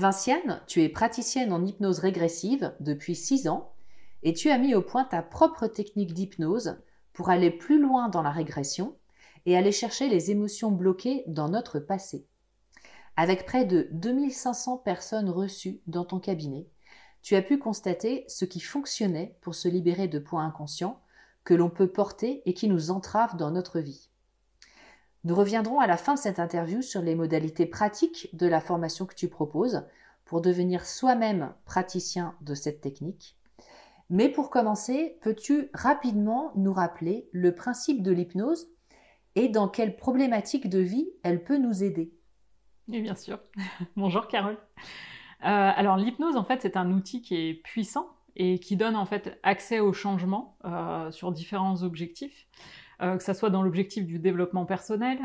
Vinciane, 0.00 0.62
tu 0.66 0.82
es 0.82 0.88
praticienne 0.88 1.52
en 1.52 1.64
hypnose 1.64 1.98
régressive 1.98 2.74
depuis 2.80 3.14
6 3.14 3.48
ans 3.48 3.74
et 4.22 4.32
tu 4.32 4.48
as 4.48 4.56
mis 4.56 4.74
au 4.74 4.80
point 4.80 5.04
ta 5.04 5.22
propre 5.22 5.66
technique 5.66 6.14
d'hypnose 6.14 6.78
pour 7.12 7.28
aller 7.28 7.50
plus 7.50 7.78
loin 7.78 8.08
dans 8.08 8.22
la 8.22 8.30
régression 8.30 8.96
et 9.44 9.58
aller 9.58 9.72
chercher 9.72 10.08
les 10.08 10.30
émotions 10.30 10.70
bloquées 10.70 11.22
dans 11.26 11.50
notre 11.50 11.78
passé. 11.78 12.26
Avec 13.16 13.44
près 13.44 13.66
de 13.66 13.88
2500 13.92 14.78
personnes 14.78 15.28
reçues 15.28 15.82
dans 15.86 16.06
ton 16.06 16.18
cabinet, 16.18 16.66
tu 17.22 17.36
as 17.36 17.42
pu 17.42 17.58
constater 17.58 18.24
ce 18.28 18.44
qui 18.44 18.60
fonctionnait 18.60 19.36
pour 19.40 19.54
se 19.54 19.68
libérer 19.68 20.08
de 20.08 20.18
points 20.18 20.44
inconscients 20.44 21.00
que 21.44 21.54
l'on 21.54 21.70
peut 21.70 21.88
porter 21.88 22.42
et 22.46 22.54
qui 22.54 22.68
nous 22.68 22.90
entravent 22.90 23.36
dans 23.36 23.50
notre 23.50 23.80
vie. 23.80 24.08
Nous 25.24 25.34
reviendrons 25.34 25.80
à 25.80 25.86
la 25.86 25.96
fin 25.96 26.14
de 26.14 26.18
cette 26.18 26.38
interview 26.38 26.80
sur 26.80 27.02
les 27.02 27.14
modalités 27.14 27.66
pratiques 27.66 28.30
de 28.34 28.46
la 28.46 28.60
formation 28.60 29.04
que 29.04 29.14
tu 29.14 29.28
proposes 29.28 29.84
pour 30.24 30.40
devenir 30.40 30.86
soi-même 30.86 31.52
praticien 31.66 32.34
de 32.40 32.54
cette 32.54 32.80
technique. 32.80 33.36
Mais 34.08 34.28
pour 34.28 34.50
commencer, 34.50 35.18
peux-tu 35.20 35.70
rapidement 35.74 36.52
nous 36.56 36.72
rappeler 36.72 37.28
le 37.32 37.54
principe 37.54 38.02
de 38.02 38.12
l'hypnose 38.12 38.68
et 39.34 39.48
dans 39.48 39.68
quelles 39.68 39.96
problématiques 39.96 40.68
de 40.68 40.78
vie 40.78 41.10
elle 41.22 41.44
peut 41.44 41.58
nous 41.58 41.84
aider? 41.84 42.12
Oui, 42.88 43.02
bien 43.02 43.14
sûr. 43.14 43.38
Bonjour 43.96 44.26
Carole. 44.26 44.58
Euh, 45.44 45.46
alors 45.74 45.96
l'hypnose, 45.96 46.36
en 46.36 46.44
fait, 46.44 46.62
c'est 46.62 46.76
un 46.76 46.90
outil 46.92 47.22
qui 47.22 47.36
est 47.36 47.54
puissant 47.54 48.08
et 48.36 48.58
qui 48.58 48.76
donne 48.76 48.96
en 48.96 49.06
fait 49.06 49.38
accès 49.42 49.80
au 49.80 49.92
changement 49.92 50.56
euh, 50.64 51.10
sur 51.10 51.32
différents 51.32 51.82
objectifs, 51.82 52.46
euh, 53.02 53.16
que 53.16 53.22
ce 53.22 53.32
soit 53.32 53.50
dans 53.50 53.62
l'objectif 53.62 54.06
du 54.06 54.18
développement 54.18 54.66
personnel 54.66 55.18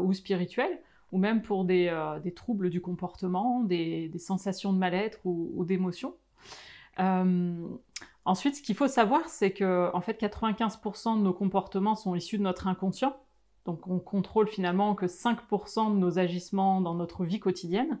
ou 0.00 0.12
spirituel, 0.12 0.80
ou 1.12 1.18
même 1.18 1.42
pour 1.42 1.64
des, 1.64 1.92
troubles 2.34 2.70
du 2.70 2.80
comportement, 2.80 3.60
des, 3.60 4.10
sensations 4.18 4.72
de 4.72 4.78
mal-être 4.78 5.20
ou, 5.24 5.52
ou 5.54 5.64
d'émotion. 5.64 6.14
Ensuite, 8.24 8.56
ce 8.56 8.62
qu'il 8.62 8.76
faut 8.76 8.88
savoir, 8.88 9.28
c'est 9.28 9.52
que 9.52 9.90
en 9.94 10.00
fait, 10.00 10.20
95% 10.20 11.18
de 11.18 11.22
nos 11.22 11.32
comportements 11.32 11.96
sont 11.96 12.14
issus 12.14 12.38
de 12.38 12.42
notre 12.42 12.68
inconscient. 12.68 13.16
Donc, 13.64 13.86
on 13.86 13.98
contrôle 13.98 14.48
finalement 14.48 14.94
que 14.94 15.06
5% 15.06 15.94
de 15.94 15.98
nos 15.98 16.18
agissements 16.18 16.80
dans 16.80 16.94
notre 16.94 17.24
vie 17.24 17.38
quotidienne. 17.38 18.00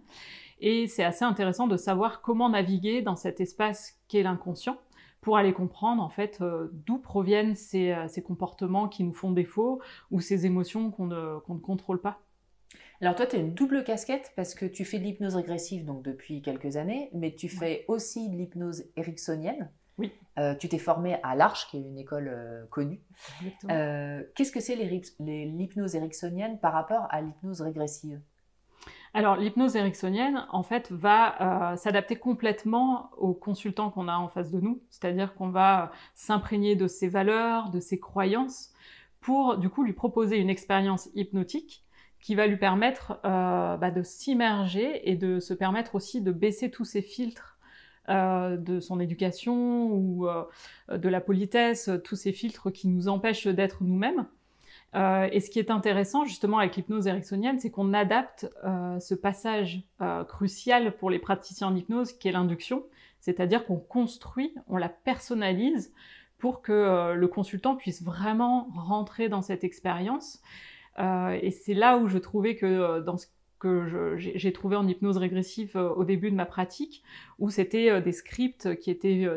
Et 0.62 0.86
c'est 0.86 1.04
assez 1.04 1.24
intéressant 1.24 1.66
de 1.66 1.76
savoir 1.76 2.22
comment 2.22 2.48
naviguer 2.48 3.02
dans 3.02 3.16
cet 3.16 3.40
espace 3.40 4.00
qu'est 4.08 4.22
l'inconscient 4.22 4.78
pour 5.20 5.36
aller 5.36 5.52
comprendre 5.52 6.02
en 6.02 6.08
fait 6.08 6.38
euh, 6.40 6.68
d'où 6.72 6.98
proviennent 6.98 7.54
ces, 7.54 7.92
euh, 7.92 8.08
ces, 8.08 8.22
comportements 8.22 8.88
qui 8.88 9.04
nous 9.04 9.12
font 9.12 9.30
défaut 9.30 9.80
ou 10.10 10.20
ces 10.20 10.46
émotions 10.46 10.90
qu'on 10.90 11.06
ne, 11.06 11.38
qu'on 11.40 11.54
ne 11.54 11.60
contrôle 11.60 12.00
pas. 12.00 12.20
Alors 13.00 13.16
toi, 13.16 13.26
tu 13.26 13.36
as 13.36 13.40
une 13.40 13.52
double 13.52 13.82
casquette 13.82 14.32
parce 14.36 14.54
que 14.54 14.64
tu 14.64 14.84
fais 14.84 14.98
de 14.98 15.04
l'hypnose 15.04 15.34
régressive 15.34 15.84
donc 15.84 16.02
depuis 16.02 16.40
quelques 16.40 16.76
années, 16.76 17.10
mais 17.12 17.34
tu 17.34 17.48
fais 17.48 17.84
aussi 17.88 18.28
de 18.30 18.36
l'hypnose 18.36 18.84
ericksonienne. 18.96 19.70
Oui. 19.98 20.12
Euh, 20.38 20.54
tu 20.54 20.68
t'es 20.68 20.78
formé 20.78 21.16
à 21.22 21.34
l'Arche, 21.34 21.68
qui 21.68 21.76
est 21.78 21.80
une 21.80 21.98
école 21.98 22.28
euh, 22.28 22.64
connue. 22.70 23.00
Euh, 23.70 24.22
Qu'est-ce 24.34 24.52
que 24.52 24.60
c'est 24.60 24.76
l'hypnose 24.76 25.94
ericksonienne 25.94 26.58
par 26.58 26.72
rapport 26.72 27.06
à 27.10 27.20
l'hypnose 27.20 27.60
régressive? 27.60 28.20
Alors, 29.14 29.36
l'hypnose 29.36 29.76
ericksonienne, 29.76 30.46
en 30.50 30.62
fait, 30.62 30.90
va 30.90 31.72
euh, 31.72 31.76
s'adapter 31.76 32.16
complètement 32.16 33.10
aux 33.18 33.34
consultants 33.34 33.90
qu'on 33.90 34.08
a 34.08 34.16
en 34.16 34.28
face 34.28 34.50
de 34.50 34.58
nous. 34.58 34.82
C'est-à-dire 34.88 35.34
qu'on 35.34 35.50
va 35.50 35.92
s'imprégner 36.14 36.76
de 36.76 36.86
ses 36.86 37.08
valeurs, 37.08 37.68
de 37.70 37.78
ses 37.78 38.00
croyances, 38.00 38.72
pour, 39.20 39.58
du 39.58 39.68
coup, 39.68 39.82
lui 39.82 39.92
proposer 39.92 40.38
une 40.38 40.48
expérience 40.48 41.10
hypnotique 41.14 41.84
qui 42.20 42.34
va 42.34 42.46
lui 42.46 42.56
permettre 42.56 43.20
euh, 43.26 43.76
bah, 43.76 43.90
de 43.90 44.02
s'immerger 44.02 45.10
et 45.10 45.16
de 45.16 45.40
se 45.40 45.52
permettre 45.52 45.94
aussi 45.94 46.22
de 46.22 46.32
baisser 46.32 46.70
tous 46.70 46.86
ces 46.86 47.02
filtres 47.02 47.58
euh, 48.08 48.56
de 48.56 48.80
son 48.80 48.98
éducation 48.98 49.92
ou 49.92 50.26
de 50.90 51.08
la 51.08 51.20
politesse, 51.20 51.90
tous 52.02 52.16
ces 52.16 52.32
filtres 52.32 52.72
qui 52.72 52.88
nous 52.88 53.08
empêchent 53.08 53.46
d'être 53.46 53.84
nous-mêmes. 53.84 54.26
Euh, 54.94 55.28
et 55.32 55.40
ce 55.40 55.50
qui 55.50 55.58
est 55.58 55.70
intéressant 55.70 56.24
justement 56.24 56.58
avec 56.58 56.76
l'hypnose 56.76 57.06
ericksonienne, 57.06 57.58
c'est 57.58 57.70
qu'on 57.70 57.94
adapte 57.94 58.50
euh, 58.64 58.98
ce 59.00 59.14
passage 59.14 59.82
euh, 60.02 60.24
crucial 60.24 60.96
pour 60.96 61.08
les 61.08 61.18
praticiens 61.18 61.68
en 61.68 61.76
hypnose, 61.76 62.12
qui 62.12 62.28
est 62.28 62.32
l'induction, 62.32 62.84
c'est-à-dire 63.20 63.64
qu'on 63.64 63.78
construit, 63.78 64.54
on 64.68 64.76
la 64.76 64.88
personnalise 64.88 65.92
pour 66.38 66.60
que 66.60 67.14
le 67.14 67.28
consultant 67.28 67.76
puisse 67.76 68.02
vraiment 68.02 68.68
rentrer 68.74 69.28
dans 69.28 69.42
cette 69.42 69.62
expérience. 69.62 70.42
Et 70.98 71.52
c'est 71.52 71.72
là 71.72 71.98
où 71.98 72.08
je 72.08 72.18
trouvais 72.18 72.56
que 72.56 72.98
dans 72.98 73.16
ce 73.16 73.28
que 73.60 74.16
j'ai 74.16 74.52
trouvé 74.52 74.74
en 74.74 74.88
hypnose 74.88 75.18
régressive 75.18 75.76
au 75.76 76.02
début 76.02 76.32
de 76.32 76.34
ma 76.34 76.44
pratique, 76.44 77.04
où 77.38 77.48
c'était 77.48 78.02
des 78.02 78.10
scripts 78.10 78.76
qui 78.80 78.90
étaient 78.90 79.28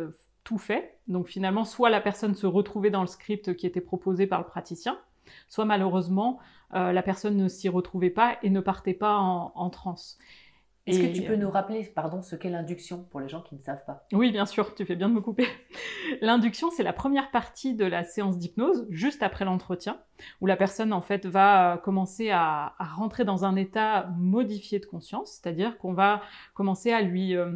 tout 0.44 0.58
faits. 0.58 0.98
Donc 1.08 1.28
finalement, 1.28 1.64
soit 1.64 1.92
la 1.92 2.02
personne 2.02 2.34
se 2.34 2.48
retrouvait 2.48 2.90
dans 2.90 3.02
le 3.02 3.08
script 3.08 3.56
qui 3.56 3.68
était 3.68 3.82
proposé 3.82 4.26
par 4.26 4.40
le 4.40 4.48
praticien, 4.48 4.98
soit 5.48 5.66
malheureusement 5.66 6.40
euh, 6.74 6.92
la 6.92 7.04
personne 7.04 7.38
ne 7.38 7.48
s'y 7.48 7.70
retrouvait 7.70 8.10
pas 8.10 8.38
et 8.44 8.50
ne 8.50 8.60
partait 8.60 8.94
pas 8.94 9.18
en, 9.18 9.52
en 9.56 9.70
transe. 9.70 10.18
Est-ce 10.88 11.00
que 11.00 11.18
tu 11.18 11.24
peux 11.24 11.36
nous 11.36 11.50
rappeler, 11.50 11.84
pardon, 11.84 12.22
ce 12.22 12.36
qu'est 12.36 12.50
l'induction 12.50 13.08
pour 13.10 13.20
les 13.20 13.28
gens 13.28 13.42
qui 13.42 13.56
ne 13.56 13.62
savent 13.62 13.84
pas? 13.86 14.06
Oui, 14.14 14.32
bien 14.32 14.46
sûr, 14.46 14.76
tu 14.76 14.86
fais 14.86 14.96
bien 14.96 15.10
de 15.10 15.16
me 15.16 15.22
couper. 15.22 15.48
L'induction, 16.22 16.70
c'est 16.70 16.84
la 16.84 16.94
première 16.94 17.32
partie 17.32 17.74
de 17.74 17.86
la 17.86 18.04
séance 18.04 18.38
d'hypnose, 18.38 18.86
juste 18.92 19.24
après 19.24 19.46
l'entretien, 19.46 20.00
où 20.42 20.46
la 20.46 20.56
personne, 20.56 20.94
en 20.94 21.02
fait, 21.02 21.26
va 21.26 21.82
commencer 21.84 22.30
à, 22.30 22.76
à, 22.78 22.86
rentrer 22.86 23.26
dans 23.26 23.46
un 23.46 23.56
état 23.56 24.10
modifié 24.16 24.78
de 24.78 24.86
conscience, 24.86 25.40
c'est-à-dire 25.42 25.80
qu'on 25.80 25.94
va 25.94 26.22
commencer 26.54 26.92
à 26.92 27.02
lui, 27.02 27.36
euh, 27.36 27.54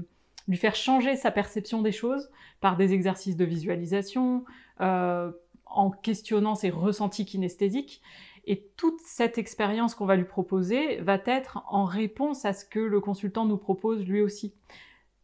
lui 0.47 0.57
faire 0.57 0.73
changer 0.73 1.15
sa 1.15 1.29
perception 1.29 1.83
des 1.83 1.91
choses 1.91 2.31
par 2.61 2.77
des 2.77 2.93
exercices 2.93 3.37
de 3.37 3.45
visualisation, 3.45 4.43
euh, 4.81 5.31
en 5.69 5.91
questionnant 5.91 6.55
ses 6.55 6.69
ressentis 6.69 7.25
kinesthésiques. 7.25 8.01
Et 8.45 8.67
toute 8.77 8.99
cette 9.01 9.37
expérience 9.37 9.93
qu'on 9.93 10.05
va 10.05 10.15
lui 10.15 10.25
proposer 10.25 10.97
va 11.01 11.19
être 11.25 11.63
en 11.69 11.85
réponse 11.85 12.45
à 12.45 12.53
ce 12.53 12.65
que 12.65 12.79
le 12.79 12.99
consultant 12.99 13.45
nous 13.45 13.57
propose 13.57 14.05
lui 14.05 14.21
aussi. 14.21 14.53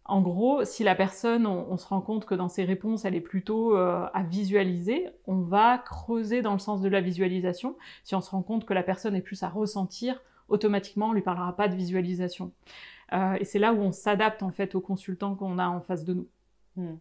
En 0.08 0.22
gros, 0.22 0.64
si 0.64 0.84
la 0.84 0.94
personne, 0.94 1.48
on, 1.48 1.78
se 1.78 1.88
rend 1.88 2.02
compte 2.02 2.26
que 2.26 2.36
dans 2.36 2.50
ses 2.50 2.64
réponses, 2.64 3.06
elle 3.06 3.16
est 3.16 3.22
plutôt 3.22 3.76
euh, 3.76 4.06
à 4.14 4.22
visualiser, 4.22 5.10
on 5.26 5.42
va 5.42 5.80
creuser 5.80 6.44
dans 6.44 6.54
le 6.54 6.60
sens 6.60 6.82
de 6.82 6.90
la 6.90 7.02
visualisation. 7.02 7.76
Si 8.04 8.14
on 8.14 8.22
se 8.22 8.30
rend 8.30 8.44
compte 8.44 8.66
que 8.66 8.74
la 8.76 8.84
personne 8.84 9.16
est 9.16 9.22
plus 9.22 9.42
à 9.42 9.50
ressentir, 9.50 10.22
automatiquement, 10.48 11.10
on 11.10 11.14
lui 11.14 11.24
parlera 11.24 11.56
pas 11.56 11.68
de 11.68 11.76
visualisation. 11.76 12.52
Euh, 13.14 13.38
et 13.40 13.46
c'est 13.46 13.58
là 13.58 13.74
où 13.74 13.80
on 13.80 13.92
s'adapte 13.92 14.44
en 14.44 14.52
fait 14.52 14.76
aux 14.76 14.82
consultants 14.82 15.34
qu'on 15.34 15.58
a 15.58 15.68
en 15.68 15.82
face 15.82 16.06
de 16.06 16.14
nous. 16.14 16.28
Hmm. 16.76 16.98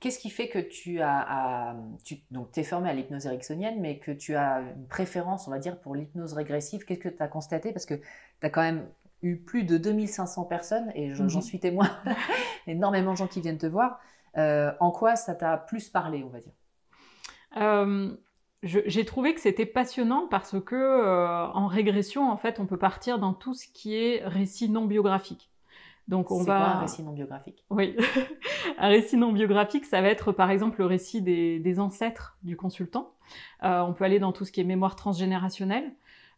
Qu'est-ce 0.00 0.18
qui 0.18 0.30
fait 0.30 0.48
que 0.48 0.58
tu 0.58 1.00
as, 1.00 1.76
tu, 2.04 2.16
donc 2.30 2.56
es 2.56 2.64
formé 2.64 2.90
à 2.90 2.94
l'hypnose 2.94 3.26
ericksonienne, 3.26 3.80
mais 3.80 3.98
que 3.98 4.10
tu 4.10 4.34
as 4.34 4.60
une 4.76 4.86
préférence, 4.86 5.48
on 5.48 5.50
va 5.50 5.58
dire, 5.58 5.80
pour 5.80 5.94
l'hypnose 5.94 6.32
régressive? 6.32 6.84
Qu'est-ce 6.84 7.00
que 7.00 7.08
tu 7.08 7.22
as 7.22 7.28
constaté? 7.28 7.72
Parce 7.72 7.86
que 7.86 7.94
tu 7.94 8.02
as 8.42 8.50
quand 8.50 8.62
même 8.62 8.86
eu 9.22 9.36
plus 9.36 9.64
de 9.64 9.78
2500 9.78 10.44
personnes, 10.44 10.92
et 10.94 11.14
j'en 11.14 11.24
mhm. 11.24 11.42
suis 11.42 11.58
témoin, 11.58 11.90
énormément 12.66 13.12
de 13.12 13.16
gens 13.16 13.26
qui 13.26 13.40
viennent 13.40 13.58
te 13.58 13.66
voir. 13.66 14.00
Euh, 14.36 14.72
en 14.80 14.90
quoi 14.90 15.16
ça 15.16 15.34
t'a 15.34 15.56
plus 15.56 15.88
parlé, 15.88 16.24
on 16.24 16.28
va 16.28 16.40
dire? 16.40 16.52
Euh, 17.56 18.14
J'ai 18.62 19.04
trouvé 19.04 19.34
que 19.34 19.40
c'était 19.40 19.66
passionnant 19.66 20.26
parce 20.28 20.60
que 20.60 20.74
euh, 20.74 21.46
en 21.48 21.66
régression, 21.66 22.30
en 22.30 22.36
fait, 22.36 22.58
on 22.58 22.66
peut 22.66 22.78
partir 22.78 23.18
dans 23.18 23.32
tout 23.32 23.54
ce 23.54 23.66
qui 23.68 23.94
est 23.94 24.22
récit 24.24 24.68
non 24.68 24.86
biographique. 24.86 25.50
Donc 26.08 26.30
on 26.30 26.42
va. 26.42 26.44
Quoi, 26.44 26.66
un 26.66 26.78
récit 26.80 27.02
non 27.02 27.12
biographique? 27.12 27.64
Oui, 27.70 27.96
un 28.78 28.88
récit 28.88 29.16
non 29.16 29.32
biographique, 29.32 29.86
ça 29.86 30.00
va 30.02 30.08
être 30.08 30.32
par 30.32 30.50
exemple 30.50 30.80
le 30.80 30.86
récit 30.86 31.22
des, 31.22 31.58
des 31.58 31.80
ancêtres 31.80 32.36
du 32.42 32.56
consultant. 32.56 33.12
on 33.62 33.92
peut 33.92 34.04
aller 34.04 34.18
dans 34.18 34.32
tout 34.32 34.44
ce 34.44 34.52
qui 34.52 34.60
est 34.60 34.64
mémoire 34.64 34.96
transgénérationnelle. 34.96 35.92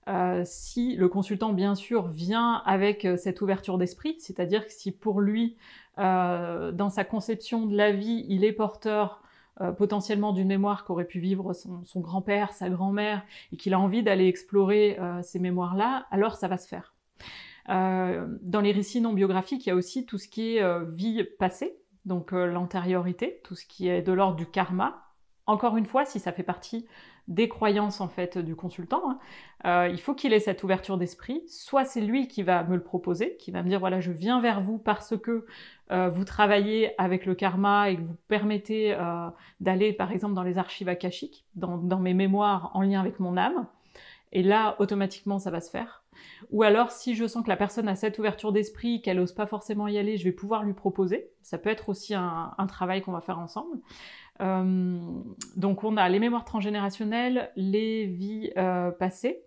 Euh, 0.08 0.42
si 0.44 0.94
le 0.94 1.08
consultant, 1.08 1.52
bien 1.52 1.74
sûr, 1.74 2.06
vient 2.08 2.62
avec 2.64 3.04
euh, 3.04 3.16
cette 3.16 3.40
ouverture 3.40 3.76
d'esprit, 3.76 4.16
c'est-à-dire 4.20 4.64
que 4.66 4.72
si 4.72 4.92
pour 4.92 5.20
lui, 5.20 5.56
euh, 5.98 6.70
dans 6.70 6.90
sa 6.90 7.04
conception 7.04 7.66
de 7.66 7.76
la 7.76 7.90
vie, 7.90 8.24
il 8.28 8.44
est 8.44 8.52
porteur 8.52 9.22
potentiellement 9.78 10.34
d'une 10.34 10.48
mémoire 10.48 10.84
qu'aurait 10.84 11.06
pu 11.06 11.19
vivre 11.19 11.54
son, 11.54 12.00
grand-père, 12.00 12.52
sa 12.52 12.69
grand-mère, 12.69 13.22
et 13.54 13.56
qu'il 13.56 13.72
a 13.72 13.80
envie 13.80 14.02
d'aller 14.02 14.26
explorer 14.26 14.98
ces 15.22 15.38
mémoires-là, 15.38 16.04
alors 16.10 16.36
ça 16.36 16.46
va 16.46 16.58
se 16.58 16.69
faire. 16.69 16.94
Dans 17.68 18.60
les 18.62 18.72
récits 18.72 19.00
non 19.00 19.12
biographiques, 19.12 19.66
il 19.66 19.70
y 19.70 19.72
a 19.72 19.76
aussi 19.76 20.06
tout 20.06 20.18
ce 20.18 20.28
qui 20.28 20.56
est 20.56 20.84
vie 20.90 21.24
passée, 21.38 21.76
donc 22.04 22.32
l'antériorité, 22.32 23.40
tout 23.44 23.54
ce 23.54 23.66
qui 23.66 23.88
est 23.88 24.02
de 24.02 24.12
l'ordre 24.12 24.36
du 24.36 24.46
karma. 24.46 25.02
Encore 25.46 25.76
une 25.76 25.86
fois, 25.86 26.04
si 26.04 26.18
ça 26.18 26.32
fait 26.32 26.42
partie 26.42 26.86
des 27.28 27.48
croyances 27.48 28.00
en 28.00 28.08
fait 28.08 28.38
du 28.38 28.54
consultant. 28.54 29.02
Hein. 29.10 29.18
Euh, 29.64 29.88
il 29.88 30.00
faut 30.00 30.14
qu'il 30.14 30.32
ait 30.32 30.40
cette 30.40 30.62
ouverture 30.62 30.96
d'esprit. 30.96 31.42
Soit 31.48 31.84
c'est 31.84 32.00
lui 32.00 32.28
qui 32.28 32.42
va 32.42 32.62
me 32.64 32.76
le 32.76 32.82
proposer, 32.82 33.36
qui 33.38 33.50
va 33.50 33.62
me 33.62 33.69
dire 33.69 33.80
voilà 33.80 34.00
je 34.00 34.12
viens 34.12 34.40
vers 34.40 34.60
vous 34.60 34.78
parce 34.78 35.16
que 35.16 35.46
euh, 35.90 36.08
vous 36.08 36.24
travaillez 36.24 36.92
avec 37.00 37.26
le 37.26 37.34
karma 37.34 37.90
et 37.90 37.96
que 37.96 38.02
vous 38.02 38.16
permettez 38.28 38.94
euh, 38.94 39.28
d'aller 39.60 39.92
par 39.92 40.12
exemple 40.12 40.34
dans 40.34 40.42
les 40.42 40.58
archives 40.58 40.88
akashiques, 40.88 41.44
dans 41.54 42.00
mes 42.00 42.14
mémoires 42.14 42.70
en 42.74 42.82
lien 42.82 43.00
avec 43.00 43.19
mon 43.19 43.36
âme. 43.36 43.66
Et 44.32 44.42
là 44.42 44.76
automatiquement 44.78 45.38
ça 45.38 45.50
va 45.50 45.60
se 45.60 45.70
faire. 45.70 46.04
Ou 46.50 46.62
alors, 46.62 46.90
si 46.90 47.14
je 47.14 47.26
sens 47.26 47.42
que 47.42 47.48
la 47.48 47.56
personne 47.56 47.88
a 47.88 47.96
cette 47.96 48.18
ouverture 48.18 48.52
d'esprit, 48.52 49.02
qu'elle 49.02 49.18
n'ose 49.18 49.32
pas 49.32 49.46
forcément 49.46 49.88
y 49.88 49.98
aller, 49.98 50.16
je 50.16 50.24
vais 50.24 50.32
pouvoir 50.32 50.62
lui 50.62 50.74
proposer. 50.74 51.30
Ça 51.42 51.58
peut 51.58 51.70
être 51.70 51.88
aussi 51.88 52.14
un, 52.14 52.54
travail 52.68 53.02
qu'on 53.02 53.12
va 53.12 53.20
faire 53.20 53.38
ensemble. 53.38 53.78
Euh, 54.40 54.98
donc 55.56 55.84
on 55.84 55.96
a 55.96 56.08
les 56.08 56.18
mémoires 56.18 56.44
transgénérationnelles, 56.44 57.50
les 57.56 58.06
vies 58.06 58.50
euh, 58.56 58.90
passées, 58.90 59.42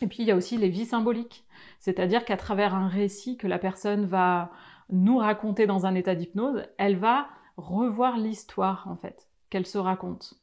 et 0.00 0.06
puis 0.06 0.18
il 0.20 0.26
y 0.26 0.30
a 0.30 0.36
aussi 0.36 0.56
les 0.56 0.68
vies 0.68 0.86
symboliques. 0.86 1.44
C'est-à-dire 1.78 2.24
qu'à 2.24 2.36
travers 2.36 2.74
un 2.74 2.88
récit 2.88 3.36
que 3.36 3.46
la 3.46 3.58
personne 3.58 4.06
va 4.06 4.50
nous 4.90 5.18
raconter 5.18 5.66
dans 5.66 5.86
un 5.86 5.94
état 5.94 6.14
d'hypnose, 6.14 6.62
elle 6.78 6.96
va 6.96 7.28
revoir 7.56 8.18
l'histoire 8.18 8.86
en 8.88 8.96
fait 8.96 9.28
qu'elle 9.50 9.66
se 9.66 9.78
raconte. 9.78 10.34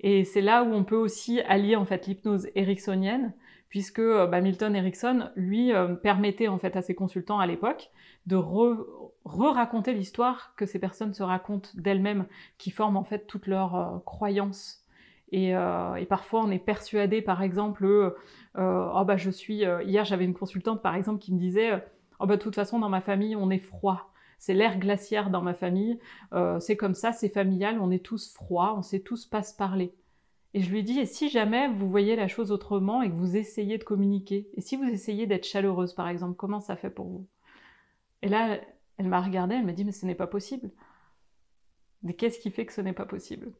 Et 0.00 0.24
c'est 0.24 0.40
là 0.40 0.62
où 0.62 0.72
on 0.72 0.84
peut 0.84 0.96
aussi 0.96 1.40
allier 1.42 1.76
en 1.76 1.84
fait 1.84 2.06
l'hypnose 2.06 2.48
ericksonienne, 2.54 3.32
puisque 3.68 3.98
euh, 3.98 4.26
bah, 4.26 4.40
Milton 4.40 4.74
Erickson 4.74 5.30
lui 5.36 5.72
permettait 6.02 6.48
en 6.48 6.58
fait 6.58 6.76
à 6.76 6.82
ses 6.82 6.94
consultants 6.94 7.38
à 7.38 7.46
l'époque 7.46 7.90
de 8.26 8.36
re-raconter 9.24 9.92
l'histoire 9.94 10.52
que 10.56 10.66
ces 10.66 10.78
personnes 10.78 11.14
se 11.14 11.22
racontent 11.22 11.70
d'elles-mêmes, 11.74 12.26
qui 12.58 12.70
forment 12.70 12.96
en 12.96 13.04
fait 13.04 13.26
toutes 13.26 13.46
leurs 13.46 13.76
euh, 13.76 13.98
croyances. 14.04 14.84
Euh, 15.32 15.94
et, 15.94 16.06
parfois, 16.06 16.42
on 16.44 16.50
est 16.50 16.58
persuadé, 16.58 17.22
par 17.22 17.42
exemple, 17.42 17.84
euh, 17.84 18.10
oh 18.56 19.04
bah 19.04 19.16
je 19.16 19.30
suis. 19.30 19.64
hier, 19.84 20.04
j'avais 20.04 20.24
une 20.24 20.34
consultante, 20.34 20.82
par 20.82 20.94
exemple, 20.94 21.20
qui 21.20 21.32
me 21.32 21.38
disait, 21.38 21.84
oh 22.20 22.26
bah 22.26 22.36
de 22.36 22.42
toute 22.42 22.54
façon, 22.54 22.78
dans 22.78 22.88
ma 22.88 23.00
famille, 23.00 23.36
on 23.36 23.50
est 23.50 23.58
froid. 23.58 24.12
C'est 24.38 24.54
l'air 24.54 24.78
glaciaire 24.78 25.30
dans 25.30 25.42
ma 25.42 25.54
famille. 25.54 25.98
c'est 26.60 26.76
comme 26.76 26.94
ça, 26.94 27.12
c'est 27.12 27.28
familial. 27.28 27.78
On 27.80 27.90
est 27.90 28.04
tous 28.04 28.32
froids. 28.34 28.74
On 28.76 28.82
sait 28.82 29.00
tous 29.00 29.26
pas 29.26 29.42
se 29.42 29.56
parler. 29.56 29.94
Et 30.56 30.62
je 30.62 30.70
lui 30.70 30.82
dis, 30.82 30.98
et 30.98 31.04
si 31.04 31.28
jamais 31.28 31.68
vous 31.68 31.90
voyez 31.90 32.16
la 32.16 32.28
chose 32.28 32.50
autrement 32.50 33.02
et 33.02 33.10
que 33.10 33.14
vous 33.14 33.36
essayez 33.36 33.76
de 33.76 33.84
communiquer, 33.84 34.48
et 34.54 34.62
si 34.62 34.76
vous 34.76 34.84
essayez 34.84 35.26
d'être 35.26 35.44
chaleureuse, 35.44 35.92
par 35.92 36.08
exemple, 36.08 36.34
comment 36.34 36.60
ça 36.60 36.76
fait 36.76 36.88
pour 36.88 37.04
vous? 37.04 37.26
Et 38.22 38.28
là, 38.30 38.58
elle 38.96 39.08
m'a 39.08 39.20
regardée, 39.20 39.56
elle 39.56 39.66
m'a 39.66 39.72
dit 39.72 39.84
mais 39.84 39.92
ce 39.92 40.06
n'est 40.06 40.14
pas 40.14 40.26
possible. 40.26 40.70
Mais 42.02 42.14
qu'est-ce 42.14 42.38
qui 42.38 42.50
fait 42.50 42.64
que 42.64 42.72
ce 42.72 42.80
n'est 42.80 42.94
pas 42.94 43.04
possible? 43.04 43.52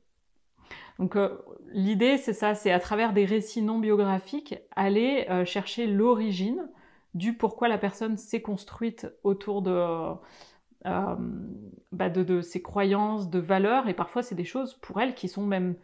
Donc 0.99 1.17
euh, 1.17 1.37
l'idée 1.69 2.17
c'est 2.17 2.33
ça, 2.33 2.55
c'est 2.55 2.73
à 2.73 2.81
travers 2.81 3.13
des 3.13 3.27
récits 3.27 3.61
non 3.61 3.79
biographiques 3.79 4.55
aller 4.75 5.27
euh, 5.29 5.45
chercher 5.45 5.87
l'origine 5.87 6.67
du 7.13 7.35
pourquoi 7.35 7.69
la 7.69 7.77
personne 7.77 8.17
s'est 8.17 8.41
construite 8.41 9.07
autour 9.23 9.61
de, 9.61 9.71
euh, 10.87 11.17
bah, 11.93 12.09
de, 12.09 12.23
de, 12.23 12.41
ses 12.41 12.63
croyances, 12.63 13.29
de 13.29 13.39
valeurs, 13.39 13.87
et 13.87 13.95
parfois 13.95 14.23
c'est 14.23 14.35
des 14.35 14.45
choses 14.45 14.73
pour 14.81 14.99
elle 14.99 15.15
qui 15.15 15.29
sont 15.29 15.45
même 15.45 15.77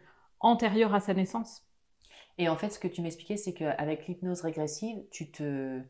antérieures 0.43 0.93
à 0.93 0.99
sa 0.99 1.13
naissance. 1.13 1.65
Et 2.37 2.49
en 2.49 2.55
fait, 2.55 2.69
ce 2.69 2.79
que 2.79 2.87
tu 2.87 3.01
m'expliquais, 3.01 3.37
c'est 3.37 3.53
qu'avec 3.53 4.07
l'hypnose 4.07 4.41
régressive, 4.41 5.03
tu 5.11 5.31
te, 5.31 5.81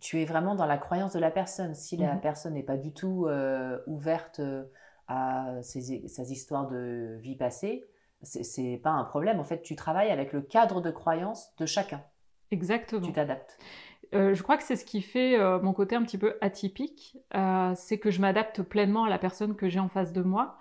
tu 0.00 0.20
es 0.20 0.24
vraiment 0.24 0.54
dans 0.54 0.66
la 0.66 0.78
croyance 0.78 1.12
de 1.12 1.18
la 1.18 1.30
personne. 1.30 1.74
Si 1.74 1.96
la 1.96 2.14
mhm. 2.14 2.20
personne 2.20 2.54
n'est 2.54 2.62
pas 2.62 2.76
du 2.76 2.92
tout 2.92 3.26
euh, 3.26 3.78
ouverte 3.86 4.40
euh, 4.40 4.64
à 5.08 5.62
ses, 5.62 6.32
histoires 6.32 6.68
de 6.68 7.18
vie 7.20 7.34
passée, 7.36 7.86
c'est 8.22 8.78
pas 8.82 8.90
un 8.90 9.04
problème. 9.04 9.40
En 9.40 9.44
fait, 9.44 9.62
tu 9.62 9.74
travailles 9.74 10.10
avec 10.10 10.32
le 10.32 10.42
cadre 10.42 10.80
de 10.80 10.90
croyance 10.90 11.54
de 11.56 11.66
chacun. 11.66 12.02
Exactement. 12.50 13.06
Tu 13.06 13.12
t'adaptes. 13.12 13.58
Euh, 14.12 14.34
je 14.34 14.42
crois 14.42 14.56
que 14.56 14.62
c'est 14.62 14.76
ce 14.76 14.84
qui 14.84 15.02
fait 15.02 15.38
mon 15.60 15.72
côté 15.72 15.96
un 15.96 16.02
petit 16.02 16.18
peu 16.18 16.36
atypique, 16.40 17.16
c'est 17.74 17.98
que 17.98 18.10
je 18.10 18.20
m'adapte 18.20 18.62
pleinement 18.62 19.04
à 19.04 19.08
la 19.08 19.18
personne 19.18 19.56
que 19.56 19.68
j'ai 19.68 19.80
en 19.80 19.88
face 19.88 20.12
de 20.12 20.22
moi. 20.22 20.58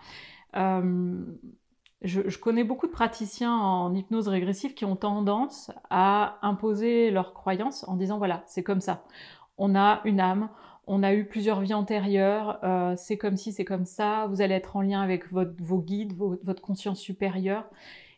Je, 2.01 2.37
connais 2.37 2.63
beaucoup 2.63 2.87
de 2.87 2.93
praticiens 2.93 3.53
en 3.53 3.93
hypnose 3.93 4.29
régressive 4.29 4.73
qui 4.73 4.85
ont 4.85 4.95
tendance 4.95 5.69
à 5.89 6.37
imposer 6.41 7.11
leurs 7.11 7.33
croyances 7.33 7.85
en 7.89 7.97
disant 7.97 8.17
voilà, 8.17 8.43
c'est 8.45 8.63
comme 8.63 8.79
ça. 8.79 9.03
On 9.57 9.75
a 9.75 9.99
une 10.05 10.21
âme, 10.21 10.49
on 10.87 11.03
a 11.03 11.13
eu 11.13 11.25
plusieurs 11.25 11.59
vies 11.59 11.73
antérieures, 11.73 12.59
euh, 12.63 12.95
c'est 12.95 13.17
comme 13.17 13.35
si, 13.35 13.51
c'est 13.51 13.65
comme 13.65 13.85
ça, 13.85 14.27
vous 14.27 14.41
allez 14.41 14.55
être 14.55 14.77
en 14.77 14.81
lien 14.81 15.01
avec 15.01 15.29
votre, 15.33 15.51
vos 15.61 15.79
guides, 15.79 16.13
votre 16.17 16.61
conscience 16.61 16.99
supérieure. 16.99 17.69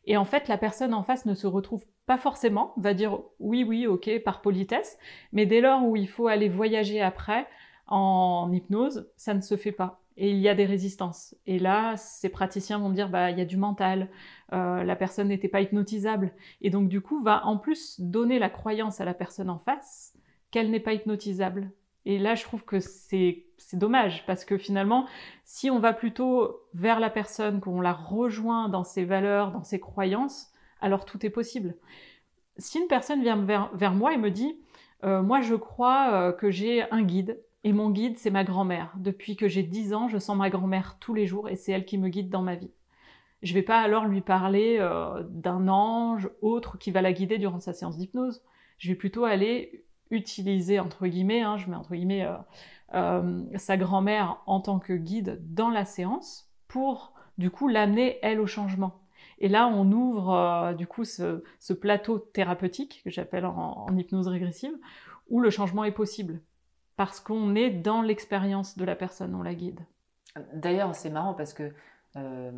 Et 0.06 0.16
en 0.16 0.26
fait, 0.26 0.48
la 0.48 0.60
personne 0.60 0.94
en 0.94 1.04
face 1.04 1.26
ne 1.26 1.34
se 1.34 1.48
retrouve 1.48 1.84
pas 2.06 2.18
forcément, 2.20 2.74
va 2.78 2.94
dire 2.94 3.20
oui, 3.40 3.64
oui, 3.64 3.88
ok, 3.88 4.10
par 4.24 4.42
politesse, 4.42 5.00
mais 5.32 5.48
dès 5.48 5.62
lors 5.62 5.84
où 5.84 5.96
il 5.96 6.08
faut 6.08 6.28
aller 6.28 6.50
voyager 6.50 7.02
après 7.02 7.48
en 7.88 8.52
hypnose, 8.54 9.10
ça 9.18 9.34
ne 9.34 9.42
se 9.42 9.58
fait 9.58 9.72
pas 9.72 10.01
et 10.18 10.32
il 10.32 10.38
y 10.38 10.50
a 10.50 10.56
des 10.56 10.66
résistances. 10.66 11.36
Et 11.46 11.60
là, 11.60 11.96
ces 11.98 12.30
praticiens 12.30 12.80
vont 12.80 12.90
dire, 12.90 13.10
bah, 13.10 13.32
il 13.32 13.38
y 13.38 13.42
a 13.42 13.46
du 13.46 13.58
mental, 13.58 14.10
euh, 14.54 14.84
la 14.84 14.96
personne 14.96 15.30
n'était 15.30 15.48
pas 15.48 15.62
hypnotisable, 15.62 16.34
et 16.62 16.70
donc 16.70 16.90
du 16.90 17.02
coup, 17.02 17.22
va 17.22 17.46
en 17.46 17.58
plus 17.58 18.00
donner 18.00 18.40
la 18.40 18.50
croyance 18.50 19.02
à 19.02 19.06
la 19.06 19.14
personne 19.14 19.50
en 19.50 19.60
face 19.60 20.14
qu'elle 20.52 20.70
n'est 20.70 20.80
pas 20.80 20.94
hypnotisable. 20.94 21.72
Et 22.06 22.18
là, 22.18 22.36
je 22.36 22.44
trouve 22.44 22.66
que 22.66 22.80
c'est 22.80 23.46
dommage, 23.74 24.26
parce 24.26 24.44
que 24.44 24.58
finalement, 24.58 25.06
si 25.46 25.70
on 25.70 25.80
va 25.80 25.94
plutôt 25.94 26.62
vers 26.74 27.00
la 27.00 27.10
personne, 27.10 27.62
qu'on 27.62 27.80
la 27.80 27.94
rejoint 27.94 28.70
dans 28.70 28.84
ses 28.84 29.06
valeurs, 29.06 29.52
dans 29.52 29.64
ses 29.64 29.80
croyances, 29.80 30.52
alors 30.82 31.06
tout 31.06 31.26
est 31.26 31.30
possible. 31.30 31.76
Si 32.58 32.80
une 32.80 32.88
personne 32.88 33.22
vient 33.22 33.38
vers, 33.38 33.70
vers 33.76 33.94
moi 33.94 34.14
et 34.14 34.18
me 34.18 34.32
dit, 34.32 34.60
euh, 35.04 35.22
moi 35.22 35.42
je 35.42 35.56
crois 35.56 36.12
euh, 36.12 36.32
que 36.32 36.52
j'ai 36.52 36.90
un 36.92 37.04
guide, 37.04 37.40
et 37.64 37.74
mon 37.74 37.92
guide, 37.92 38.18
c'est 38.18 38.32
ma 38.32 38.44
grand-mère. 38.44 38.92
Depuis 38.98 39.36
que 39.36 39.48
j'ai 39.48 39.64
10 39.64 39.94
ans, 39.94 40.08
je 40.08 40.18
sens 40.18 40.36
ma 40.36 40.50
grand-mère 40.50 40.98
tous 41.00 41.14
les 41.14 41.28
jours 41.28 41.48
et 41.48 41.56
c'est 41.56 41.72
elle 41.72 41.86
qui 41.86 41.98
me 41.98 42.10
guide 42.10 42.30
dans 42.30 42.42
ma 42.42 42.56
vie. 42.56 42.72
Je 43.44 43.54
vais 43.54 43.62
pas 43.62 43.80
alors 43.80 44.06
lui 44.06 44.22
parler 44.22 44.78
euh, 44.80 45.24
d'un 45.30 45.68
ange 45.68 46.30
autre 46.42 46.78
qui 46.78 46.92
va 46.92 47.02
la 47.02 47.14
guider 47.14 47.38
durant 47.38 47.60
sa 47.60 47.74
séance 47.74 47.98
d'hypnose. 47.98 48.42
Je 48.78 48.90
vais 48.90 48.96
plutôt 48.96 49.26
aller 49.26 49.86
utiliser, 50.10 50.80
entre 50.80 51.08
guillemets, 51.08 51.42
hein, 51.42 51.58
je 51.58 51.70
mets 51.70 51.76
entre 51.76 51.94
guillemets, 51.96 52.26
euh, 52.26 52.36
euh, 52.96 53.44
sa 53.56 53.78
grand-mère 53.78 54.42
en 54.48 54.60
tant 54.60 54.80
que 54.80 54.94
guide 54.94 55.40
dans 55.54 55.70
la 55.70 55.86
séance 55.86 56.52
pour, 56.68 57.14
du 57.38 57.52
coup, 57.52 57.68
l'amener, 57.68 58.18
elle, 58.24 58.40
au 58.40 58.48
changement. 58.48 59.02
Et 59.38 59.50
là, 59.50 59.68
on 59.68 59.92
ouvre, 59.92 60.74
du 60.78 60.86
coup, 60.88 61.04
ce, 61.04 61.42
plateau 61.74 62.20
thérapeutique 62.20 63.02
que 63.04 63.10
j'appelle 63.10 63.46
en 63.46 63.88
hypnose 63.98 64.28
régressive, 64.28 64.74
où 65.30 65.40
le 65.40 65.50
changement 65.50 65.84
est 65.84 65.92
possible 65.92 66.42
parce 66.96 67.20
qu'on 67.20 67.56
est 67.56 67.70
dans 67.70 68.02
l'expérience 68.02 68.78
de 68.78 68.86
la 68.86 68.96
personne, 68.96 69.36
on 69.36 69.44
la 69.44 69.56
guide. 69.56 69.80
D'ailleurs, 70.54 70.96
c'est 70.96 71.10
marrant 71.10 71.34
parce 71.34 71.54
que 71.54 71.74
euh, 72.18 72.52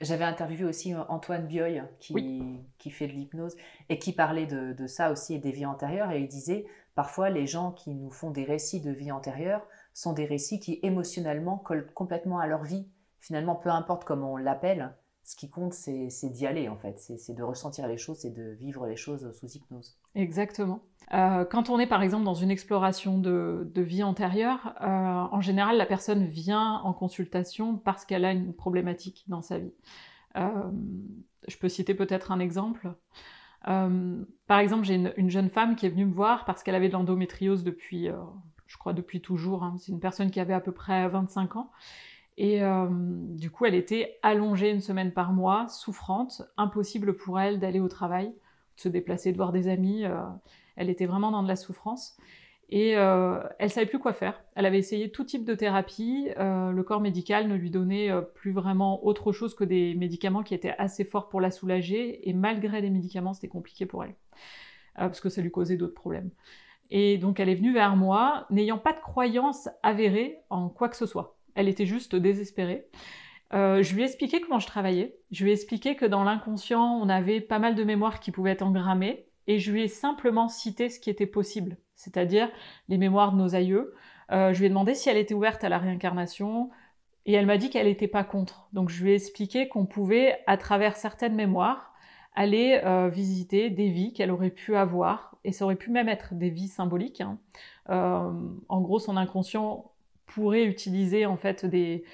j'avais 0.00 0.24
interviewé 0.24 0.64
aussi 0.64 0.94
Antoine 0.94 1.46
Bioy 1.46 1.82
qui, 2.00 2.60
qui 2.78 2.90
fait 2.90 3.06
de 3.06 3.12
l'hypnose 3.12 3.56
et 3.88 3.98
qui 3.98 4.12
parlait 4.12 4.46
de, 4.46 4.72
de, 4.72 4.86
ça 4.86 5.12
aussi 5.12 5.34
et 5.34 5.38
des 5.38 5.52
vies 5.52 5.66
antérieures 5.66 6.10
et 6.10 6.20
il 6.20 6.28
disait 6.28 6.66
parfois 6.96 7.30
les 7.30 7.46
gens 7.46 7.70
qui 7.70 7.94
nous 7.94 8.10
font 8.10 8.30
des 8.30 8.44
récits 8.44 8.80
de 8.80 8.90
vie 8.90 9.12
antérieure 9.12 9.64
sont 9.94 10.12
des 10.12 10.24
récits 10.24 10.58
qui 10.58 10.80
émotionnellement 10.82 11.56
collent 11.56 11.92
complètement 11.92 12.38
à 12.40 12.46
leur 12.46 12.64
vie. 12.64 12.88
Finalement, 13.20 13.54
peu 13.54 13.70
importe 13.70 14.04
comment 14.04 14.34
on 14.34 14.36
l'appelle, 14.36 14.94
ce 15.26 15.34
qui 15.34 15.50
compte, 15.50 15.74
c'est 15.74 16.30
d'y 16.30 16.46
aller 16.46 16.68
en 16.68 16.76
fait, 16.76 17.00
c'est 17.00 17.34
de 17.34 17.42
ressentir 17.42 17.88
les 17.88 17.98
choses 17.98 18.24
et 18.24 18.30
de 18.30 18.50
vivre 18.52 18.86
les 18.86 18.94
choses 18.94 19.28
sous 19.32 19.48
hypnose. 19.48 19.98
Exactement. 20.14 20.80
Euh, 21.14 21.44
quand 21.44 21.68
on 21.68 21.80
est 21.80 21.88
par 21.88 22.02
exemple 22.02 22.24
dans 22.24 22.34
une 22.34 22.50
exploration 22.52 23.18
de, 23.18 23.68
vie 23.74 24.04
antérieure, 24.04 24.74
euh, 24.80 24.86
en 24.86 25.40
général, 25.40 25.78
la 25.78 25.86
personne 25.86 26.26
vient 26.26 26.80
en 26.84 26.92
consultation 26.92 27.76
parce 27.76 28.04
qu'elle 28.04 28.24
a 28.24 28.30
une 28.30 28.54
problématique 28.54 29.24
dans 29.26 29.42
sa 29.42 29.58
vie. 29.58 29.74
Euh, 30.36 30.48
je 31.48 31.56
peux 31.56 31.68
citer 31.68 31.94
peut-être 31.94 32.30
un 32.30 32.38
exemple. 32.38 32.92
par 33.64 34.60
exemple, 34.60 34.84
j'ai 34.84 34.94
une, 35.16 35.30
jeune 35.30 35.50
femme 35.50 35.74
qui 35.74 35.86
est 35.86 35.90
venue 35.90 36.06
me 36.06 36.14
voir 36.14 36.44
parce 36.44 36.62
qu'elle 36.62 36.76
avait 36.76 36.88
de 36.88 36.92
l'endométriose 36.92 37.64
depuis, 37.64 38.10
je 38.68 38.76
crois, 38.76 38.92
depuis 38.92 39.20
toujours. 39.20 39.64
Hein. 39.64 39.74
C'est 39.80 39.90
une 39.90 39.98
personne 39.98 40.30
qui 40.30 40.38
avait 40.38 40.54
à 40.54 40.60
peu 40.60 40.70
près 40.70 41.08
25 41.08 41.56
ans 41.56 41.72
et 42.38 42.62
euh, 42.62 42.86
du 42.90 43.50
coup, 43.50 43.64
elle 43.64 43.74
était 43.74 44.18
allongée 44.22 44.70
une 44.70 44.80
semaine 44.80 45.12
par 45.12 45.32
mois, 45.32 45.68
souffrante, 45.68 46.42
impossible 46.56 47.16
pour 47.16 47.40
elle 47.40 47.58
d'aller 47.58 47.80
au 47.80 47.88
travail, 47.88 48.28
de 48.28 48.80
se 48.80 48.88
déplacer, 48.88 49.32
de 49.32 49.36
voir 49.36 49.52
des 49.52 49.68
amis. 49.68 50.04
Euh, 50.04 50.20
elle 50.76 50.90
était 50.90 51.06
vraiment 51.06 51.30
dans 51.30 51.42
de 51.42 51.48
la 51.48 51.56
souffrance. 51.56 52.16
Et 52.68 52.96
euh, 52.96 53.42
elle 53.58 53.70
savait 53.70 53.86
plus 53.86 54.00
quoi 54.00 54.12
faire. 54.12 54.42
Elle 54.54 54.66
avait 54.66 54.78
essayé 54.78 55.10
tout 55.10 55.24
type 55.24 55.44
de 55.44 55.54
thérapie. 55.54 56.28
Euh, 56.36 56.72
le 56.72 56.82
corps 56.82 57.00
médical 57.00 57.48
ne 57.48 57.54
lui 57.54 57.70
donnait 57.70 58.10
plus 58.34 58.52
vraiment 58.52 59.06
autre 59.06 59.32
chose 59.32 59.54
que 59.54 59.64
des 59.64 59.94
médicaments 59.94 60.42
qui 60.42 60.52
étaient 60.52 60.74
assez 60.76 61.04
forts 61.04 61.28
pour 61.28 61.40
la 61.40 61.50
soulager. 61.50 62.28
Et 62.28 62.34
malgré 62.34 62.80
les 62.82 62.90
médicaments, 62.90 63.32
c'était 63.32 63.48
compliqué 63.48 63.86
pour 63.86 64.04
elle. 64.04 64.14
parce 64.96 65.20
que 65.20 65.28
ça 65.30 65.40
lui 65.40 65.50
causait 65.50 65.76
d'autres 65.76 65.94
problèmes. 65.94 66.30
Et 66.90 67.18
donc 67.18 67.40
elle 67.40 67.48
est 67.48 67.54
venue 67.54 67.72
vers 67.72 67.96
moi, 67.96 68.46
n'ayant 68.50 68.78
pas 68.78 68.92
de 68.92 69.00
croyance 69.00 69.68
avérée 69.82 70.38
en 70.50 70.68
quoi 70.68 70.88
que 70.88 70.96
ce 70.96 71.06
soit. 71.06 71.35
Elle 71.56 71.68
était 71.68 71.86
juste 71.86 72.14
désespérée. 72.14 72.86
Euh, 73.54 73.82
je 73.82 73.94
lui 73.94 74.02
ai 74.02 74.04
expliqué 74.04 74.40
comment 74.40 74.58
je 74.58 74.66
travaillais. 74.66 75.16
Je 75.30 75.42
lui 75.42 75.50
ai 75.50 75.54
expliqué 75.54 75.96
que 75.96 76.04
dans 76.04 76.22
l'inconscient, 76.22 77.00
on 77.00 77.08
avait 77.08 77.40
pas 77.40 77.58
mal 77.58 77.74
de 77.74 77.82
mémoires 77.82 78.20
qui 78.20 78.30
pouvaient 78.30 78.52
être 78.52 78.62
engrammées. 78.62 79.26
Et 79.46 79.58
je 79.58 79.72
lui 79.72 79.82
ai 79.82 79.88
simplement 79.88 80.48
cité 80.48 80.90
ce 80.90 81.00
qui 81.00 81.08
était 81.08 81.26
possible, 81.26 81.76
c'est-à-dire 81.94 82.50
les 82.88 82.98
mémoires 82.98 83.32
de 83.32 83.38
nos 83.38 83.54
aïeux. 83.54 83.94
Euh, 84.32 84.52
je 84.52 84.58
lui 84.58 84.66
ai 84.66 84.68
demandé 84.68 84.94
si 84.94 85.08
elle 85.08 85.16
était 85.16 85.34
ouverte 85.34 85.62
à 85.64 85.68
la 85.68 85.78
réincarnation. 85.78 86.70
Et 87.26 87.32
elle 87.32 87.46
m'a 87.46 87.56
dit 87.56 87.70
qu'elle 87.70 87.86
n'était 87.86 88.08
pas 88.08 88.24
contre. 88.24 88.68
Donc 88.72 88.90
je 88.90 89.02
lui 89.02 89.12
ai 89.12 89.14
expliqué 89.14 89.68
qu'on 89.68 89.86
pouvait, 89.86 90.38
à 90.46 90.56
travers 90.56 90.96
certaines 90.96 91.34
mémoires, 91.34 91.94
aller 92.34 92.80
euh, 92.84 93.08
visiter 93.08 93.70
des 93.70 93.88
vies 93.88 94.12
qu'elle 94.12 94.30
aurait 94.30 94.50
pu 94.50 94.76
avoir. 94.76 95.36
Et 95.44 95.52
ça 95.52 95.64
aurait 95.64 95.76
pu 95.76 95.90
même 95.90 96.08
être 96.08 96.34
des 96.34 96.50
vies 96.50 96.68
symboliques. 96.68 97.20
Hein. 97.20 97.38
en 97.88 98.80
gros, 98.80 98.98
son 98.98 99.16
inconscient 99.16 99.92
pourrait 100.26 100.64
utiliser 100.64 101.26
en 101.26 101.36
fait 101.36 101.64
des, 101.64 102.04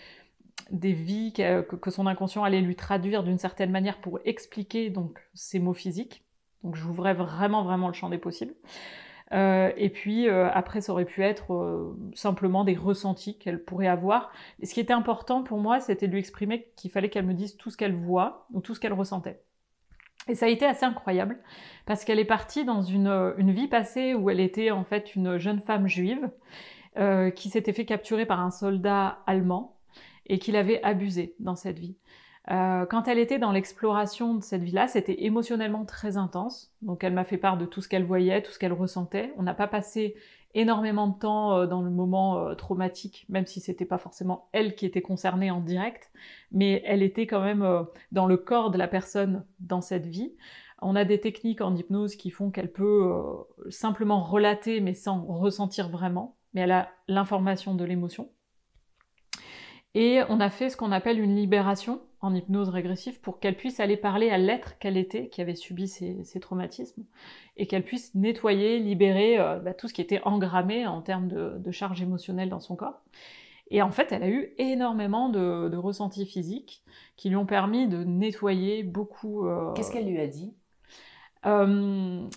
des 0.71 0.93
vies 0.93 1.33
que, 1.33 1.91
son 1.91 2.07
inconscient 2.07 2.45
allait 2.45 2.61
lui 2.61 2.75
traduire 2.75 3.23
d'une 3.23 3.39
certaine 3.39 3.71
manière 3.71 3.99
pour 3.99 4.21
expliquer 4.25 4.91
donc 4.91 5.19
ces 5.35 5.59
mots 5.59 5.75
physiques. 5.75 6.25
Donc 6.65 6.77
j'ouvrais 6.77 7.15
vraiment 7.15 7.63
vraiment 7.63 7.89
le 7.89 7.95
champ 7.95 8.09
des 8.09 8.19
possibles. 8.19 8.55
Euh, 9.33 9.71
et 9.77 9.89
puis 9.89 10.29
euh, 10.29 10.51
après, 10.53 10.81
ça 10.81 10.93
aurait 10.93 11.07
pu 11.07 11.23
être 11.23 11.55
euh, 11.55 11.97
simplement 12.15 12.65
des 12.65 12.75
ressentis 12.75 13.39
qu'elle 13.39 13.63
pourrait 13.63 13.87
avoir. 13.87 14.31
Et 14.61 14.67
ce 14.67 14.75
qui 14.75 14.81
était 14.81 14.93
important 14.93 15.43
pour 15.43 15.59
moi, 15.59 15.81
c'était 15.81 16.07
de 16.07 16.13
lui 16.13 16.19
exprimer 16.19 16.69
qu'il 16.77 16.91
fallait 16.91 17.09
qu'elle 17.09 17.27
me 17.27 17.35
dise 17.35 17.57
tout 17.57 17.71
ce 17.71 17.77
qu'elle 17.77 17.95
voit 17.95 18.47
ou 18.53 18.61
tout 18.61 18.75
ce 18.75 18.81
qu'elle 18.81 18.93
ressentait. 18.93 19.41
Et 20.29 20.35
ça 20.35 20.47
a 20.47 20.49
été 20.49 20.65
assez 20.65 20.85
incroyable 20.85 21.39
parce 21.85 22.05
qu'elle 22.05 22.21
est 22.21 22.25
partie 22.25 22.65
dans 22.65 22.83
une, 22.83 23.35
une 23.39 23.51
vie 23.51 23.67
passée 23.67 24.15
où 24.15 24.31
elle 24.31 24.39
était 24.39 24.71
en 24.71 24.85
fait 24.85 25.17
une 25.17 25.39
jeune 25.39 25.61
femme 25.61 25.89
juive 25.89 26.31
euh, 26.99 27.31
qui 27.31 27.49
s'était 27.49 27.73
fait 27.73 27.87
capturer 27.87 28.27
par 28.27 28.41
un 28.41 28.51
soldat 28.51 29.21
allemand 29.27 29.79
et 30.27 30.39
qui 30.39 30.53
l'avait 30.53 30.83
abusé 30.83 31.35
dans 31.39 31.57
cette 31.57 31.79
vie. 31.79 31.97
Euh, 32.51 32.85
quand 32.85 33.09
elle 33.09 33.19
était 33.19 33.39
dans 33.39 33.51
l'exploration 33.51 34.35
de 34.35 34.43
cette 34.43 34.63
vie-là, 34.63 34.89
c'était 34.89 35.25
émotionnellement 35.25 35.87
très 35.87 36.19
intense. 36.19 36.71
Donc 36.83 37.03
elle 37.03 37.15
m'a 37.15 37.25
fait 37.25 37.39
part 37.39 37.57
de 37.57 37.65
tout 37.65 37.81
ce 37.81 37.89
qu'elle 37.89 38.05
voyait, 38.05 38.43
tout 38.43 38.53
ce 38.53 38.59
qu'elle 38.59 38.75
ressentait. 38.75 39.33
On 39.39 39.43
n'a 39.43 39.55
pas 39.55 39.69
passé 39.69 40.17
énormément 40.53 41.09
de 41.09 41.19
temps 41.19 41.57
euh, 41.57 41.67
dans 41.67 41.81
le 41.81 41.89
moment 41.89 42.55
traumatique, 42.57 43.25
même 43.31 43.47
si 43.47 43.61
c'était 43.61 43.87
pas 43.87 43.97
forcément 43.97 44.51
elle 44.53 44.75
qui 44.75 44.85
était 44.85 45.01
concernée 45.01 45.51
en 45.51 45.61
direct, 45.61 46.11
mais 46.51 46.83
elle 46.85 47.03
était 47.03 47.27
quand 47.27 47.43
même 47.43 47.87
dans 48.11 48.27
le 48.27 48.37
corps 48.37 48.71
de 48.71 48.77
la 48.77 48.87
personne 48.87 49.47
dans 49.61 49.81
cette 49.81 50.07
vie. 50.07 50.35
On 50.83 50.95
a 50.95 51.07
des 51.07 51.21
techniques 51.21 51.63
en 51.63 51.75
hypnose 51.75 52.17
qui 52.17 52.29
font 52.29 52.51
qu'elle 52.51 52.71
peut 52.71 53.15
simplement 53.71 54.23
relater 54.23 54.83
mais 54.83 54.93
sans 54.93 55.25
ressentir 55.25 55.89
vraiment 55.89 56.37
mais 56.55 56.63
elle 56.63 56.73
a 56.73 56.91
l'information 57.09 57.75
de 57.75 57.85
l'émotion. 57.85 58.29
Et 59.95 60.21
on 60.29 60.41
a 60.41 60.49
fait 60.49 60.71
ce 60.71 60.77
qu'on 60.77 60.93
appelle 60.93 61.21
une 61.21 61.37
libération 61.37 62.01
en 62.23 62.35
hypnose 62.35 62.71
régressive 62.71 63.21
pour 63.21 63.41
qu'elle 63.41 63.57
puisse 63.57 63.81
aller 63.81 63.97
parler 63.97 64.31
à 64.31 64.39
l'être 64.39 64.79
qu'elle 64.79 64.97
était, 64.97 65.29
qui 65.29 65.43
avait 65.43 65.55
subi 65.55 65.89
ces, 65.89 66.41
traumatismes, 66.41 67.05
et 67.57 67.67
qu'elle 67.67 67.85
puisse 67.85 68.15
nettoyer, 68.15 68.79
libérer 68.79 69.39
euh, 69.39 69.59
bah, 69.59 69.75
tout 69.75 69.89
ce 69.89 69.93
qui 69.93 70.01
était 70.01 70.23
engrammé 70.25 70.87
en 70.87 71.03
termes 71.03 71.29
de, 71.29 71.71
charge 71.73 72.01
émotionnelle 72.01 72.49
dans 72.49 72.61
son 72.61 72.77
corps. 72.77 73.03
Et 73.71 73.83
en 73.83 73.91
fait, 73.91 74.13
elle 74.13 74.23
a 74.23 74.29
eu 74.29 74.55
énormément 74.59 75.29
de, 75.29 75.77
ressentis 75.77 76.27
physiques 76.27 76.83
qui 77.17 77.29
lui 77.29 77.37
ont 77.37 77.47
permis 77.47 77.89
de 77.89 78.05
nettoyer 78.05 78.83
beaucoup. 78.83 79.47
Euh, 79.47 79.73
Qu'est-ce 79.73 79.93
qu'elle 79.93 80.07
lui 80.07 80.21
a 80.21 80.27
dit? 80.27 80.55
euh, 81.45 82.29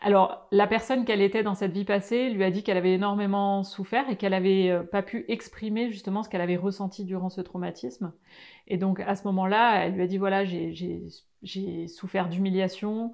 alors, 0.00 0.46
la 0.52 0.68
personne 0.68 1.04
qu'elle 1.04 1.20
était 1.20 1.42
dans 1.42 1.54
cette 1.54 1.72
vie 1.72 1.84
passée 1.84 2.30
lui 2.30 2.44
a 2.44 2.50
dit 2.50 2.62
qu'elle 2.62 2.76
avait 2.76 2.94
énormément 2.94 3.64
souffert 3.64 4.08
et 4.08 4.16
qu'elle 4.16 4.30
n'avait 4.30 4.70
euh, 4.70 4.82
pas 4.84 5.02
pu 5.02 5.24
exprimer 5.26 5.90
justement 5.90 6.22
ce 6.22 6.28
qu'elle 6.28 6.40
avait 6.40 6.56
ressenti 6.56 7.04
durant 7.04 7.30
ce 7.30 7.40
traumatisme. 7.40 8.12
Et 8.68 8.76
donc, 8.76 9.00
à 9.00 9.16
ce 9.16 9.24
moment-là, 9.24 9.84
elle 9.84 9.94
lui 9.94 10.02
a 10.02 10.06
dit 10.06 10.18
voilà, 10.18 10.44
j'ai 10.44 11.88
souffert 11.88 12.28
d'humiliation, 12.28 13.12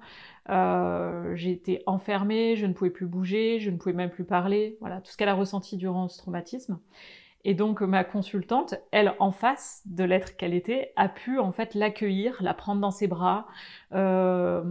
euh, 0.49 1.35
j'ai 1.35 1.51
été 1.51 1.81
enfermée, 1.87 2.55
je 2.55 2.67
ne 2.67 2.73
pouvais 2.73 2.91
plus 2.91 3.07
bouger, 3.07 3.59
je 3.59 3.71
ne 3.71 3.77
pouvais 3.77 3.93
même 3.93 4.11
plus 4.11 4.25
parler. 4.25 4.77
Voilà, 4.79 5.01
tout 5.01 5.11
ce 5.11 5.17
qu'elle 5.17 5.29
a 5.29 5.33
ressenti 5.33 5.77
durant 5.77 6.07
ce 6.07 6.19
traumatisme. 6.19 6.79
Et 7.47 7.53
donc 7.53 7.81
ma 7.81 8.03
consultante, 8.03 8.73
elle, 8.91 9.13
en 9.19 9.31
face 9.31 9.83
de 9.85 10.03
l'être 10.03 10.35
qu'elle 10.35 10.55
était, 10.55 10.91
a 10.95 11.07
pu 11.07 11.37
en 11.37 11.51
fait 11.51 11.75
l'accueillir, 11.75 12.41
la 12.41 12.55
prendre 12.55 12.81
dans 12.81 12.89
ses 12.89 13.05
bras, 13.05 13.45
euh, 13.93 14.63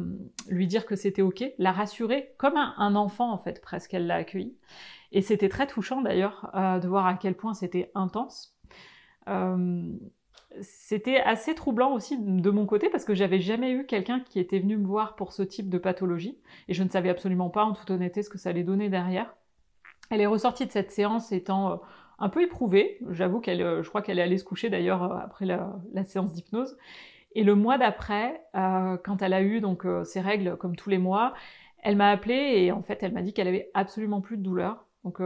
lui 0.49 0.67
dire 0.67 0.85
que 0.85 0.97
c'était 0.97 1.23
ok, 1.23 1.45
la 1.59 1.71
rassurer 1.71 2.35
comme 2.37 2.57
un, 2.57 2.97
enfant 2.97 3.33
en 3.33 3.39
fait 3.39 3.63
presque. 3.63 3.95
Elle 3.95 4.09
l'a 4.09 4.17
accueilli. 4.17 4.57
Et 5.13 5.23
c'était 5.23 5.49
très 5.49 5.69
touchant 5.69 6.03
d'ailleurs 6.03 6.51
euh, 6.57 6.81
de 6.81 6.89
voir 6.89 7.07
à 7.07 7.15
quel 7.15 7.37
point 7.37 7.55
c'était 7.55 7.93
intense. 7.95 8.59
Euh, 9.29 9.93
c'était 10.61 11.21
assez 11.21 11.55
troublant 11.55 11.93
aussi 11.93 12.19
de 12.21 12.51
mon 12.51 12.67
côté 12.67 12.89
parce 12.91 13.05
que 13.05 13.15
j'avais 13.15 13.41
jamais 13.41 13.71
eu 13.71 13.87
quelqu'un 13.87 14.19
qui 14.19 14.41
était 14.41 14.59
venu 14.59 14.77
me 14.79 14.87
voir 14.87 15.15
pour 15.15 15.33
ce 15.33 15.45
type 15.45 15.69
de 15.69 15.79
pathologie 15.79 16.41
et 16.67 16.75
je 16.75 16.83
ne 16.83 16.89
savais 16.89 17.09
absolument 17.09 17.51
pas 17.51 17.65
en 17.65 17.73
toute 17.73 17.91
honnêteté 17.93 18.25
ce 18.25 18.31
que 18.31 18.39
ça 18.39 18.51
allait 18.51 18.65
donner 18.65 18.89
derrière. 18.89 19.37
Elle 20.11 20.21
est 20.21 20.27
ressortie 20.27 20.67
de 20.67 20.73
cette 20.73 20.91
séance 20.91 21.31
étant 21.31 21.81
un 22.19 22.29
peu 22.29 22.43
éprouvée. 22.43 22.99
J'avoue 23.11 23.41
qu'elle, 23.41 23.63
euh, 23.63 23.83
je 23.83 23.89
crois 23.89 24.03
qu'elle 24.03 24.19
est 24.19 24.23
allée 24.23 24.39
se 24.39 24.45
coucher 24.45 24.71
d'ailleurs 24.71 25.03
euh, 25.05 25.17
après 25.17 25.47
la, 25.47 26.05
séance 26.05 26.33
d'hypnose. 26.33 26.77
Et 27.35 27.43
le 27.43 27.55
mois 27.55 27.79
d'après, 27.79 28.45
euh, 28.55 28.97
quand 29.03 29.23
elle 29.23 29.33
a 29.33 29.43
eu 29.43 29.61
donc 29.61 29.87
ses 30.05 30.21
règles 30.21 30.57
comme 30.57 30.77
tous 30.77 30.89
les 30.89 30.99
mois, 30.99 31.35
elle 31.83 31.97
m'a 31.97 32.11
appelée 32.11 32.35
et 32.35 32.73
en 32.73 32.83
fait 32.83 33.03
elle 33.03 33.13
m'a 33.13 33.23
dit 33.23 33.33
qu'elle 33.33 33.49
avait 33.49 33.71
absolument 33.75 34.21
plus 34.21 34.37
de 34.37 34.43
douleur. 34.43 34.87
Donc 35.03 35.21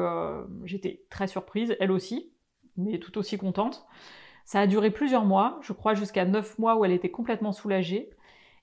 j'étais 0.65 1.03
très 1.11 1.29
surprise, 1.29 1.77
elle 1.81 1.93
aussi, 1.93 2.33
mais 2.79 2.99
tout 2.99 3.19
aussi 3.19 3.37
contente. 3.37 3.87
Ça 4.47 4.61
a 4.61 4.67
duré 4.67 4.91
plusieurs 4.91 5.27
mois, 5.27 5.59
je 5.61 5.75
crois 5.75 5.93
jusqu'à 5.93 6.25
neuf 6.25 6.59
mois 6.59 6.77
où 6.77 6.85
elle 6.87 6.93
était 6.93 7.11
complètement 7.11 7.53
soulagée. 7.53 8.11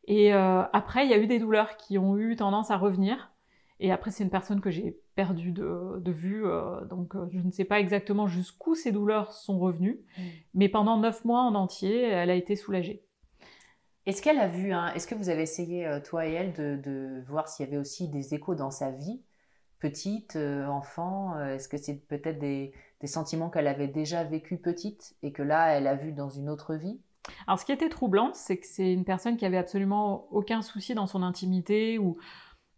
Et 0.07 0.33
après, 0.33 1.05
il 1.05 1.11
y 1.11 1.13
a 1.13 1.19
eu 1.19 1.27
des 1.27 1.37
douleurs 1.37 1.77
qui 1.77 1.99
ont 1.99 2.17
eu 2.17 2.35
tendance 2.35 2.71
à 2.71 2.77
revenir. 2.77 3.31
Et 3.79 3.91
après, 3.91 4.09
c'est 4.09 4.23
une 4.23 4.31
personne 4.31 4.59
que 4.59 4.71
j'ai 4.71 4.97
perdue 5.15 5.51
de, 5.51 6.11
vue, 6.11 6.45
euh, 6.45 6.83
donc 6.85 7.15
euh, 7.15 7.27
je 7.31 7.39
ne 7.39 7.51
sais 7.51 7.63
pas 7.63 7.79
exactement 7.79 8.27
jusqu'où 8.27 8.75
ces 8.75 8.91
douleurs 8.91 9.31
sont 9.31 9.57
revenues, 9.57 10.01
mm. 10.17 10.21
mais 10.53 10.69
pendant 10.69 10.97
neuf 10.97 11.23
mois 11.23 11.41
en 11.41 11.55
entier, 11.55 12.03
elle 12.03 12.29
a 12.29 12.35
été 12.35 12.55
soulagée. 12.55 13.01
Est-ce 14.05 14.21
qu'elle 14.21 14.37
a 14.37 14.47
vu, 14.47 14.71
est-ce 14.93 15.07
que 15.07 15.15
vous 15.15 15.29
avez 15.29 15.41
essayé, 15.41 15.87
euh, 15.87 15.99
toi 15.99 16.27
et 16.27 16.33
elle, 16.33 16.53
de, 16.53 17.23
voir 17.27 17.47
s'il 17.47 17.65
y 17.65 17.69
avait 17.69 17.77
aussi 17.77 18.09
des 18.09 18.33
échos 18.35 18.55
dans 18.55 18.71
sa 18.71 18.91
vie, 18.91 19.21
petite, 19.79 20.37
enfant 20.67 21.39
Est-ce 21.39 21.69
que 21.69 21.77
c'est 21.77 22.05
peut-être 22.07 22.39
des, 22.39 22.73
des 23.01 23.07
sentiments 23.07 23.49
qu'elle 23.49 23.67
avait 23.67 23.87
déjà 23.87 24.23
vécu 24.23 24.57
petite 24.57 25.15
et 25.21 25.31
que 25.31 25.43
là, 25.43 25.69
elle 25.69 25.87
a 25.87 25.95
vu 25.95 26.11
dans 26.11 26.29
une 26.29 26.49
autre 26.49 26.75
vie? 26.75 26.99
Alors, 27.47 27.59
ce 27.59 27.65
qui 27.65 27.71
était 27.71 27.89
troublant, 27.89 28.31
c'est 28.33 28.57
que 28.57 28.65
c'est 28.65 28.91
une 28.91 29.05
personne 29.05 29.37
qui 29.37 29.45
avait 29.45 29.57
absolument 29.57 30.27
aucun 30.31 30.61
souci 30.61 30.93
dans 30.93 31.07
son 31.07 31.23
intimité 31.23 31.97
ou 31.99 32.17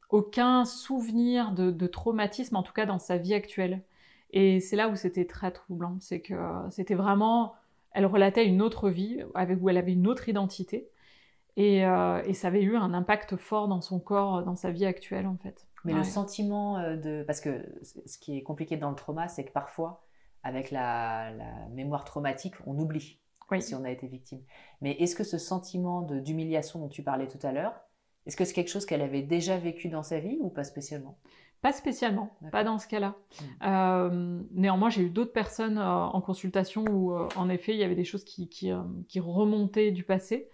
aucun 0.10 0.66
souvenir 0.66 1.52
de, 1.52 1.88
traumatisme, 1.88 2.56
en 2.56 2.64
tout 2.64 2.74
cas 2.74 2.86
dans 2.86 3.00
sa 3.00 3.18
vie 3.18 3.34
actuelle. 3.34 3.84
Et 4.32 4.60
c'est 4.60 4.76
là 4.76 4.90
où 4.90 4.96
c'était 4.96 5.26
très 5.26 5.52
troublant, 5.52 5.98
c'est 6.00 6.20
que 6.20 6.36
c'était 6.70 6.96
vraiment, 6.96 7.56
elle 7.92 8.06
relatait 8.06 8.46
une 8.46 8.62
autre 8.62 8.90
vie 8.90 9.22
avec 9.36 9.62
où 9.62 9.70
elle 9.70 9.78
avait 9.78 9.94
une 9.94 10.08
autre 10.08 10.28
identité. 10.30 10.90
Et, 11.56 11.80
et, 11.80 12.34
ça 12.34 12.48
avait 12.50 12.62
eu 12.62 12.76
un 12.76 12.94
impact 12.94 13.36
fort 13.36 13.68
dans 13.68 13.82
son 13.82 14.00
corps, 14.00 14.44
dans 14.44 14.56
sa 14.56 14.70
vie 14.70 14.86
actuelle 14.86 15.26
en 15.28 15.38
fait. 15.38 15.66
Mais 15.86 15.94
le 15.94 16.04
sentiment 16.04 16.80
de... 16.98 17.24
Parce 17.26 17.40
que 17.40 17.66
ce 18.06 18.18
qui 18.18 18.38
est 18.38 18.44
compliqué 18.44 18.78
dans 18.78 18.90
le 18.90 18.96
trauma, 18.96 19.28
c'est 19.28 19.46
que 19.46 19.52
parfois, 19.52 20.04
avec 20.44 20.72
la, 20.72 21.32
mémoire 21.72 22.04
traumatique, 22.04 22.56
on 22.66 22.78
oublie 22.78 23.20
si 23.60 23.76
on 23.76 23.84
a 23.84 23.90
été 23.90 24.08
victime. 24.08 24.42
Mais 24.82 24.92
est-ce 25.00 25.16
que 25.16 25.24
ce 25.24 25.38
sentiment 25.38 26.02
d'humiliation 26.02 26.80
dont 26.80 26.90
tu 26.90 27.02
parlais 27.02 27.28
tout 27.28 27.40
à 27.44 27.52
l'heure, 27.52 27.74
est-ce 28.28 28.36
que 28.36 28.44
c'est 28.44 28.54
quelque 28.54 28.70
chose 28.70 28.86
qu'elle 28.86 29.02
avait 29.02 29.22
déjà 29.22 29.58
vécu 29.58 29.88
dans 29.88 30.04
sa 30.04 30.20
vie 30.20 30.38
ou 30.42 30.50
pas 30.50 30.66
spécialement? 30.66 31.18
Pas 31.62 31.72
spécialement, 31.72 32.38
pas 32.52 32.64
dans 32.64 32.78
ce 32.78 32.88
cas-là. 32.88 33.16
Hmm. 33.40 33.46
Euh, 33.64 34.42
néanmoins, 34.52 34.90
j'ai 34.90 35.02
eu 35.02 35.10
d'autres 35.10 35.32
personnes 35.32 35.80
euh, 35.80 35.84
en 35.84 36.22
consultation 36.22 36.86
où, 36.86 37.14
euh, 37.14 37.28
en 37.36 37.50
effet, 37.50 37.74
il 37.74 37.80
y 37.80 37.84
avait 37.84 37.96
des 37.96 38.04
choses 38.04 38.24
qui, 38.24 38.48
qui, 38.48 38.70
remontaient 39.20 39.92
du 39.92 40.04
passé, 40.04 40.50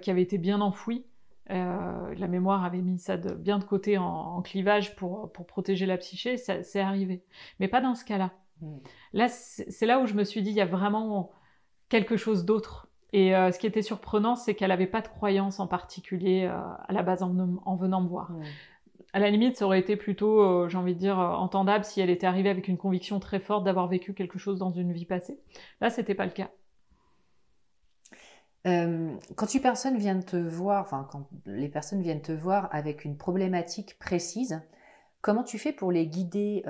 qui 0.00 0.10
avaient 0.10 0.22
été 0.22 0.36
bien 0.36 0.60
enfouies. 0.60 1.06
la 1.48 2.28
mémoire 2.28 2.64
avait 2.64 2.82
mis 2.82 2.98
ça 2.98 3.16
de, 3.16 3.32
bien 3.34 3.58
de 3.58 3.64
côté 3.64 3.98
en, 3.98 4.42
clivage 4.42 4.94
pour, 4.96 5.32
pour, 5.32 5.46
protéger 5.46 5.86
la 5.86 5.96
psyché, 5.96 6.36
c'est 6.36 6.80
arrivé. 6.80 7.24
Mais 7.58 7.68
pas 7.68 7.80
dans 7.80 7.94
ce 7.94 8.04
cas-là. 8.04 8.32
Hmm. 8.60 8.78
Là, 9.12 9.28
c'est 9.28 9.86
là 9.86 10.00
où 10.00 10.06
je 10.06 10.14
me 10.14 10.24
suis 10.24 10.42
dit, 10.42 10.50
il 10.50 10.56
y 10.56 10.60
a 10.60 10.66
vraiment 10.66 11.30
quelque 11.88 12.16
chose 12.16 12.44
d'autre. 12.44 12.91
Et 13.12 13.36
euh, 13.36 13.52
ce 13.52 13.58
qui 13.58 13.66
était 13.66 13.82
surprenant, 13.82 14.36
c'est 14.36 14.54
qu'elle 14.54 14.70
n'avait 14.70 14.86
pas 14.86 15.02
de 15.02 15.08
croyance 15.08 15.60
en 15.60 15.66
particulier 15.66 16.48
euh, 16.50 16.58
à 16.88 16.92
la 16.92 17.02
base 17.02 17.22
en, 17.22 17.28
venant 17.76 18.00
me 18.00 18.08
voir. 18.08 18.32
Hmm. 18.32 18.42
À 19.12 19.18
la 19.18 19.28
limite, 19.28 19.58
ça 19.58 19.66
aurait 19.66 19.80
été 19.80 19.96
plutôt, 19.96 20.40
euh, 20.40 20.68
j'ai 20.68 20.78
envie 20.78 20.94
de 20.94 20.98
dire, 20.98 21.18
entendable 21.18 21.84
si 21.84 22.00
elle 22.00 22.08
était 22.08 22.26
arrivée 22.26 22.48
avec 22.48 22.68
une 22.68 22.78
conviction 22.78 23.20
très 23.20 23.40
forte 23.40 23.64
d'avoir 23.64 23.86
vécu 23.86 24.14
quelque 24.14 24.38
chose 24.38 24.58
dans 24.58 24.70
une 24.70 24.92
vie 24.92 25.04
passée. 25.04 25.38
Là, 25.82 25.90
c'était 25.90 26.14
pas 26.14 26.24
le 26.24 26.32
cas. 26.32 26.50
quand 28.64 29.54
une 29.54 29.60
personne 29.60 29.98
vient 29.98 30.18
te 30.18 30.36
voir, 30.36 30.82
enfin 30.82 31.06
quand 31.10 31.28
les 31.44 31.68
personnes 31.68 32.00
viennent 32.00 32.22
te 32.22 32.32
voir 32.32 32.70
avec 32.72 33.04
une 33.04 33.18
problématique 33.18 33.98
précise, 33.98 34.62
comment 35.20 35.42
tu 35.42 35.58
fais 35.58 35.72
pour 35.72 35.92
les 35.92 36.06
guider 36.06 36.64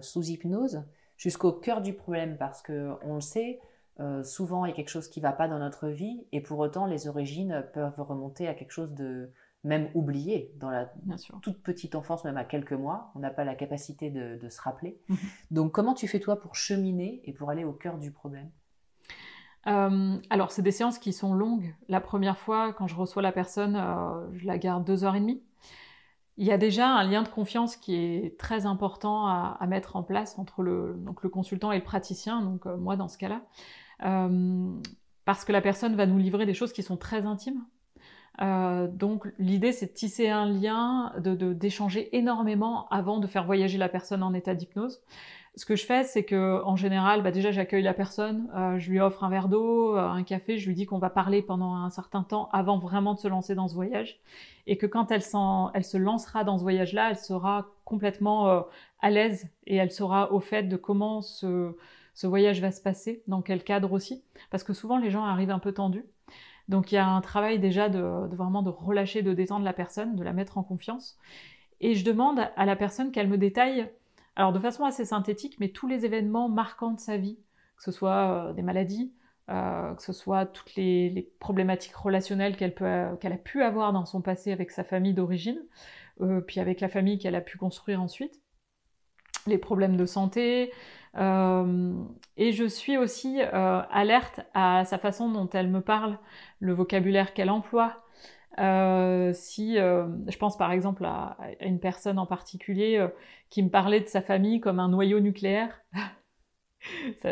sous 0.00 0.22
hypnose 0.22 0.84
jusqu'au 1.18 1.52
cœur 1.52 1.82
du 1.82 1.92
problème? 1.92 2.38
Parce 2.38 2.62
que 2.62 2.92
on 3.02 3.16
le 3.16 3.20
sait, 3.20 3.60
euh, 4.00 4.22
souvent 4.24 4.64
il 4.64 4.70
y 4.70 4.72
a 4.72 4.74
quelque 4.74 4.88
chose 4.88 5.08
qui 5.08 5.20
ne 5.20 5.22
va 5.22 5.32
pas 5.32 5.48
dans 5.48 5.58
notre 5.58 5.88
vie 5.88 6.24
et 6.32 6.40
pour 6.40 6.58
autant 6.58 6.86
les 6.86 7.08
origines 7.08 7.64
peuvent 7.74 8.00
remonter 8.00 8.48
à 8.48 8.54
quelque 8.54 8.70
chose 8.70 8.92
de 8.92 9.30
même 9.64 9.90
oublié 9.94 10.52
dans 10.56 10.70
la 10.70 10.92
toute 11.40 11.62
petite 11.62 11.94
enfance, 11.94 12.24
même 12.24 12.36
à 12.36 12.44
quelques 12.44 12.72
mois. 12.72 13.12
On 13.14 13.20
n'a 13.20 13.30
pas 13.30 13.44
la 13.44 13.54
capacité 13.54 14.10
de, 14.10 14.48
se 14.48 14.60
rappeler. 14.60 14.98
Mhm. 15.08 15.16
Donc 15.52 15.72
comment 15.72 15.94
tu 15.94 16.08
fais 16.08 16.18
toi 16.18 16.40
pour 16.40 16.56
cheminer 16.56 17.20
et 17.24 17.32
pour 17.32 17.50
aller 17.50 17.64
au 17.64 17.72
cœur 17.72 17.98
du 17.98 18.10
problème? 18.10 18.50
Euh, 19.68 20.16
alors, 20.30 20.50
c'est 20.50 20.62
des 20.62 20.72
séances 20.72 20.98
qui 20.98 21.12
sont 21.12 21.34
longues. 21.34 21.72
La 21.88 22.00
première 22.00 22.36
fois, 22.36 22.72
quand 22.72 22.88
je 22.88 22.96
reçois 22.96 23.22
la 23.22 23.30
personne, 23.30 23.76
euh, 23.76 24.26
je 24.32 24.44
la 24.44 24.58
garde 24.58 24.84
deux 24.84 25.04
heures 25.04 25.14
et 25.14 25.20
demie 25.20 25.40
il 26.38 26.46
y 26.46 26.52
a 26.52 26.58
déjà 26.58 26.88
un 26.88 27.04
lien 27.04 27.22
de 27.22 27.28
confiance 27.28 27.76
qui 27.76 27.94
est 27.94 28.38
très 28.38 28.66
important 28.66 29.26
à, 29.26 29.66
mettre 29.68 29.96
en 29.96 30.02
place 30.02 30.38
entre 30.38 30.62
le, 30.62 30.94
donc 30.98 31.22
le, 31.22 31.28
consultant 31.28 31.72
et 31.72 31.78
le 31.78 31.84
praticien, 31.84 32.40
donc 32.40 32.66
euh, 32.66 32.76
moi 32.76 32.96
dans 32.96 33.08
ce 33.08 33.18
cas-là, 33.18 33.42
euh, 34.04 34.70
parce 35.24 35.44
que 35.44 35.52
la 35.52 35.60
personne 35.60 35.94
va 35.94 36.06
nous 36.06 36.18
livrer 36.18 36.46
des 36.46 36.54
choses 36.54 36.72
qui 36.72 36.82
sont 36.82 36.96
très 36.96 37.26
intimes. 37.26 37.64
Euh, 38.40 38.88
donc 38.88 39.26
l'idée 39.38 39.72
c'est 39.72 39.86
de 39.86 39.92
tisser 39.92 40.28
un 40.28 40.46
lien, 40.46 41.12
d'échanger 41.18 42.04
de, 42.04 42.16
énormément 42.16 42.88
avant 42.88 43.18
de 43.18 43.26
faire 43.26 43.44
voyager 43.44 43.76
la 43.76 43.90
personne 43.90 44.22
en 44.22 44.32
état 44.32 44.54
d'hypnose. 44.54 45.02
Ce 45.54 45.66
que 45.66 45.76
je 45.76 45.84
fais, 45.84 46.02
c'est 46.02 46.24
que 46.24 46.64
en 46.64 46.76
général, 46.76 47.22
bah 47.22 47.30
déjà 47.30 47.50
j'accueille 47.50 47.82
la 47.82 47.92
personne, 47.92 48.50
euh, 48.56 48.78
je 48.78 48.90
lui 48.90 49.00
offre 49.00 49.22
un 49.22 49.28
verre 49.28 49.48
d'eau, 49.48 49.96
un 49.96 50.22
café, 50.22 50.56
je 50.56 50.66
lui 50.66 50.74
dis 50.74 50.86
qu'on 50.86 50.98
va 50.98 51.10
parler 51.10 51.42
pendant 51.42 51.74
un 51.74 51.90
certain 51.90 52.22
temps 52.22 52.48
avant 52.52 52.78
vraiment 52.78 53.12
de 53.12 53.18
se 53.18 53.28
lancer 53.28 53.54
dans 53.54 53.68
ce 53.68 53.74
voyage, 53.74 54.18
et 54.66 54.78
que 54.78 54.86
quand 54.86 55.10
elle, 55.10 55.22
elle 55.74 55.84
se 55.84 55.98
lancera 55.98 56.44
dans 56.44 56.56
ce 56.56 56.62
voyage-là, 56.62 57.10
elle 57.10 57.18
sera 57.18 57.66
complètement 57.84 58.64
à 59.00 59.10
l'aise 59.10 59.46
et 59.66 59.76
elle 59.76 59.90
sera 59.90 60.32
au 60.32 60.40
fait 60.40 60.62
de 60.62 60.76
comment 60.78 61.20
ce, 61.20 61.76
ce 62.14 62.26
voyage 62.26 62.60
va 62.60 62.70
se 62.70 62.80
passer, 62.80 63.22
dans 63.26 63.42
quel 63.42 63.64
cadre 63.64 63.92
aussi, 63.92 64.24
parce 64.50 64.64
que 64.64 64.72
souvent 64.72 64.98
les 64.98 65.10
gens 65.10 65.24
arrivent 65.24 65.50
un 65.50 65.58
peu 65.58 65.72
tendus. 65.72 66.04
Donc 66.68 66.92
il 66.92 66.96
y 66.96 66.98
a 66.98 67.06
un 67.06 67.20
travail 67.20 67.58
déjà 67.58 67.88
de, 67.88 67.98
vraiment 68.34 68.62
de 68.62 68.70
relâcher, 68.70 69.22
de 69.22 69.32
détendre 69.32 69.64
la 69.64 69.72
personne, 69.72 70.16
de 70.16 70.22
la 70.22 70.32
mettre 70.32 70.58
en 70.58 70.62
confiance. 70.62 71.18
Et 71.80 71.94
je 71.94 72.04
demande 72.04 72.40
à 72.56 72.64
la 72.64 72.76
personne 72.76 73.10
qu'elle 73.10 73.28
me 73.28 73.38
détaille 73.38 73.88
alors 74.36 74.52
de 74.52 74.58
façon 74.58 74.84
assez 74.84 75.04
synthétique, 75.04 75.56
mais 75.60 75.68
tous 75.68 75.86
les 75.86 76.04
événements 76.04 76.48
marquants 76.48 76.92
de 76.92 77.00
sa 77.00 77.16
vie, 77.16 77.38
que 77.76 77.82
ce 77.82 77.92
soit 77.92 78.48
euh, 78.48 78.52
des 78.52 78.62
maladies, 78.62 79.12
euh, 79.50 79.94
que 79.94 80.02
ce 80.02 80.12
soit 80.12 80.46
toutes 80.46 80.74
les, 80.76 81.30
problématiques 81.40 81.94
relationnelles 81.94 82.56
qu'elle 82.56 83.32
a 83.32 83.36
pu 83.36 83.62
avoir 83.62 83.92
dans 83.92 84.06
son 84.06 84.22
passé 84.22 84.52
avec 84.52 84.70
sa 84.70 84.84
famille 84.84 85.14
d'origine, 85.14 85.60
euh, 86.20 86.40
puis 86.40 86.60
avec 86.60 86.80
la 86.80 86.88
famille 86.88 87.18
qu'elle 87.18 87.34
a 87.34 87.40
pu 87.40 87.58
construire 87.58 88.00
ensuite, 88.00 88.40
les 89.46 89.58
problèmes 89.58 89.96
de 89.96 90.06
santé. 90.06 90.72
et 91.16 92.52
je 92.52 92.64
suis 92.66 92.96
aussi 92.96 93.40
alerte 93.42 94.40
à 94.54 94.84
sa 94.84 94.98
façon 94.98 95.30
dont 95.30 95.48
elle 95.50 95.68
me 95.68 95.80
parle, 95.80 96.18
le 96.60 96.72
vocabulaire 96.72 97.34
qu'elle 97.34 97.50
emploie, 97.50 98.02
euh, 98.58 99.32
si 99.32 99.78
euh, 99.78 100.06
je 100.28 100.36
pense 100.36 100.58
par 100.58 100.72
exemple 100.72 101.06
à, 101.06 101.38
une 101.60 101.80
personne 101.80 102.18
en 102.18 102.26
particulier 102.26 102.98
euh, 102.98 103.08
qui 103.48 103.62
me 103.62 103.70
parlait 103.70 104.00
de 104.00 104.06
sa 104.06 104.20
famille 104.20 104.60
comme 104.60 104.78
un 104.78 104.88
noyau 104.88 105.20
nucléaire, 105.20 105.82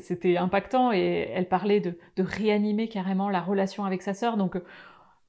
c'était 0.00 0.36
impactant 0.36 0.92
et 0.92 1.30
elle 1.32 1.48
parlait 1.48 1.80
de, 1.80 1.96
réanimer 2.18 2.88
carrément 2.88 3.28
la 3.28 3.40
relation 3.40 3.84
avec 3.84 4.02
sa 4.02 4.14
sœur. 4.14 4.36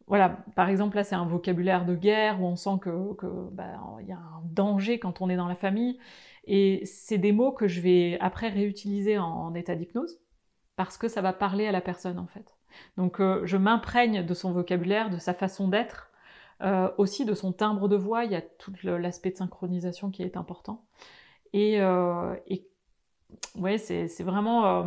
Voilà, 0.10 0.38
par 0.56 0.68
exemple 0.68 0.98
là 0.98 1.04
c'est 1.04 1.16
un 1.16 1.26
vocabulaire 1.26 1.86
de 1.86 1.96
guerre 1.96 2.42
où 2.42 2.46
on 2.46 2.56
sent 2.56 2.80
que, 2.82 3.14
que 3.14 3.28
bah, 3.52 3.66
y 4.06 4.12
a 4.12 4.18
un 4.18 4.42
danger 4.44 5.00
quand 5.00 5.22
on 5.22 5.30
est 5.30 5.38
dans 5.38 5.48
la 5.48 5.56
famille 5.56 6.00
et 6.46 6.82
c'est 6.86 7.20
des 7.20 7.32
mots 7.32 7.52
que 7.52 7.68
je 7.68 7.80
vais 7.80 8.18
après 8.20 8.50
réutiliser 8.50 9.18
en 9.18 9.54
état 9.54 9.76
d'hypnose 9.76 10.20
parce 10.76 10.98
que 10.98 11.08
ça 11.08 11.22
va 11.22 11.32
parler 11.32 11.68
à 11.68 11.72
la 11.72 11.82
personne 11.82 12.18
en 12.18 12.28
fait. 12.28 12.56
Donc 12.98 13.20
euh, 13.20 13.46
je 13.46 13.58
m'imprègne 13.58 14.26
de 14.26 14.34
son 14.34 14.52
vocabulaire, 14.52 15.10
de 15.10 15.18
sa 15.18 15.34
façon 15.34 15.68
d'être, 15.68 16.10
euh, 16.62 16.90
aussi 16.98 17.26
de 17.26 17.34
son 17.34 17.54
timbre 17.54 17.88
de 17.88 17.96
voix, 17.96 18.26
il 18.26 18.32
y 18.32 18.36
a 18.36 18.42
tout 18.42 18.74
l'aspect 18.84 19.32
de 19.32 19.38
synchronisation 19.38 20.10
qui 20.10 20.24
est 20.24 20.38
important. 20.38 20.86
Et, 21.54 21.82
euh, 21.82 22.36
c'est 23.78 24.24
vraiment, 24.24 24.86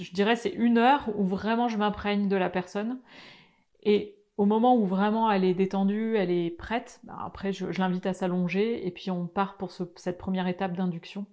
je 0.00 0.12
dirais, 0.12 0.36
c'est 0.36 0.50
une 0.50 0.78
heure 0.78 1.08
où 1.16 1.24
vraiment 1.24 1.68
je 1.68 1.76
m'imprègne 1.76 2.28
de 2.28 2.36
la 2.36 2.50
personne. 2.50 3.00
Et 3.82 4.16
au 4.36 4.44
moment 4.44 4.76
où 4.76 4.86
vraiment 4.86 5.30
elle 5.30 5.44
est 5.44 5.54
détendue, 5.54 6.16
elle 6.16 6.30
est 6.30 6.50
prête, 6.50 7.00
bah, 7.02 7.18
après 7.24 7.52
je, 7.52 7.66
l'invite 7.78 8.06
à 8.06 8.14
s'allonger 8.14 8.86
et 8.86 8.90
puis 8.90 9.10
on 9.10 9.26
part 9.26 9.56
pour 9.56 9.72
cette 9.72 10.18
première 10.18 10.46
étape 10.46 10.76
d'induction 10.76 11.26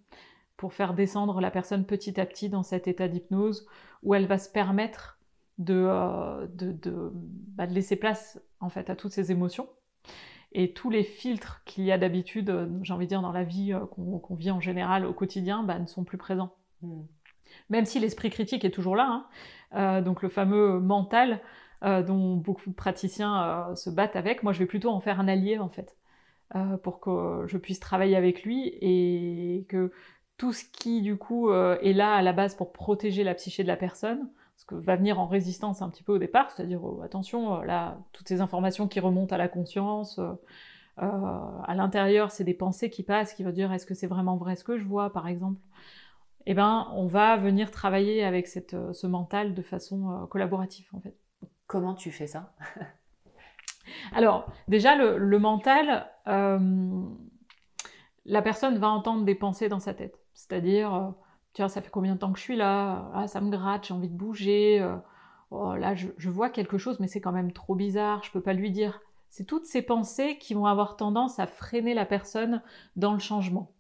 pour 0.58 0.74
faire 0.74 0.94
descendre 0.94 1.42
la 1.42 1.52
personne 1.52 1.86
petit 1.86 2.20
à 2.20 2.26
petit 2.26 2.50
dans 2.50 2.64
cet 2.64 2.88
état 2.88 3.08
d'hypnose 3.08 3.68
où 4.04 4.16
elle 4.16 4.26
va 4.26 4.38
se 4.38 4.50
permettre 4.50 5.20
de, 5.58 5.86
euh, 5.88 6.48
bah, 7.56 7.68
de, 7.68 7.74
laisser 7.74 7.96
place 7.96 8.42
en 8.60 8.70
fait 8.70 8.90
à 8.90 8.96
toutes 8.96 9.12
ces 9.12 9.32
émotions. 9.32 9.68
Et 10.52 10.72
tous 10.72 10.90
les 10.90 11.04
filtres 11.04 11.64
qu'il 11.66 11.84
y 11.84 11.92
a 11.92 11.98
d'habitude, 11.98 12.50
euh, 12.50 12.68
j'ai 12.82 12.94
envie 12.94 13.06
de 13.06 13.10
dire, 13.10 13.22
dans 13.22 13.34
la 13.34 13.44
vie 13.44 13.74
euh, 13.74 13.86
qu'on 13.86 14.36
vit 14.36 14.52
en 14.52 14.62
général 14.62 15.06
au 15.06 15.14
quotidien, 15.14 15.64
bah, 15.64 15.78
ne 15.80 15.86
sont 15.86 16.06
plus 16.06 16.18
présents. 16.18 16.56
Hmm. 16.82 17.04
Même 17.70 17.86
si 17.86 18.00
l'esprit 18.00 18.30
critique 18.30 18.64
est 18.64 18.72
toujours 18.72 18.96
là, 18.96 19.28
hein. 19.72 20.02
donc 20.02 20.22
le 20.22 20.30
fameux 20.30 20.80
mental 20.80 21.42
dont 21.86 22.36
beaucoup 22.36 22.70
de 22.70 22.76
praticiens 22.76 23.74
se 23.76 23.90
battent 23.90 24.16
avec, 24.16 24.44
moi 24.44 24.54
je 24.54 24.60
vais 24.60 24.66
plutôt 24.66 24.90
en 24.90 25.00
faire 25.00 25.20
un 25.20 25.28
allié 25.28 25.60
en 25.60 25.70
fait. 25.70 25.96
pour 26.84 27.00
que 27.00 27.46
je 27.48 27.58
puisse 27.58 27.80
travailler 27.80 28.16
avec 28.16 28.44
lui 28.44 28.70
et 28.82 29.66
que 29.70 29.92
tout 30.38 30.54
ce 30.54 30.66
qui 30.66 31.02
du 31.02 31.18
coup 31.18 31.50
euh, 31.50 31.78
est 31.82 31.94
là 31.94 32.16
à 32.16 32.22
la 32.22 32.34
base 32.34 32.56
pour 32.56 32.72
protéger 32.74 33.24
la 33.24 33.34
psyché 33.36 33.64
de 33.64 33.68
la 33.68 33.78
personne, 33.78 34.30
ce 34.58 34.66
que 34.66 34.76
va 34.76 34.96
venir 34.96 35.20
en 35.20 35.28
résistance 35.28 35.82
un 35.82 35.90
petit 35.90 36.04
peu 36.04 36.14
au 36.14 36.18
départ, 36.18 36.52
c'est-à-dire 36.52 36.84
oh, 36.84 37.02
attention, 37.04 37.62
euh, 37.62 37.66
là, 37.66 37.98
toutes 38.12 38.28
ces 38.28 38.42
informations 38.42 38.88
qui 38.88 39.00
remontent 39.00 39.34
à 39.34 39.38
la 39.38 39.48
conscience, 39.48 40.20
euh, 40.20 40.34
à 40.98 41.74
l'intérieur, 41.76 42.32
c'est 42.32 42.44
des 42.44 42.54
pensées 42.54 42.90
qui 42.90 43.04
passent, 43.04 43.34
qui 43.34 43.44
vont 43.44 43.52
dire 43.52 43.72
est-ce 43.72 43.86
que 43.86 43.94
c'est 43.94 44.08
vraiment 44.08 44.38
vrai 44.38 44.56
ce 44.56 44.64
que 44.64 44.78
je 44.78 44.86
vois, 44.86 45.12
par 45.12 45.28
exemple? 45.28 45.60
Eh 46.46 46.54
ben, 46.54 46.88
on 46.94 47.08
va 47.08 47.38
venir 47.38 47.72
travailler 47.72 48.24
avec 48.24 48.48
ce 48.48 49.08
mental 49.08 49.54
de 49.56 49.62
façon 49.62 50.28
collaborative, 50.30 50.88
en 50.94 51.00
fait. 51.00 51.16
Comment 51.68 51.96
tu 51.96 52.12
fais 52.12 52.28
ça? 52.28 52.54
Alors, 54.14 54.46
déjà, 54.68 54.96
le, 54.96 55.40
mental, 55.40 56.08
la 58.26 58.42
personne 58.42 58.78
va 58.78 58.90
entendre 58.90 59.24
des 59.24 59.36
pensées 59.36 59.70
dans 59.70 59.80
sa 59.80 59.94
tête. 59.94 60.20
C'est-à-dire, 60.34 60.94
euh, 60.94 61.12
tiens, 61.54 61.70
ça 61.70 61.82
fait 61.82 61.90
combien 61.90 62.16
de 62.16 62.20
temps 62.20 62.34
que 62.34 62.40
je 62.40 62.44
suis 62.44 62.56
là? 62.56 63.10
Ah, 63.14 63.28
ça 63.28 63.42
me 63.42 63.50
gratte, 63.50 63.88
j'ai 63.88 63.94
envie 63.94 64.10
de 64.10 64.18
bouger. 64.18 64.80
Euh, 64.82 64.96
oh, 65.52 65.76
là, 65.76 65.96
je, 65.96 66.30
vois 66.30 66.50
quelque 66.50 66.78
chose, 66.78 67.00
mais 67.00 67.08
c'est 67.08 67.22
quand 67.22 67.32
même 67.32 67.54
trop 67.54 67.76
bizarre, 67.76 68.24
je 68.24 68.32
peux 68.32 68.42
pas 68.42 68.54
lui 68.54 68.72
dire. 68.72 69.00
C'est 69.30 69.46
toutes 69.46 69.66
ces 69.66 69.82
pensées 69.82 70.38
qui 70.38 70.54
vont 70.54 70.66
avoir 70.66 70.98
tendance 70.98 71.40
à 71.40 71.48
freiner 71.48 71.94
la 71.94 72.06
personne 72.06 72.62
dans 72.96 73.14
le 73.14 73.20
changement. 73.20 73.74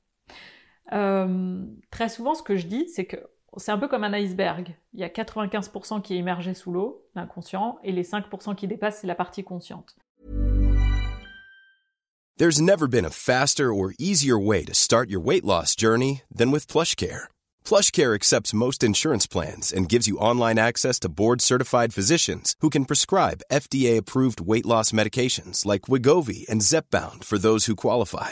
Euh, 0.91 1.65
très 1.91 2.10
souvent, 2.10 2.36
ce 2.36 2.43
que 2.43 2.56
je 2.56 2.67
dis, 2.67 2.88
c'est 2.89 3.06
que 3.06 3.17
c'est 3.58 3.72
un 3.72 3.78
peu 3.78 3.88
comme 3.88 4.04
un 4.04 4.13
iceberg. 4.13 4.76
Il 4.94 5.00
y 5.00 5.04
a 5.04 5.10
95% 5.10 6.02
qui 6.02 6.18
est 6.18 6.54
sous 6.54 6.72
l'eau, 6.72 7.06
l'inconscient, 7.15 7.80
et 7.84 7.91
les 7.91 8.04
5% 8.04 8.56
qui 8.56 8.68
dépassent, 8.68 9.00
c'est 9.02 9.08
la 9.08 9.15
partie 9.15 9.44
consciente. 9.44 9.96
There's 12.38 12.60
never 12.60 12.88
been 12.88 13.06
a 13.06 13.10
faster 13.10 13.74
or 13.74 13.94
easier 13.98 14.38
way 14.38 14.65
to 14.65 14.74
start 14.74 15.10
your 15.10 15.22
weight 15.22 15.46
loss 15.46 15.74
journey 15.74 16.24
than 16.30 16.52
with 16.52 16.68
PlushCare. 16.68 17.30
PlushCare 17.63 18.13
accepts 18.13 18.54
most 18.54 18.84
insurance 18.84 19.26
plans 19.26 19.72
and 19.72 19.88
gives 19.88 20.06
you 20.06 20.18
online 20.18 20.60
access 20.60 21.00
to 21.00 21.08
board-certified 21.08 21.94
physicians 21.94 22.56
who 22.60 22.70
can 22.70 22.84
prescribe 22.84 23.46
FDA-approved 23.50 24.41
weight 24.41 24.65
loss 24.65 24.91
medications 24.91 25.65
like 25.65 25.84
Wigovi 25.84 26.46
and 26.50 26.60
Zepbound 26.60 27.24
for 27.24 27.38
those 27.38 27.68
who 27.68 27.76
qualify. 27.78 28.32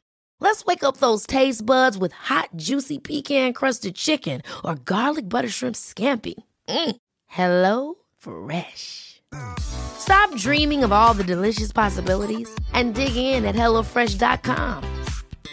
Let's 0.43 0.65
wake 0.65 0.83
up 0.83 0.97
those 0.97 1.27
taste 1.27 1.63
buds 1.63 1.99
with 1.99 2.13
hot, 2.13 2.49
juicy 2.55 2.97
pecan-crusted 2.97 3.93
chicken 3.93 4.41
or 4.65 4.73
garlic 4.73 5.29
butter 5.29 5.49
shrimp 5.49 5.75
scampi. 5.75 6.33
Mm. 6.67 6.95
Hello 7.27 7.93
Fresh. 8.17 9.21
Stop 9.59 10.35
dreaming 10.35 10.83
of 10.83 10.91
all 10.91 11.13
the 11.13 11.23
delicious 11.23 11.71
possibilities 11.71 12.49
and 12.73 12.95
dig 12.95 13.15
in 13.15 13.45
at 13.45 13.55
HelloFresh.com. 13.55 14.83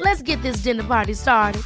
Let's 0.00 0.22
get 0.22 0.40
this 0.42 0.62
dinner 0.62 0.84
party 0.84 1.12
started. 1.14 1.62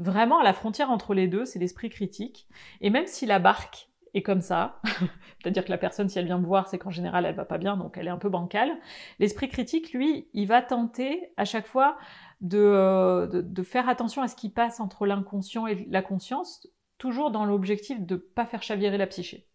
Vraiment, 0.00 0.42
la 0.42 0.54
frontière 0.54 0.90
entre 0.90 1.14
les 1.14 1.28
deux, 1.28 1.44
c'est 1.44 1.58
l'esprit 1.58 1.90
critique. 1.90 2.48
Et 2.80 2.90
même 2.90 3.06
si 3.06 3.26
la 3.26 3.38
barque 3.38 3.89
est 4.14 4.22
comme 4.22 4.40
ça, 4.40 4.80
c'est-à-dire 5.42 5.64
que 5.64 5.70
la 5.70 5.78
personne, 5.78 6.08
si 6.08 6.18
elle 6.18 6.26
vient 6.26 6.38
me 6.38 6.46
voir, 6.46 6.68
c'est 6.68 6.78
qu'en 6.78 6.90
général, 6.90 7.26
elle 7.26 7.34
va 7.34 7.44
pas 7.44 7.58
bien, 7.58 7.76
donc 7.76 7.96
elle 7.96 8.06
est 8.06 8.10
un 8.10 8.18
peu 8.18 8.28
bancale. 8.28 8.70
L'esprit 9.18 9.48
critique, 9.48 9.92
lui, 9.92 10.28
il 10.32 10.46
va 10.46 10.62
tenter 10.62 11.32
à 11.36 11.44
chaque 11.44 11.66
fois 11.66 11.96
de, 12.40 12.58
euh, 12.58 13.62
faire 13.62 13.88
attention 13.88 14.22
à 14.22 14.28
ce 14.28 14.36
qui 14.36 14.48
passe 14.48 14.80
entre 14.80 15.06
l'inconscient 15.06 15.66
et 15.66 15.86
la 15.90 16.02
conscience, 16.02 16.66
toujours 16.98 17.30
dans 17.30 17.44
l'objectif 17.44 18.00
de 18.00 18.16
pas 18.16 18.46
faire 18.46 18.62
chavirer 18.62 18.98
la 18.98 19.06
psyché. 19.06 19.46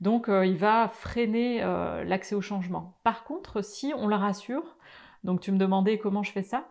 Donc, 0.00 0.28
euh, 0.28 0.46
il 0.46 0.56
va 0.56 0.88
freiner 0.88 1.62
euh, 1.62 2.04
l'accès 2.04 2.34
au 2.34 2.40
changement. 2.40 2.98
Par 3.04 3.24
contre, 3.24 3.62
si 3.62 3.92
on 3.96 4.06
le 4.06 4.16
rassure, 4.16 4.76
donc 5.24 5.40
tu 5.40 5.52
me 5.52 5.58
demandais 5.58 5.98
comment 5.98 6.22
je 6.22 6.32
fais 6.32 6.42
ça, 6.42 6.68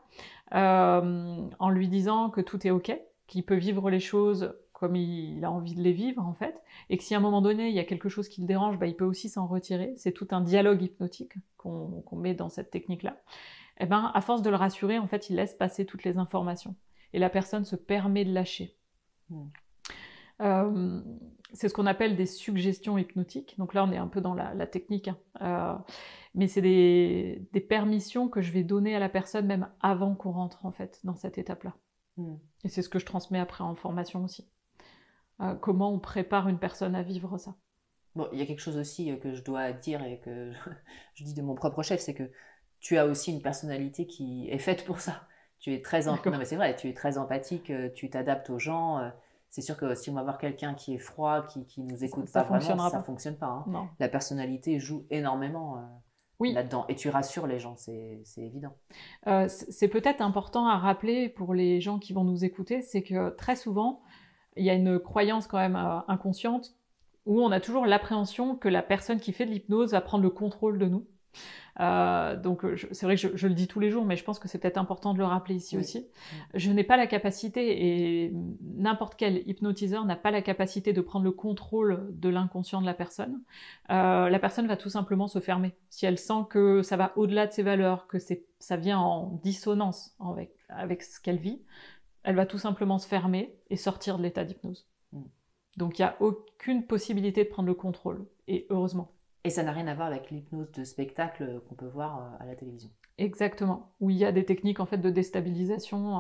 en 0.52 1.70
lui 1.70 1.88
disant 1.88 2.32
que 2.32 2.42
tout 2.42 2.66
est 2.66 2.72
ok, 2.72 3.00
qu'il 3.28 3.46
peut 3.46 3.56
vivre 3.56 3.92
les 3.92 4.00
choses 4.00 4.56
comme 4.80 4.96
il 4.96 5.44
a 5.44 5.52
envie 5.52 5.76
de 5.76 5.82
les 5.82 5.92
vivre 5.92 6.26
en 6.26 6.34
fait, 6.34 6.62
et 6.90 6.98
que 6.98 7.04
si 7.04 7.14
à 7.14 7.18
un 7.18 7.22
moment 7.22 7.42
donné 7.42 7.68
il 7.68 7.76
y 7.76 7.80
a 7.80 7.84
quelque 7.84 8.08
chose 8.08 8.30
qui 8.30 8.40
le 8.40 8.48
dérange, 8.48 8.80
bah, 8.80 8.88
il 8.88 8.96
peut 8.96 9.06
aussi 9.06 9.28
s'en 9.28 9.46
retirer. 9.46 9.94
C'est 9.98 10.14
tout 10.14 10.28
un 10.32 10.40
dialogue 10.40 10.82
hypnotique 10.82 11.34
qu'on 11.58 12.04
met 12.14 12.34
dans 12.34 12.48
cette 12.48 12.72
technique-là. 12.72 13.22
Et 13.78 13.84
eh 13.84 13.86
ben, 13.86 14.12
à 14.14 14.22
force 14.22 14.42
de 14.42 14.50
le 14.50 14.56
rassurer, 14.56 14.98
en 14.98 15.08
fait, 15.08 15.30
il 15.30 15.38
laisse 15.38 15.54
passer 15.54 15.86
toutes 15.86 16.04
les 16.04 16.18
informations 16.18 16.76
et 17.14 17.20
la 17.20 17.30
personne 17.30 17.66
se 17.66 17.76
permet 17.76 18.26
de 18.26 18.34
lâcher. 18.34 18.78
Hmm. 19.30 19.48
Euh, 20.42 21.02
c'est 21.54 21.68
ce 21.68 21.74
qu'on 21.74 21.86
appelle 21.86 22.16
des 22.16 22.26
suggestions 22.26 22.98
hypnotiques. 22.98 23.56
Donc 23.58 23.74
là, 23.74 23.84
on 23.84 23.92
est 23.92 23.98
un 23.98 24.08
peu 24.08 24.22
dans 24.22 24.34
la, 24.34 24.68
technique. 24.68 25.10
Hein. 25.10 25.18
Euh, 25.42 25.76
mais 26.36 26.48
c'est 26.48 26.62
des, 26.62 27.66
permissions 27.68 28.30
que 28.30 28.42
je 28.42 28.52
vais 28.52 28.64
donner 28.64 28.96
à 28.96 29.00
la 29.00 29.10
personne 29.10 29.46
même 29.46 29.68
avant 29.82 30.16
qu'on 30.16 30.32
rentre 30.32 30.66
en 30.66 30.72
fait 30.72 31.00
dans 31.04 31.16
cette 31.16 31.38
étape-là. 31.38 31.76
Hmm. 32.18 32.36
Et 32.64 32.70
c'est 32.70 32.82
ce 32.82 32.90
que 32.90 33.00
je 33.00 33.06
transmets 33.06 33.40
après 33.40 33.64
en 33.64 33.76
formation 33.76 34.24
aussi. 34.24 34.50
Euh, 35.42 35.56
comment 35.56 35.94
on 35.94 36.00
prépare 36.00 36.48
une 36.50 36.60
personne 36.60 36.96
à 36.96 37.02
vivre 37.02 37.38
ça. 37.38 37.56
Bon, 38.16 38.28
il 38.34 38.40
y 38.40 38.42
a 38.42 38.46
quelque 38.46 38.62
chose 38.62 38.78
aussi 38.78 39.18
que 39.20 39.34
je 39.34 39.44
dois 39.44 39.72
dire 39.72 40.04
et 40.04 40.20
que 40.20 40.52
je 41.16 41.24
dis 41.24 41.34
de 41.34 41.42
mon 41.42 41.56
propre 41.56 41.84
chef, 41.84 42.00
c'est 42.00 42.14
que 42.14 42.30
tu 42.80 42.98
as 42.98 43.06
aussi 43.06 43.32
une 43.32 43.42
personnalité 43.42 44.08
qui 44.08 44.50
est 44.50 44.60
faite 44.60 44.86
pour 44.86 45.00
ça. 45.00 45.28
Tu 45.60 45.74
es 45.74 45.82
très, 45.82 46.06
non, 46.06 46.18
mais 46.26 46.46
c'est 46.46 46.56
vrai, 46.56 46.76
tu 46.76 46.88
es 46.88 46.94
très 46.94 47.18
empathique, 47.18 47.72
tu 47.94 48.10
t'adaptes 48.10 48.50
aux 48.50 48.60
gens 48.60 49.12
c'est 49.50 49.62
sûr 49.62 49.78
que 49.78 49.96
si 49.96 50.10
on 50.10 50.14
va 50.14 50.24
voir 50.24 50.38
quelqu'un 50.38 50.76
qui 50.76 50.94
est 50.94 51.00
froid, 51.00 51.46
qui, 51.48 51.66
qui 51.66 51.82
nous 51.82 52.04
écoute 52.04 52.28
ça, 52.28 52.44
pas 52.44 52.60
vraiment, 52.60 52.90
ça 52.90 53.00
ne 53.00 53.04
fonctionne 53.04 53.36
pas. 53.36 53.66
Hein. 53.68 53.90
La 54.00 54.08
personnalité 54.08 54.80
joue 54.80 55.06
énormément 55.10 55.78
euh, 55.78 55.82
oui. 56.40 56.54
là-dedans. 56.54 56.86
Et 56.88 56.96
tu 56.96 57.10
rassures 57.10 57.48
les 57.48 57.60
gens, 57.60 57.76
c'est 57.76 58.22
évident. 58.38 58.76
Euh, 59.26 59.48
c'est 59.48 59.88
peut-être 59.88 60.22
important 60.22 60.68
à 60.68 60.78
rappeler 60.78 61.30
pour 61.30 61.56
les 61.56 61.82
gens 61.82 61.98
qui 61.98 62.14
vont 62.14 62.24
nous 62.24 62.46
écouter, 62.46 62.84
c'est 62.84 63.02
que 63.02 63.30
très 63.32 63.56
souvent, 63.56 64.02
il 64.58 64.66
y 64.66 64.70
a 64.70 64.74
une 64.74 65.00
croyance 65.00 65.48
quand 65.48 65.58
même 65.58 65.76
euh, 65.76 66.00
inconsciente 66.08 66.76
où 67.26 67.42
on 67.42 67.52
a 67.52 67.60
toujours 67.60 67.86
l'appréhension 67.86 68.56
que 68.56 68.70
la 68.70 68.82
personne 68.82 69.20
qui 69.20 69.34
fait 69.34 69.46
de 69.46 69.52
l'hypnose 69.52 69.92
va 69.92 70.02
prendre 70.02 70.24
le 70.24 70.30
contrôle 70.30 70.80
de 70.80 70.88
nous. 70.88 71.06
Euh, 71.80 72.36
donc 72.36 72.66
c'est 72.92 73.06
vrai 73.06 73.16
que 73.16 73.38
je, 73.38 73.48
le 73.48 73.54
dis 73.54 73.68
tous 73.68 73.80
les 73.80 73.90
jours, 73.90 74.04
mais 74.04 74.16
je 74.16 74.24
pense 74.24 74.40
que 74.40 74.48
c'est 74.48 74.58
peut-être 74.58 74.78
important 74.78 75.14
de 75.14 75.20
le 75.20 75.26
rappeler 75.26 75.56
ici 75.56 75.78
aussi. 75.78 76.08
Je 76.54 76.72
n'ai 76.72 76.84
pas 76.84 76.98
la 76.98 77.08
capacité, 77.08 78.26
et 78.26 78.34
n'importe 78.62 79.16
quel 79.16 79.48
hypnotiseur 79.48 80.04
n'a 80.06 80.16
pas 80.16 80.32
la 80.32 80.42
capacité 80.42 80.92
de 80.92 81.02
prendre 81.02 81.26
le 81.26 81.32
contrôle 81.32 82.08
de 82.12 82.30
l'inconscient 82.30 82.82
de 82.82 82.86
la 82.86 82.94
personne. 82.94 83.42
Euh, 83.92 84.30
la 84.30 84.40
personne 84.40 84.68
va 84.68 84.76
tout 84.76 84.90
simplement 84.90 85.28
se 85.28 85.40
fermer. 85.40 85.74
Si 85.90 86.06
elle 86.06 86.18
sent 86.18 86.46
que 86.50 86.82
ça 86.82 86.98
va 86.98 87.14
au-delà 87.16 87.48
de 87.48 87.54
ses 87.54 87.64
valeurs, 87.64 88.08
que 88.08 88.18
ça 88.60 88.76
vient 88.76 89.00
en 89.00 89.40
dissonance 89.44 90.16
avec, 90.20 90.52
avec 90.68 91.04
ce 91.04 91.20
qu'elle 91.20 91.38
vit, 91.38 91.62
elle 92.30 92.36
va 92.36 92.46
tout 92.46 92.60
simplement 92.60 93.00
se 93.00 93.08
fermer 93.08 93.56
et 93.72 93.76
sortir 93.76 94.20
de 94.20 94.24
l'état 94.24 94.46
d'hypnose. 94.46 94.88
Mm. 95.14 95.24
Donc 95.78 95.98
il 95.98 96.04
n'y 96.04 96.08
a 96.08 96.16
aucune 96.20 96.86
possibilité 96.86 97.44
de 97.44 97.50
prendre 97.50 97.68
le 97.68 97.74
contrôle, 97.74 98.24
et 98.48 98.68
heureusement. 98.70 99.12
Et 99.46 99.50
ça 99.50 99.64
n'a 99.64 99.72
rien 99.72 99.88
à 99.88 99.96
voir 99.96 100.10
avec 100.10 100.30
l'hypnose 100.30 100.72
de 100.74 100.84
spectacle 100.84 101.60
qu'on 101.68 101.74
peut 101.74 101.88
voir 101.88 102.20
euh, 102.20 102.44
à 102.44 102.46
la 102.46 102.56
télévision. 102.56 102.92
Exactement, 103.18 103.96
où 104.00 104.12
il 104.12 104.18
y 104.18 104.26
a 104.26 104.32
des 104.32 104.46
techniques 104.46 104.80
en 104.80 104.86
fait 104.86 105.00
de 105.00 105.10
déstabilisation 105.10 106.14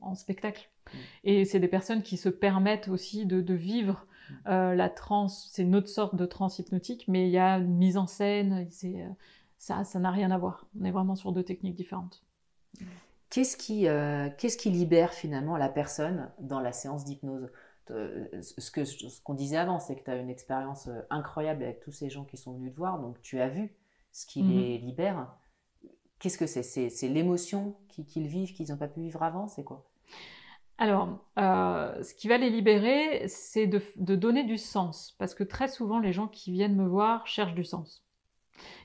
en, 0.00 0.14
spectacle. 0.14 0.70
Mm. 0.86 0.96
Et 1.24 1.44
c'est 1.44 1.60
des 1.60 1.68
personnes 1.68 2.02
qui 2.02 2.16
se 2.16 2.30
permettent 2.30 2.88
aussi 2.88 3.26
de, 3.26 3.52
vivre 3.52 4.06
mm. 4.30 4.34
euh, 4.48 4.74
la 4.74 4.88
transe, 4.88 5.50
c'est 5.52 5.64
une 5.64 5.76
autre 5.76 5.90
sorte 5.90 6.16
de 6.16 6.24
transe 6.24 6.58
hypnotique, 6.58 7.04
mais 7.08 7.28
il 7.28 7.30
y 7.30 7.38
a 7.38 7.58
une 7.58 7.76
mise 7.76 7.98
en 7.98 8.06
scène, 8.06 8.66
c'est, 8.70 9.02
euh, 9.02 9.08
ça 9.58 9.84
ça 9.84 9.98
n'a 9.98 10.10
rien 10.10 10.30
à 10.30 10.38
voir. 10.38 10.66
On 10.80 10.84
est 10.86 10.92
vraiment 10.92 11.14
sur 11.14 11.32
deux 11.32 11.44
techniques 11.44 11.76
différentes. 11.76 12.24
Qu'est-ce 13.30 13.56
qui, 13.56 13.82
qu'est-ce 14.38 14.56
qui 14.56 14.70
libère 14.70 15.12
finalement 15.12 15.56
la 15.56 15.68
personne 15.68 16.30
dans 16.38 16.60
la 16.60 16.72
séance 16.72 17.04
d'hypnose 17.04 17.50
euh, 17.90 18.26
ce 18.42 18.70
qu'on 18.70 18.84
ce 18.84 19.20
qu'on 19.22 19.34
disait 19.34 19.56
avant, 19.56 19.78
c'est 19.78 19.96
que 19.96 20.04
tu 20.04 20.10
as 20.10 20.16
une 20.16 20.30
expérience 20.30 20.88
euh, 20.88 21.00
incroyable 21.10 21.62
avec 21.64 21.80
tous 21.80 21.92
ces 21.92 22.10
gens 22.10 22.24
qui 22.24 22.36
sont 22.36 22.54
venus 22.54 22.72
te 22.72 22.76
voir, 22.76 22.98
donc 22.98 23.20
tu 23.22 23.40
as 23.40 23.48
vu 23.48 23.74
ce 24.12 24.26
qui 24.26 24.42
mhm. 24.42 24.50
les 24.50 24.78
libère. 24.78 25.34
Qu'est-ce 26.18 26.38
que 26.38 26.46
c'est? 26.46 26.62
C'est 26.62 27.08
l'émotion 27.08 27.76
qu'ils 27.88 28.26
vivent, 28.26 28.52
qu'ils 28.52 28.70
n'ont 28.70 28.76
pas 28.76 28.88
pu 28.88 29.00
vivre 29.00 29.22
avant 29.22 29.46
C'est 29.46 29.62
quoi? 29.62 29.88
Alors, 30.76 31.24
euh, 31.38 32.02
ce 32.02 32.14
qui 32.14 32.28
va 32.28 32.38
les 32.38 32.50
libérer, 32.50 33.26
c'est 33.28 33.66
de, 33.66 33.80
de, 33.96 34.16
donner 34.16 34.44
du 34.44 34.58
sens, 34.58 35.14
parce 35.18 35.34
que 35.34 35.44
très 35.44 35.68
souvent, 35.68 35.98
les 35.98 36.12
gens 36.12 36.28
qui 36.28 36.52
viennent 36.52 36.76
me 36.76 36.86
voir 36.86 37.26
cherchent 37.26 37.54
du 37.54 37.64
sens. 37.64 38.04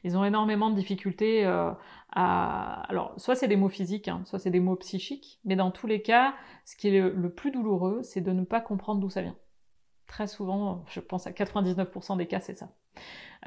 Ils 0.04 0.18
ont 0.18 0.24
énormément 0.24 0.70
de 0.70 0.76
difficultés 0.76 1.46
euh, 1.46 1.72
à... 2.12 2.84
Alors, 2.90 3.14
soit 3.18 3.36
c'est 3.36 3.48
des 3.48 3.56
mots 3.56 3.70
physiques, 3.70 4.08
hein, 4.08 4.22
soit 4.26 4.40
c'est 4.40 4.52
des 4.52 4.60
mots 4.60 4.76
psychiques, 4.76 5.40
mais 5.46 5.56
dans 5.56 5.72
tous 5.72 5.88
les 5.88 6.02
cas, 6.02 6.34
ce 6.66 6.76
qui 6.76 6.90
est 6.90 7.02
le, 7.02 7.30
plus 7.30 7.52
douloureux, 7.52 8.02
c'est 8.04 8.22
de 8.22 8.32
ne 8.32 8.44
pas 8.44 8.62
comprendre 8.62 9.02
d'où 9.02 9.10
ça 9.10 9.22
vient. 9.22 9.36
Très 10.08 10.28
souvent, 10.28 10.84
je 10.88 11.00
pense 11.00 11.28
à 11.28 11.32
99% 11.32 12.18
des 12.18 12.28
cas, 12.28 12.40
c'est 12.40 12.56
ça. 12.56 12.70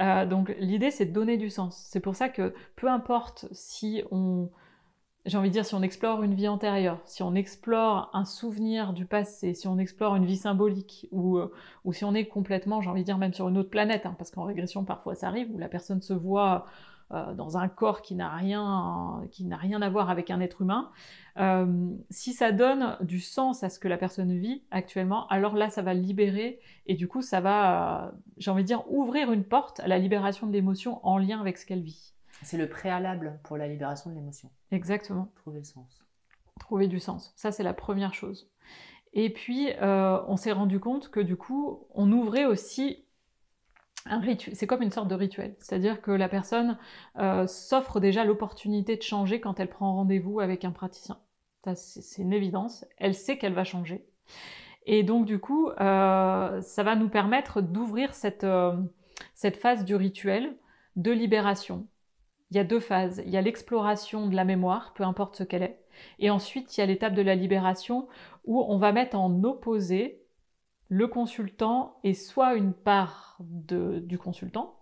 Euh, 0.01 0.27
donc 0.27 0.55
l'idée, 0.59 0.91
c'est 0.91 1.07
de 1.07 1.12
donner 1.12 1.37
du 1.37 1.51
sens. 1.51 1.87
C'est 1.91 2.01
pour 2.01 2.17
ça 2.17 2.29
que 2.29 2.55
peu 2.75 2.89
importe 2.89 3.47
si 3.53 4.03
on, 4.11 4.51
j'ai 5.27 5.37
envie 5.37 5.49
de 5.49 5.53
dire, 5.53 5.67
si 5.67 5.75
on 5.75 5.83
explore 5.83 6.23
une 6.23 6.35
vie 6.35 6.47
antérieure, 6.49 7.01
si 7.05 7.23
on 7.23 7.35
explore 7.35 8.11
un 8.12 8.25
souvenir 8.25 8.93
du 8.93 9.07
passé, 9.07 9.55
si 9.55 9.67
on 9.67 9.79
explore 9.79 10.15
une 10.15 10.25
vie 10.25 10.37
symbolique, 10.37 11.09
ou, 11.11 11.39
euh, 11.39 11.53
si 11.93 12.05
on 12.05 12.15
est 12.15 12.27
complètement, 12.27 12.81
j'ai 12.81 12.89
envie 12.89 13.01
de 13.01 13.07
dire, 13.07 13.19
même 13.19 13.35
sur 13.35 13.49
une 13.49 13.59
autre 13.59 13.71
planète, 13.71 14.07
hein, 14.07 14.15
parce 14.19 14.31
qu'en 14.31 14.45
régression, 14.45 14.85
parfois 14.85 15.17
ça 15.17 15.27
arrive, 15.27 15.53
où 15.53 15.59
la 15.59 15.69
personne 15.69 16.01
se 16.01 16.12
voit 16.12 16.67
euh, 17.12 17.35
dans 17.35 17.59
un 17.59 17.69
corps 17.69 18.03
qui 18.03 18.15
n'a 18.15 18.29
rien, 18.29 19.23
qui 19.33 19.45
n'a 19.45 19.57
rien 19.57 19.83
à 19.83 19.89
voir 19.89 20.11
avec 20.11 20.31
un 20.31 20.41
être 20.41 20.62
humain, 20.62 20.91
euh, 21.39 21.91
si 22.09 22.33
ça 22.33 22.53
donne 22.53 22.97
du 23.01 23.21
sens 23.21 23.65
à 23.65 23.69
ce 23.69 23.81
que 23.81 23.89
la 23.89 23.99
personne 23.99 24.39
vit 24.39 24.62
actuellement, 24.71 25.27
alors 25.29 25.57
là, 25.57 25.71
ça 25.71 25.83
va 25.83 25.93
libérer, 25.93 26.61
et 26.87 26.95
du 26.95 27.09
coup, 27.09 27.23
ça 27.23 27.41
va, 27.41 28.12
j'ai 28.39 28.53
envie 28.53 28.62
de 28.62 28.69
dire, 28.69 28.85
ouvrir 28.93 29.33
une 29.33 29.45
porte 29.45 29.81
à 29.81 29.89
la 29.89 29.99
libération 29.99 30.47
de 30.47 30.53
l'émotion 30.53 31.01
en 31.05 31.19
lien 31.19 31.41
avec 31.41 31.59
ce 31.59 31.67
qu'elle 31.67 31.83
vit. 31.83 32.15
C'est 32.42 32.57
le 32.59 32.68
préalable 32.68 33.40
pour 33.44 33.57
la 33.57 33.68
libération 33.68 34.11
de 34.11 34.14
l'émotion. 34.14 34.51
Exactement. 34.70 35.33
Trouver 35.37 35.59
le 35.59 35.64
sens. 35.64 36.03
Trouver 36.61 36.88
du 36.88 37.01
sens. 37.01 37.33
Ça, 37.37 37.53
c'est 37.53 37.62
la 37.62 37.75
première 37.75 38.14
chose. 38.14 38.51
Et 39.12 39.31
puis, 39.31 39.70
euh, 39.81 40.20
on 40.29 40.37
s'est 40.37 40.53
rendu 40.53 40.79
compte 40.79 41.11
que 41.11 41.20
du 41.20 41.37
coup, 41.37 41.87
on 41.94 42.11
ouvrait 42.12 42.44
aussi 42.44 43.05
un 44.05 44.20
rituel. 44.20 44.55
C'est 44.55 44.66
comme 44.66 44.83
une 44.83 44.90
sorte 44.90 45.09
de 45.09 45.14
rituel. 45.14 45.57
C'est-à-dire 45.59 46.03
que 46.03 46.11
la 46.11 46.29
personne 46.29 46.79
euh, 47.18 47.46
s'offre 47.46 47.99
déjà 47.99 48.25
l'opportunité 48.25 48.96
de 48.96 49.03
changer 49.03 49.40
quand 49.40 49.59
elle 49.59 49.70
prend 49.70 49.94
rendez-vous 49.94 50.40
avec 50.40 50.64
un 50.64 50.72
praticien. 50.72 51.18
C'est 51.75 52.22
une 52.22 52.33
évidence. 52.33 52.85
Elle 52.99 53.14
sait 53.14 53.38
qu'elle 53.38 53.55
va 53.55 53.64
changer. 53.64 54.07
Et 54.85 55.03
donc, 55.03 55.27
du 55.27 55.40
coup, 55.40 55.68
euh, 55.68 56.61
ça 56.61 56.83
va 56.85 56.94
nous 56.94 57.09
permettre 57.09 57.61
d'ouvrir 57.61 58.14
cette, 58.14 58.46
cette 59.35 59.57
phase 59.57 59.85
du 59.85 59.96
rituel 59.96 60.57
de 60.94 61.11
libération. 61.11 61.88
Il 62.50 62.56
y 62.56 62.61
a 62.61 62.64
deux 62.64 62.80
phases. 62.80 63.22
Il 63.26 63.32
y 63.32 63.37
a 63.37 63.42
l'exploration 63.42 64.28
de 64.28 64.37
la 64.37 64.44
mémoire, 64.44 64.92
peu 64.94 65.04
importe 65.04 65.37
ce 65.37 65.44
qu'elle 65.44 65.62
est. 65.62 65.85
Et 66.18 66.30
ensuite, 66.30 66.76
il 66.76 66.80
y 66.80 66.82
a 66.82 66.87
l'étape 66.87 67.14
de 67.14 67.22
la 67.22 67.35
libération 67.35 68.06
où 68.44 68.62
on 68.62 68.78
va 68.78 68.92
mettre 68.92 69.18
en 69.18 69.42
opposé 69.44 70.22
le 70.88 71.09
consultant 71.09 71.98
et 72.04 72.14
soit 72.14 72.54
une 72.54 72.72
part 72.72 73.38
du 73.40 74.18
consultant, 74.18 74.76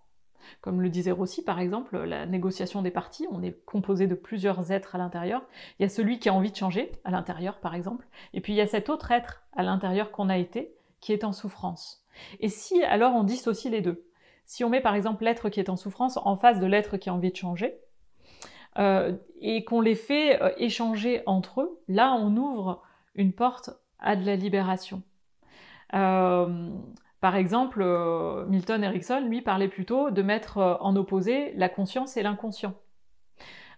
comme 0.60 0.82
le 0.82 0.90
disait 0.90 1.10
Rossi 1.10 1.42
par 1.42 1.58
exemple, 1.58 1.98
la 1.98 2.26
négociation 2.26 2.82
des 2.82 2.90
parties, 2.90 3.26
on 3.30 3.42
est 3.42 3.64
composé 3.64 4.06
de 4.06 4.14
plusieurs 4.14 4.70
êtres 4.70 4.94
à 4.94 4.98
l'intérieur. 4.98 5.42
Il 5.78 5.82
y 5.82 5.86
a 5.86 5.88
celui 5.88 6.18
qui 6.18 6.28
a 6.28 6.34
envie 6.34 6.50
de 6.50 6.56
changer 6.56 6.92
à 7.04 7.10
l'intérieur 7.10 7.60
par 7.60 7.74
exemple, 7.74 8.06
et 8.32 8.40
puis 8.40 8.52
il 8.52 8.56
y 8.56 8.60
a 8.60 8.66
cet 8.66 8.88
autre 8.88 9.10
être 9.10 9.44
à 9.54 9.62
l'intérieur 9.62 10.10
qu'on 10.10 10.28
a 10.28 10.36
été 10.36 10.74
qui 11.00 11.12
est 11.12 11.24
en 11.24 11.32
souffrance. 11.32 12.04
Et 12.40 12.48
si 12.48 12.82
alors 12.84 13.14
on 13.14 13.24
dissocie 13.24 13.72
les 13.72 13.80
deux, 13.80 14.06
si 14.44 14.64
on 14.64 14.68
met 14.68 14.80
par 14.80 14.94
exemple 14.94 15.24
l'être 15.24 15.48
qui 15.48 15.60
est 15.60 15.70
en 15.70 15.76
souffrance 15.76 16.18
en 16.18 16.36
face 16.36 16.60
de 16.60 16.66
l'être 16.66 16.96
qui 16.96 17.08
a 17.08 17.14
envie 17.14 17.30
de 17.30 17.36
changer, 17.36 17.78
euh, 18.78 19.12
et 19.40 19.64
qu'on 19.64 19.80
les 19.80 19.94
fait 19.94 20.42
euh, 20.42 20.50
échanger 20.56 21.22
entre 21.26 21.60
eux, 21.60 21.80
là 21.86 22.12
on 22.18 22.36
ouvre 22.36 22.82
une 23.14 23.32
porte 23.32 23.70
à 24.00 24.16
de 24.16 24.26
la 24.26 24.34
libération. 24.36 25.02
Euh, 25.94 26.70
par 27.20 27.36
exemple, 27.36 27.82
Milton 28.48 28.84
Erickson, 28.84 29.20
lui, 29.26 29.40
parlait 29.40 29.68
plutôt 29.68 30.10
de 30.10 30.20
mettre 30.20 30.78
en 30.80 30.94
opposé 30.94 31.54
la 31.54 31.70
conscience 31.70 32.18
et 32.18 32.22
l'inconscient. 32.22 32.74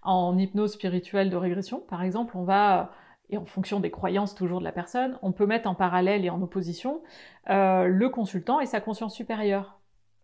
En 0.03 0.37
hypnose 0.37 0.73
spirituelle 0.73 1.31
de 1.31 1.37
régression, 1.37 1.79
par 1.79 2.03
exemple, 2.03 2.37
on 2.37 2.43
va, 2.43 2.91
et 3.31 3.39
en 3.39 3.45
fonction 3.45 3.79
des 3.79 3.93
croyances 3.93 4.35
toujours 4.35 4.59
de 4.59 4.65
la 4.65 4.73
personne, 4.73 5.17
on 5.23 5.31
peut 5.31 5.47
mettre 5.47 5.69
en 5.69 5.77
parallèle 5.77 6.25
et 6.25 6.31
en 6.31 6.43
opposition 6.43 7.03
le 7.47 8.07
consultant 8.09 8.59
et 8.59 8.67
sa 8.67 8.81
conscience 8.81 9.15
supérieure 9.15 9.76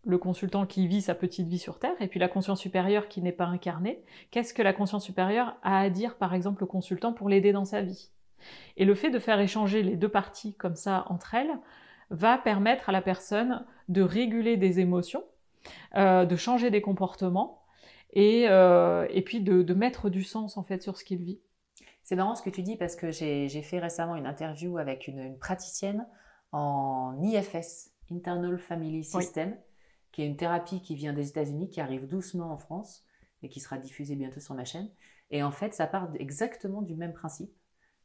le 0.05 0.17
consultant 0.17 0.65
qui 0.65 0.87
vit 0.87 1.01
sa 1.01 1.15
petite 1.15 1.47
vie 1.47 1.59
sur 1.59 1.79
Terre, 1.79 1.95
et 1.99 2.07
puis 2.07 2.19
la 2.19 2.27
conscience 2.27 2.59
supérieure 2.59 3.07
qui 3.07 3.21
n'est 3.21 3.31
pas 3.31 3.45
incarnée. 3.45 4.03
Qu'est-ce 4.31 4.53
que 4.53 4.61
la 4.61 4.73
conscience 4.73 5.05
supérieure 5.05 5.55
a 5.63 5.79
à 5.79 5.89
dire, 5.89 6.17
par 6.17 6.33
exemple, 6.33 6.63
au 6.63 6.67
consultant 6.67 7.13
pour 7.13 7.29
l'aider 7.29 7.53
dans 7.53 7.65
sa 7.65 7.81
vie? 7.81 8.09
Et 8.75 8.83
le 8.83 8.95
fait 8.95 9.09
de 9.09 9.19
faire 9.19 9.39
échanger 9.39 9.81
les 9.81 9.95
deux 9.95 10.09
parties 10.09 10.55
comme 10.55 10.75
ça 10.75 11.05
entre 11.07 11.33
elles 11.35 11.57
va 12.09 12.37
permettre 12.37 12.89
à 12.89 12.91
la 12.91 13.01
personne 13.01 13.65
de 13.87 14.01
réguler 14.01 14.57
des 14.57 14.81
émotions, 14.81 15.23
euh, 15.95 16.25
de 16.25 16.35
changer 16.35 16.69
des 16.69 16.81
comportements, 16.81 17.63
et, 18.11 18.47
euh, 18.47 19.07
et 19.09 19.21
puis 19.21 19.41
de, 19.41 19.73
mettre 19.73 20.09
du 20.09 20.23
sens 20.23 20.57
en 20.57 20.63
fait 20.63 20.83
sur 20.83 20.97
ce 20.97 21.03
qu'il 21.03 21.23
vit. 21.23 21.41
C'est 22.03 22.15
marrant 22.15 22.35
ce 22.35 22.43
que 22.43 22.49
tu 22.49 22.61
dis 22.61 22.75
parce 22.75 22.95
que 22.95 23.11
j'ai 23.11 23.61
fait 23.61 23.79
récemment 23.79 24.15
une 24.15 24.27
interview 24.27 24.77
avec 24.77 25.07
une, 25.07 25.37
praticienne 25.37 26.05
en 26.51 27.17
IFS, 27.21 27.91
Internal 28.11 28.59
Family 28.59 29.03
System 29.03 29.55
qui 30.13 30.21
est 30.21 30.27
une 30.27 30.37
thérapie 30.37 30.81
qui 30.81 30.95
vient 30.95 31.11
des 31.11 31.27
États-Unis, 31.27 31.69
qui 31.69 31.81
arrive 31.81 32.07
doucement 32.07 32.53
en 32.53 32.57
France 32.57 33.03
et 33.41 33.49
qui 33.49 33.59
sera 33.59 33.77
diffusée 33.77 34.15
bientôt 34.15 34.39
sur 34.39 34.55
ma 34.55 34.63
chaîne. 34.63 34.89
Et 35.31 35.43
en 35.43 35.51
fait, 35.51 35.73
ça 35.73 35.87
part 35.87 36.09
exactement 36.19 36.81
du 36.81 36.95
même 36.95 37.13
principe 37.13 37.51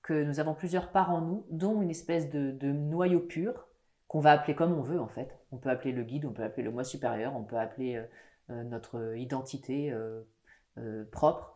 que 0.02 0.24
nous 0.24 0.40
avons 0.40 0.54
plusieurs 0.54 0.90
parts 0.90 1.10
en 1.10 1.20
nous, 1.20 1.46
dont 1.50 1.82
une 1.82 1.90
espèce 1.90 2.30
de, 2.30 2.72
noyau 2.72 3.20
pur 3.20 3.68
qu'on 4.08 4.20
va 4.20 4.32
appeler 4.32 4.54
comme 4.54 4.72
on 4.72 4.80
veut 4.80 4.98
en 4.98 5.08
fait. 5.08 5.38
On 5.52 5.58
peut 5.58 5.68
appeler 5.68 5.92
le 5.92 6.02
guide, 6.02 6.24
on 6.24 6.32
peut 6.32 6.42
appeler 6.42 6.62
le 6.62 6.70
moi 6.70 6.82
supérieur, 6.82 7.36
on 7.36 7.44
peut 7.44 7.58
appeler 7.58 7.96
euh, 7.96 8.04
euh, 8.50 8.64
notre 8.64 9.14
identité 9.16 9.92
euh, 9.92 11.04
propre, 11.12 11.54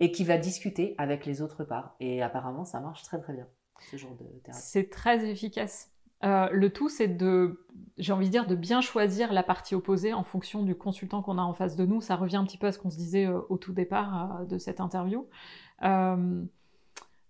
et 0.00 0.12
qui 0.12 0.24
va 0.24 0.36
discuter 0.36 0.94
avec 0.98 1.24
les 1.24 1.40
autres 1.40 1.64
parts. 1.64 1.96
Et 2.00 2.22
apparemment, 2.22 2.66
ça 2.66 2.80
marche 2.80 3.02
très 3.04 3.18
très 3.18 3.32
bien, 3.32 3.48
ce 3.90 3.96
genre 3.96 4.14
de 4.16 4.24
thérapie. 4.40 4.62
C'est 4.62 4.90
très 4.90 5.24
efficace. 5.24 5.93
Euh, 6.22 6.48
le 6.52 6.72
tout, 6.72 6.88
c'est 6.88 7.08
de, 7.08 7.66
j'ai 7.98 8.12
envie 8.12 8.26
de 8.26 8.30
dire, 8.30 8.46
de 8.46 8.54
bien 8.54 8.80
choisir 8.80 9.32
la 9.32 9.42
partie 9.42 9.74
opposée 9.74 10.12
en 10.14 10.24
fonction 10.24 10.62
du 10.62 10.74
consultant 10.74 11.22
qu'on 11.22 11.38
a 11.38 11.42
en 11.42 11.54
face 11.54 11.76
de 11.76 11.84
nous. 11.84 12.00
Ça 12.00 12.16
revient 12.16 12.36
un 12.36 12.44
petit 12.44 12.58
peu 12.58 12.68
à 12.68 12.72
ce 12.72 12.78
qu'on 12.78 12.90
se 12.90 12.96
disait 12.96 13.26
euh, 13.26 13.40
au 13.48 13.58
tout 13.58 13.72
départ 13.72 14.40
euh, 14.40 14.44
de 14.44 14.58
cette 14.58 14.80
interview. 14.80 15.26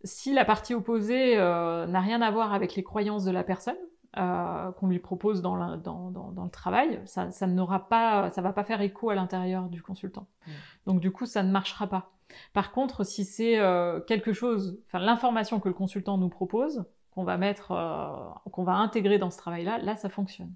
si 0.04 0.34
la 0.34 0.44
partie 0.44 0.74
opposée 0.74 1.36
n'a 1.36 2.00
rien 2.00 2.20
à 2.20 2.30
voir 2.30 2.52
avec 2.52 2.74
les 2.76 2.82
croyances 2.82 3.24
de 3.24 3.30
la 3.30 3.42
personne 3.42 3.78
qu'on 4.14 4.86
lui 4.86 5.00
propose 5.00 5.42
dans, 5.42 5.56
le 5.56 6.50
travail, 6.50 7.00
ça, 7.04 7.32
ça 7.32 7.46
n'aura 7.46 7.88
pas, 7.88 8.30
ça 8.30 8.42
va 8.42 8.52
pas 8.52 8.62
faire 8.62 8.80
écho 8.80 9.10
à 9.10 9.14
l'intérieur 9.14 9.68
du 9.68 9.82
consultant. 9.82 10.28
Mmh. 10.46 10.50
Donc 10.86 11.00
du 11.00 11.10
coup, 11.10 11.26
ça 11.26 11.42
ne 11.42 11.50
marchera 11.50 11.88
pas. 11.88 12.12
Par 12.52 12.70
contre, 12.70 13.04
si 13.04 13.24
c'est 13.24 13.58
quelque 14.06 14.34
chose, 14.34 14.78
enfin 14.86 14.98
l'information 14.98 15.58
que 15.58 15.68
le 15.68 15.74
consultant 15.74 16.18
nous 16.18 16.28
propose, 16.28 16.84
qu'on 17.14 17.24
va 17.24 17.36
mettre, 17.36 17.72
euh, 17.72 18.50
qu'on 18.50 18.64
va 18.64 18.74
intégrer 18.74 19.18
dans 19.18 19.30
ce 19.30 19.38
travail-là, 19.38 19.78
là, 19.78 19.96
ça 19.96 20.08
fonctionne. 20.08 20.52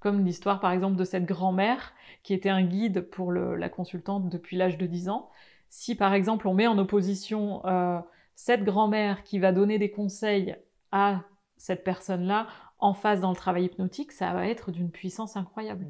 Comme 0.00 0.24
l'histoire, 0.24 0.60
par 0.60 0.72
exemple, 0.72 0.96
de 0.96 1.04
cette 1.04 1.26
grand-mère 1.26 1.92
qui 2.22 2.32
était 2.32 2.48
un 2.48 2.62
guide 2.62 3.02
pour 3.02 3.32
la 3.32 3.68
consultante 3.68 4.28
depuis 4.28 4.56
l'âge 4.56 4.78
de 4.78 4.86
10 4.86 5.08
ans. 5.08 5.30
Si, 5.68 5.94
par 5.94 6.14
exemple, 6.14 6.48
on 6.48 6.54
met 6.54 6.66
en 6.66 6.78
opposition 6.78 7.64
euh, 7.66 7.98
cette 8.34 8.64
grand-mère 8.64 9.22
qui 9.22 9.38
va 9.38 9.52
donner 9.52 9.78
des 9.78 9.90
conseils 9.90 10.56
à 10.92 11.22
cette 11.56 11.82
personne-là 11.82 12.46
en 12.78 12.94
face 12.94 13.20
dans 13.20 13.30
le 13.30 13.36
travail 13.36 13.64
hypnotique, 13.64 14.12
ça 14.12 14.32
va 14.32 14.46
être 14.46 14.70
d'une 14.70 14.90
puissance 14.90 15.36
incroyable. 15.36 15.86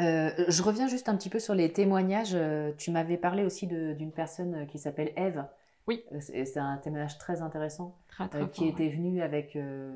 Euh, 0.00 0.30
je 0.48 0.62
reviens 0.62 0.88
juste 0.88 1.08
un 1.08 1.16
petit 1.16 1.30
peu 1.30 1.38
sur 1.38 1.54
les 1.54 1.72
témoignages. 1.72 2.36
Tu 2.76 2.90
m'avais 2.90 3.16
parlé 3.16 3.44
aussi 3.44 3.66
d'une 3.66 4.12
personne 4.12 4.66
qui 4.66 4.78
s'appelle 4.78 5.12
Eve, 5.16 5.44
oui. 5.88 6.04
Euh, 6.12 6.18
c'est 6.20 6.58
un 6.58 6.76
témoignage 6.76 7.18
très 7.18 7.40
intéressant 7.40 7.96
euh, 8.20 8.46
qui 8.46 8.68
était 8.68 8.90
venu 8.90 9.22
avec 9.22 9.56
euh, 9.56 9.90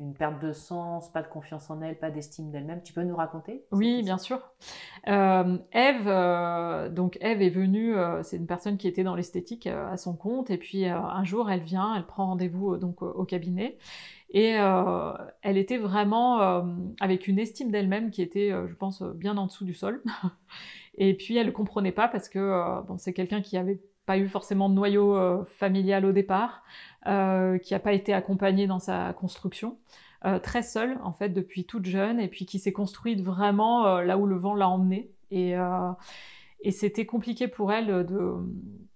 une 0.00 0.12
perte 0.12 0.42
de 0.42 0.52
sens, 0.52 1.12
pas 1.12 1.22
de 1.22 1.28
confiance 1.28 1.70
en 1.70 1.80
elle, 1.80 1.96
pas 1.96 2.10
d'estime 2.10 2.50
d'elle-même. 2.50 2.82
Tu 2.82 2.92
peux 2.92 3.04
nous 3.04 3.14
raconter 3.14 3.64
Oui, 3.70 4.02
bien 4.02 4.18
sûr. 4.18 4.40
Eve, 5.06 6.92
donc 6.92 7.18
Eve 7.20 7.40
est 7.40 7.50
venue, 7.50 7.94
c'est 8.22 8.36
une 8.36 8.46
personne 8.46 8.76
qui 8.76 8.88
était 8.88 9.04
dans 9.04 9.14
l'esthétique 9.14 9.66
à 9.66 9.96
son 9.96 10.14
compte, 10.14 10.50
et 10.50 10.58
puis 10.58 10.86
un 10.86 11.24
jour 11.24 11.50
elle 11.50 11.62
vient, 11.62 11.94
elle 11.96 12.06
prend 12.06 12.26
rendez-vous 12.26 12.76
donc 12.76 13.02
au 13.02 13.24
cabinet, 13.24 13.78
et 14.30 14.56
elle 15.42 15.56
était 15.56 15.78
vraiment 15.78 16.64
avec 17.00 17.26
une 17.26 17.38
estime 17.40 17.72
d'elle-même 17.72 18.10
qui 18.10 18.22
était, 18.22 18.50
je 18.50 18.74
pense, 18.74 19.02
bien 19.02 19.36
en 19.36 19.46
dessous 19.46 19.64
du 19.64 19.74
sol. 19.74 20.02
et 20.96 21.14
puis 21.14 21.36
elle 21.36 21.46
ne 21.46 21.52
comprenait 21.52 21.92
pas 21.92 22.06
parce 22.06 22.28
que 22.28 22.82
bon, 22.86 22.98
c'est 22.98 23.12
quelqu'un 23.12 23.40
qui 23.40 23.56
avait 23.56 23.80
pas 24.08 24.16
eu 24.16 24.26
forcément 24.26 24.70
de 24.70 24.74
noyau 24.74 25.14
euh, 25.14 25.44
familial 25.44 26.06
au 26.06 26.12
départ, 26.12 26.62
euh, 27.06 27.58
qui 27.58 27.74
n'a 27.74 27.78
pas 27.78 27.92
été 27.92 28.14
accompagné 28.14 28.66
dans 28.66 28.78
sa 28.78 29.12
construction, 29.12 29.76
euh, 30.24 30.38
très 30.38 30.62
seule 30.62 30.98
en 31.02 31.12
fait 31.12 31.28
depuis 31.28 31.66
toute 31.66 31.84
jeune, 31.84 32.18
et 32.18 32.28
puis 32.28 32.46
qui 32.46 32.58
s'est 32.58 32.72
construite 32.72 33.20
vraiment 33.20 34.00
là 34.00 34.16
où 34.16 34.24
le 34.24 34.36
vent 34.36 34.54
l'a 34.54 34.66
emmenée. 34.66 35.10
Et, 35.30 35.52
et 36.62 36.70
c'était 36.70 37.04
compliqué 37.04 37.48
pour 37.48 37.70
elle 37.70 38.06
de, 38.06 38.36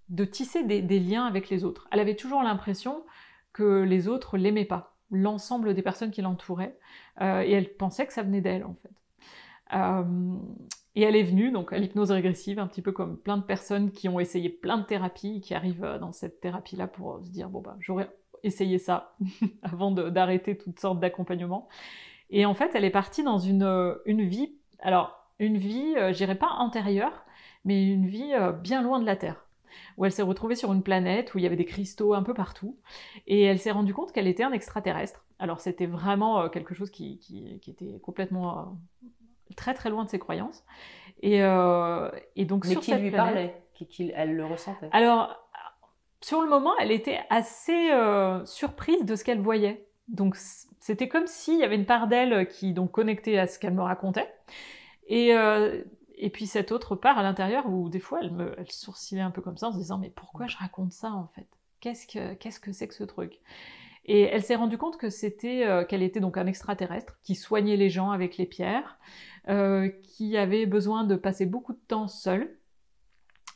de 0.08 0.24
tisser 0.24 0.64
des, 0.64 0.80
des, 0.80 0.98
liens 0.98 1.26
avec 1.26 1.50
les 1.50 1.62
autres. 1.62 1.88
Elle 1.90 2.00
avait 2.00 2.16
toujours 2.16 2.42
l'impression 2.42 3.04
que 3.52 3.82
les 3.82 4.08
autres 4.08 4.38
l'aimaient 4.38 4.64
pas, 4.64 4.96
l'ensemble 5.10 5.74
des 5.74 5.82
personnes 5.82 6.10
qui 6.10 6.22
l'entouraient, 6.22 6.78
et 7.20 7.52
elle 7.52 7.76
pensait 7.76 8.06
que 8.06 8.14
ça 8.14 8.22
venait 8.22 8.40
d'elle 8.40 8.64
en 8.64 8.74
fait. 8.74 8.94
Et 10.94 11.02
elle 11.02 11.16
est 11.16 11.22
venue 11.22 11.50
donc 11.50 11.72
à 11.72 11.78
l'hypnose 11.78 12.10
régressive, 12.10 12.58
un 12.58 12.66
petit 12.66 12.82
peu 12.82 12.92
comme 12.92 13.16
plein 13.16 13.38
de 13.38 13.42
personnes 13.42 13.92
qui 13.92 14.08
ont 14.08 14.20
essayé 14.20 14.50
plein 14.50 14.78
de 14.78 14.84
thérapies, 14.84 15.40
qui 15.40 15.54
arrivent 15.54 15.84
euh, 15.84 15.98
dans 15.98 16.12
cette 16.12 16.40
thérapie-là 16.40 16.86
pour 16.86 17.20
se 17.24 17.30
dire 17.30 17.48
bon 17.48 17.60
bah 17.60 17.76
j'aurais 17.80 18.10
essayé 18.42 18.78
ça 18.78 19.16
avant 19.62 19.90
d'arrêter 19.90 20.56
toutes 20.56 20.78
sortes 20.78 21.00
d'accompagnements. 21.00 21.68
Et 22.30 22.44
en 22.44 22.54
fait, 22.54 22.72
elle 22.74 22.84
est 22.84 22.90
partie 22.90 23.22
dans 23.22 23.38
une, 23.38 23.62
euh, 23.62 23.94
vie, 24.06 24.54
alors 24.80 25.28
une 25.38 25.56
vie, 25.56 25.94
euh, 25.96 26.12
je 26.12 26.18
dirais 26.18 26.34
pas 26.34 26.50
antérieure, 26.58 27.24
mais 27.64 27.86
une 27.86 28.06
vie 28.06 28.32
bien 28.62 28.82
loin 28.82 28.98
de 28.98 29.06
la 29.06 29.16
Terre, 29.16 29.46
où 29.96 30.04
elle 30.04 30.12
s'est 30.12 30.22
retrouvée 30.22 30.56
sur 30.56 30.72
une 30.72 30.82
planète 30.82 31.34
où 31.34 31.38
il 31.38 31.44
y 31.44 31.46
avait 31.46 31.56
des 31.56 31.64
cristaux 31.64 32.14
un 32.14 32.22
peu 32.22 32.34
partout, 32.34 32.76
et 33.26 33.42
elle 33.42 33.60
s'est 33.60 33.70
rendue 33.70 33.94
compte 33.94 34.12
qu'elle 34.12 34.26
était 34.26 34.42
un 34.42 34.52
extraterrestre. 34.52 35.24
Alors 35.38 35.60
c'était 35.60 35.86
vraiment 35.86 36.48
quelque 36.48 36.74
chose 36.74 36.90
qui 36.90 37.60
était 37.68 38.00
complètement 38.00 38.76
très 39.54 39.74
très 39.74 39.90
loin 39.90 40.04
de 40.04 40.08
ses 40.08 40.18
croyances. 40.18 40.64
Et, 41.20 41.42
euh, 41.42 42.10
et 42.36 42.44
donc 42.44 42.66
Mais 42.66 42.76
qui 42.76 42.94
lui 42.94 43.10
parlait, 43.10 43.62
qui, 43.74 44.12
elle 44.14 44.34
le 44.34 44.44
ressentait? 44.44 44.88
Alors, 44.92 45.36
sur 46.20 46.40
le 46.40 46.48
moment, 46.48 46.72
elle 46.80 46.90
était 46.90 47.20
assez 47.30 47.90
euh, 47.92 48.44
surprise 48.44 49.04
de 49.04 49.16
ce 49.16 49.24
qu'elle 49.24 49.40
voyait. 49.40 49.86
Donc, 50.08 50.36
c'était 50.80 51.08
comme 51.08 51.26
s'il 51.26 51.58
y 51.58 51.64
avait 51.64 51.76
une 51.76 51.86
part 51.86 52.08
d'elle 52.08 52.48
qui 52.48 52.72
donc 52.72 52.90
connectait 52.90 53.38
à 53.38 53.46
ce 53.46 53.58
qu'elle 53.58 53.74
me 53.74 53.82
racontait. 53.82 54.28
Et, 55.06 55.34
euh, 55.34 55.82
et 56.16 56.30
puis 56.30 56.46
cette 56.46 56.72
autre 56.72 56.94
part 56.94 57.18
à 57.18 57.22
l'intérieur 57.22 57.66
où 57.68 57.88
des 57.88 58.00
fois 58.00 58.20
elle, 58.22 58.30
me, 58.30 58.54
elle 58.58 58.70
sourcillait 58.70 59.22
un 59.22 59.30
peu 59.30 59.42
comme 59.42 59.56
ça 59.56 59.68
en 59.68 59.72
se 59.72 59.78
disant 59.78 59.98
mais 59.98 60.10
pourquoi 60.10 60.46
je 60.46 60.56
raconte 60.56 60.92
ça 60.92 61.10
en 61.12 61.28
fait? 61.34 61.46
Qu'est-ce 61.80 62.06
que 62.06 62.34
qu'est-ce 62.34 62.60
que 62.60 62.72
c'est 62.72 62.86
que 62.86 62.94
ce 62.94 63.04
truc? 63.04 63.40
Et 64.04 64.22
elle 64.22 64.42
s'est 64.42 64.54
rendue 64.54 64.78
compte 64.78 64.96
que 64.96 65.10
c'était 65.10 65.66
euh, 65.66 65.84
qu'elle 65.84 66.02
était 66.02 66.20
donc 66.20 66.36
un 66.36 66.46
extraterrestre 66.46 67.18
qui 67.22 67.34
soignait 67.34 67.76
les 67.76 67.90
gens 67.90 68.10
avec 68.10 68.36
les 68.36 68.46
pierres, 68.46 68.98
euh, 69.48 69.88
qui 70.02 70.36
avait 70.36 70.66
besoin 70.66 71.04
de 71.04 71.16
passer 71.16 71.46
beaucoup 71.46 71.72
de 71.72 71.80
temps 71.88 72.08
seul 72.08 72.56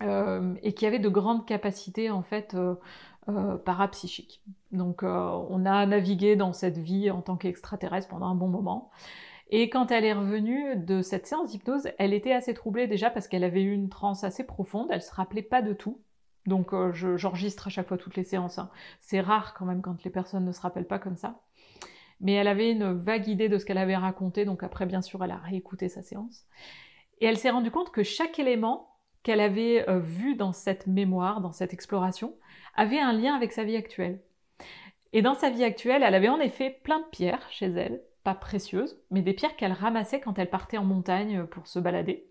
euh, 0.02 0.54
et 0.62 0.74
qui 0.74 0.86
avait 0.86 0.98
de 0.98 1.08
grandes 1.08 1.46
capacités 1.46 2.10
en 2.10 2.22
fait 2.22 2.56
parapsychiques. 3.64 4.42
Donc 4.70 5.02
on 5.02 5.66
a 5.66 5.84
navigué 5.86 6.36
dans 6.36 6.52
cette 6.52 6.78
vie 6.78 7.10
en 7.10 7.22
tant 7.22 7.36
qu'extraterrestre 7.36 8.08
pendant 8.08 8.26
un 8.26 8.36
bon 8.36 8.48
moment. 8.48 8.90
Et 9.48 9.68
quand 9.68 9.90
elle 9.90 10.04
est 10.04 10.12
revenue 10.12 10.76
de 10.76 11.02
cette 11.02 11.26
séance 11.26 11.50
d'hypnose, 11.50 11.88
elle 11.98 12.12
était 12.12 12.32
assez 12.32 12.52
troublée 12.52 12.88
déjà 12.88 13.10
parce 13.10 13.28
qu'elle 13.28 13.44
avait 13.44 13.62
eu 13.62 13.72
une 13.72 13.88
transe 13.88 14.24
assez 14.24 14.44
profonde, 14.44 14.88
elle 14.90 15.02
se 15.02 15.14
rappelait 15.14 15.42
pas 15.42 15.62
de 15.62 15.72
tout. 15.72 16.00
Donc 16.46 16.72
euh, 16.72 16.92
j'enregistre 16.92 17.66
à 17.66 17.70
chaque 17.70 17.88
fois 17.88 17.98
toutes 17.98 18.16
les 18.16 18.24
séances. 18.24 18.58
Hein. 18.58 18.70
C'est 19.00 19.20
rare 19.20 19.54
quand 19.54 19.64
même 19.64 19.82
quand 19.82 20.02
les 20.04 20.10
personnes 20.10 20.44
ne 20.44 20.52
se 20.52 20.60
rappellent 20.60 20.86
pas 20.86 20.98
comme 20.98 21.16
ça. 21.16 21.40
Mais 22.20 22.32
elle 22.32 22.48
avait 22.48 22.70
une 22.70 22.92
vague 22.92 23.28
idée 23.28 23.48
de 23.48 23.58
ce 23.58 23.64
qu'elle 23.64 23.78
avait 23.78 23.96
raconté, 23.96 24.44
donc 24.44 24.62
après 24.62 24.86
bien 24.86 25.02
sûr 25.02 25.22
elle 25.22 25.30
a 25.30 25.36
réécouté 25.36 25.88
sa 25.88 26.02
séance. 26.02 26.46
Et 27.20 27.26
elle 27.26 27.38
s'est 27.38 27.50
rendue 27.50 27.70
compte 27.70 27.90
que 27.90 28.02
chaque 28.02 28.38
élément 28.38 28.96
qu'elle 29.22 29.40
avait 29.40 29.88
euh, 29.88 29.98
vu 29.98 30.36
dans 30.36 30.52
cette 30.52 30.86
mémoire, 30.86 31.40
dans 31.40 31.52
cette 31.52 31.72
exploration, 31.72 32.36
avait 32.76 33.00
un 33.00 33.12
lien 33.12 33.34
avec 33.34 33.52
sa 33.52 33.64
vie 33.64 33.76
actuelle. 33.76 34.20
Et 35.12 35.22
dans 35.22 35.34
sa 35.34 35.50
vie 35.50 35.64
actuelle, 35.64 36.02
elle 36.04 36.14
avait 36.14 36.28
en 36.28 36.40
effet 36.40 36.78
plein 36.84 37.00
de 37.00 37.06
pierres 37.10 37.46
chez 37.50 37.66
elle, 37.66 38.02
pas 38.22 38.34
précieuses, 38.34 39.00
mais 39.10 39.22
des 39.22 39.32
pierres 39.32 39.56
qu'elle 39.56 39.72
ramassait 39.72 40.20
quand 40.20 40.38
elle 40.38 40.50
partait 40.50 40.78
en 40.78 40.84
montagne 40.84 41.44
pour 41.46 41.66
se 41.66 41.78
balader, 41.78 42.28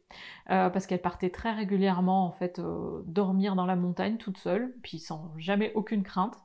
euh, 0.51 0.69
parce 0.69 0.87
qu'elle 0.87 1.01
partait 1.01 1.29
très 1.29 1.51
régulièrement 1.51 2.25
en 2.25 2.31
fait 2.31 2.59
euh, 2.59 3.01
dormir 3.07 3.55
dans 3.55 3.65
la 3.65 3.75
montagne 3.75 4.17
toute 4.17 4.37
seule, 4.37 4.75
puis 4.83 4.99
sans 4.99 5.33
jamais 5.37 5.71
aucune 5.73 6.03
crainte. 6.03 6.37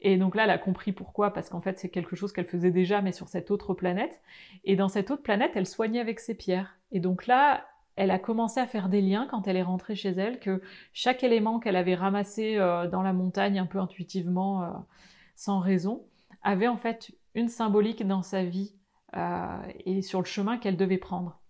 Et 0.00 0.16
donc 0.16 0.36
là, 0.36 0.44
elle 0.44 0.50
a 0.50 0.58
compris 0.58 0.92
pourquoi, 0.92 1.32
parce 1.32 1.48
qu'en 1.48 1.60
fait 1.60 1.78
c'est 1.78 1.88
quelque 1.88 2.16
chose 2.16 2.32
qu'elle 2.32 2.46
faisait 2.46 2.70
déjà, 2.70 3.02
mais 3.02 3.12
sur 3.12 3.28
cette 3.28 3.50
autre 3.50 3.74
planète. 3.74 4.20
Et 4.64 4.76
dans 4.76 4.88
cette 4.88 5.10
autre 5.10 5.22
planète, 5.22 5.52
elle 5.54 5.66
soignait 5.66 6.00
avec 6.00 6.20
ses 6.20 6.34
pierres. 6.34 6.78
Et 6.92 7.00
donc 7.00 7.26
là, 7.26 7.66
elle 7.96 8.10
a 8.10 8.18
commencé 8.18 8.60
à 8.60 8.66
faire 8.66 8.88
des 8.88 9.00
liens 9.00 9.26
quand 9.28 9.48
elle 9.48 9.56
est 9.56 9.62
rentrée 9.62 9.96
chez 9.96 10.10
elle, 10.10 10.38
que 10.38 10.62
chaque 10.92 11.24
élément 11.24 11.58
qu'elle 11.58 11.76
avait 11.76 11.96
ramassé 11.96 12.56
euh, 12.56 12.86
dans 12.86 13.02
la 13.02 13.12
montagne 13.12 13.58
un 13.58 13.66
peu 13.66 13.78
intuitivement, 13.78 14.86
sans 15.34 15.58
raison, 15.58 16.04
avait 16.42 16.68
en 16.68 16.76
fait 16.76 17.12
une 17.34 17.48
symbolique 17.48 18.06
dans 18.06 18.22
sa 18.22 18.44
vie 18.44 18.74
euh, 19.16 19.58
et 19.86 20.02
sur 20.02 20.20
le 20.20 20.26
chemin 20.26 20.58
qu'elle 20.58 20.76
devait 20.76 20.98
prendre. 20.98 21.40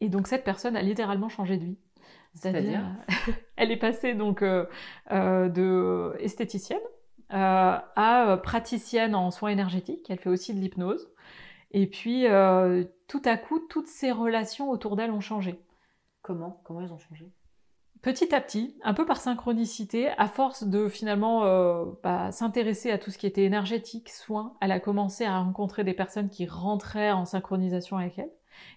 Et 0.00 0.08
donc 0.08 0.26
cette 0.26 0.44
personne 0.44 0.76
a 0.76 0.82
littéralement 0.82 1.28
changé 1.28 1.56
de 1.56 1.64
vie. 1.64 1.78
C'est-à-dire, 2.34 2.82
elle 3.56 3.70
est 3.70 3.78
passée 3.78 4.14
donc 4.14 4.42
euh, 4.42 4.66
euh, 5.10 5.48
de 5.48 6.14
esthéticienne 6.20 6.78
à 7.30 8.40
praticienne 8.42 9.14
en 9.14 9.30
soins 9.30 9.50
énergétiques. 9.50 10.08
Elle 10.08 10.18
fait 10.18 10.30
aussi 10.30 10.54
de 10.54 10.60
l'hypnose. 10.60 11.10
Et 11.72 11.86
puis, 11.86 12.26
tout 13.08 13.22
à 13.24 13.36
coup, 13.36 13.60
toutes 13.68 13.88
ses 13.88 14.12
relations 14.12 14.70
autour 14.70 14.96
d'elle 14.96 15.10
ont 15.10 15.20
changé. 15.20 15.60
Comment? 16.22 16.60
Comment 16.64 16.80
elles 16.80 16.92
ont 16.92 16.98
changé? 16.98 17.30
Petit 18.02 18.34
à 18.34 18.40
petit, 18.40 18.76
un 18.84 18.94
peu 18.94 19.04
par 19.04 19.16
synchronicité, 19.16 20.10
à 20.18 20.28
force 20.28 20.64
de 20.64 20.88
finalement 20.88 21.44
euh, 21.44 21.86
bah, 22.04 22.30
s'intéresser 22.30 22.90
à 22.90 22.98
tout 22.98 23.10
ce 23.10 23.18
qui 23.18 23.26
était 23.26 23.44
énergétique, 23.44 24.10
soins, 24.10 24.54
elle 24.60 24.70
a 24.70 24.78
commencé 24.78 25.24
à 25.24 25.40
rencontrer 25.40 25.82
des 25.82 25.94
personnes 25.94 26.28
qui 26.28 26.46
rentraient 26.46 27.10
en 27.10 27.24
synchronisation 27.24 27.96
avec 27.96 28.18
elle. 28.18 28.30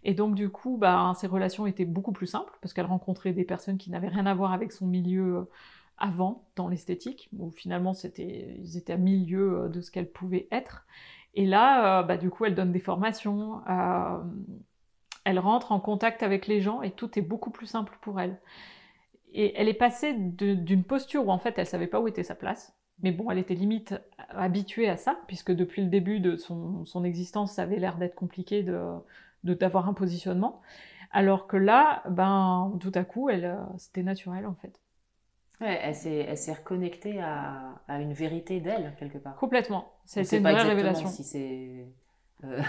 Et 0.03 0.13
donc 0.13 0.35
du 0.35 0.49
coup, 0.49 0.77
bah, 0.77 1.13
ses 1.15 1.27
relations 1.27 1.67
étaient 1.67 1.85
beaucoup 1.85 2.11
plus 2.11 2.27
simples 2.27 2.57
parce 2.61 2.73
qu'elle 2.73 2.85
rencontrait 2.85 3.33
des 3.33 3.43
personnes 3.43 3.77
qui 3.77 3.91
n'avaient 3.91 4.07
rien 4.07 4.25
à 4.25 4.33
voir 4.33 4.51
avec 4.51 4.71
son 4.71 4.87
milieu 4.87 5.35
euh, 5.35 5.49
avant 5.99 6.47
dans 6.55 6.67
l'esthétique, 6.67 7.29
où 7.37 7.51
finalement 7.51 7.93
ils 8.17 8.77
étaient 8.77 8.93
à 8.93 8.97
milieu 8.97 9.63
euh, 9.63 9.69
de 9.69 9.81
ce 9.81 9.91
qu'elle 9.91 10.09
pouvait 10.11 10.47
être. 10.51 10.85
Et 11.35 11.45
là, 11.45 12.01
bah, 12.03 12.17
du 12.17 12.31
coup, 12.31 12.45
elle 12.45 12.55
donne 12.55 12.71
des 12.71 12.79
formations, 12.79 13.61
elle 15.25 15.39
rentre 15.39 15.71
en 15.71 15.79
contact 15.79 16.23
avec 16.23 16.47
les 16.47 16.59
gens 16.59 16.81
et 16.81 16.91
tout 16.91 17.17
est 17.19 17.21
beaucoup 17.21 17.51
plus 17.51 17.67
simple 17.67 17.97
pour 18.01 18.19
elle. 18.19 18.39
Et 19.31 19.53
elle 19.55 19.67
est 19.67 19.75
passée 19.75 20.15
d'une 20.15 20.83
posture 20.83 21.27
où 21.27 21.31
en 21.31 21.37
fait 21.37 21.53
elle 21.59 21.67
savait 21.67 21.87
pas 21.87 21.99
où 21.99 22.07
était 22.07 22.23
sa 22.23 22.33
place, 22.33 22.75
mais 23.01 23.11
bon, 23.11 23.29
elle 23.29 23.37
était 23.37 23.53
limite 23.53 23.93
habituée 24.29 24.89
à 24.89 24.97
ça, 24.97 25.19
puisque 25.27 25.51
depuis 25.51 25.83
le 25.83 25.89
début 25.89 26.19
de 26.19 26.35
son, 26.35 27.03
existence, 27.03 27.53
ça 27.53 27.63
avait 27.63 27.77
l'air 27.77 27.97
d'être 27.97 28.15
compliqué 28.15 28.63
de 28.63 28.75
d'avoir 29.43 29.87
un 29.87 29.93
positionnement. 29.93 30.61
Alors 31.11 31.47
que 31.47 31.55
là, 31.55 32.03
ben, 32.09 32.77
tout 32.81 32.91
à 32.93 33.03
coup, 33.03 33.29
c'était 33.77 34.03
naturel 34.03 34.45
en 34.45 34.55
fait. 34.55 34.79
Ouais, 35.61 35.79
elle 35.83 35.95
s'est 35.95 36.53
reconnectée 36.53 37.19
à, 37.19 37.81
à, 37.87 37.99
une 37.99 38.13
vérité 38.13 38.61
d'elle, 38.61 38.95
quelque 38.97 39.17
part. 39.17 39.35
Complètement. 39.35 39.91
C'était 40.05 40.37
une 40.37 40.43
vraie 40.43 40.61
révélation. 40.63 41.07
si 41.07 41.23
c'est 41.23 41.85
euh, 42.45 42.61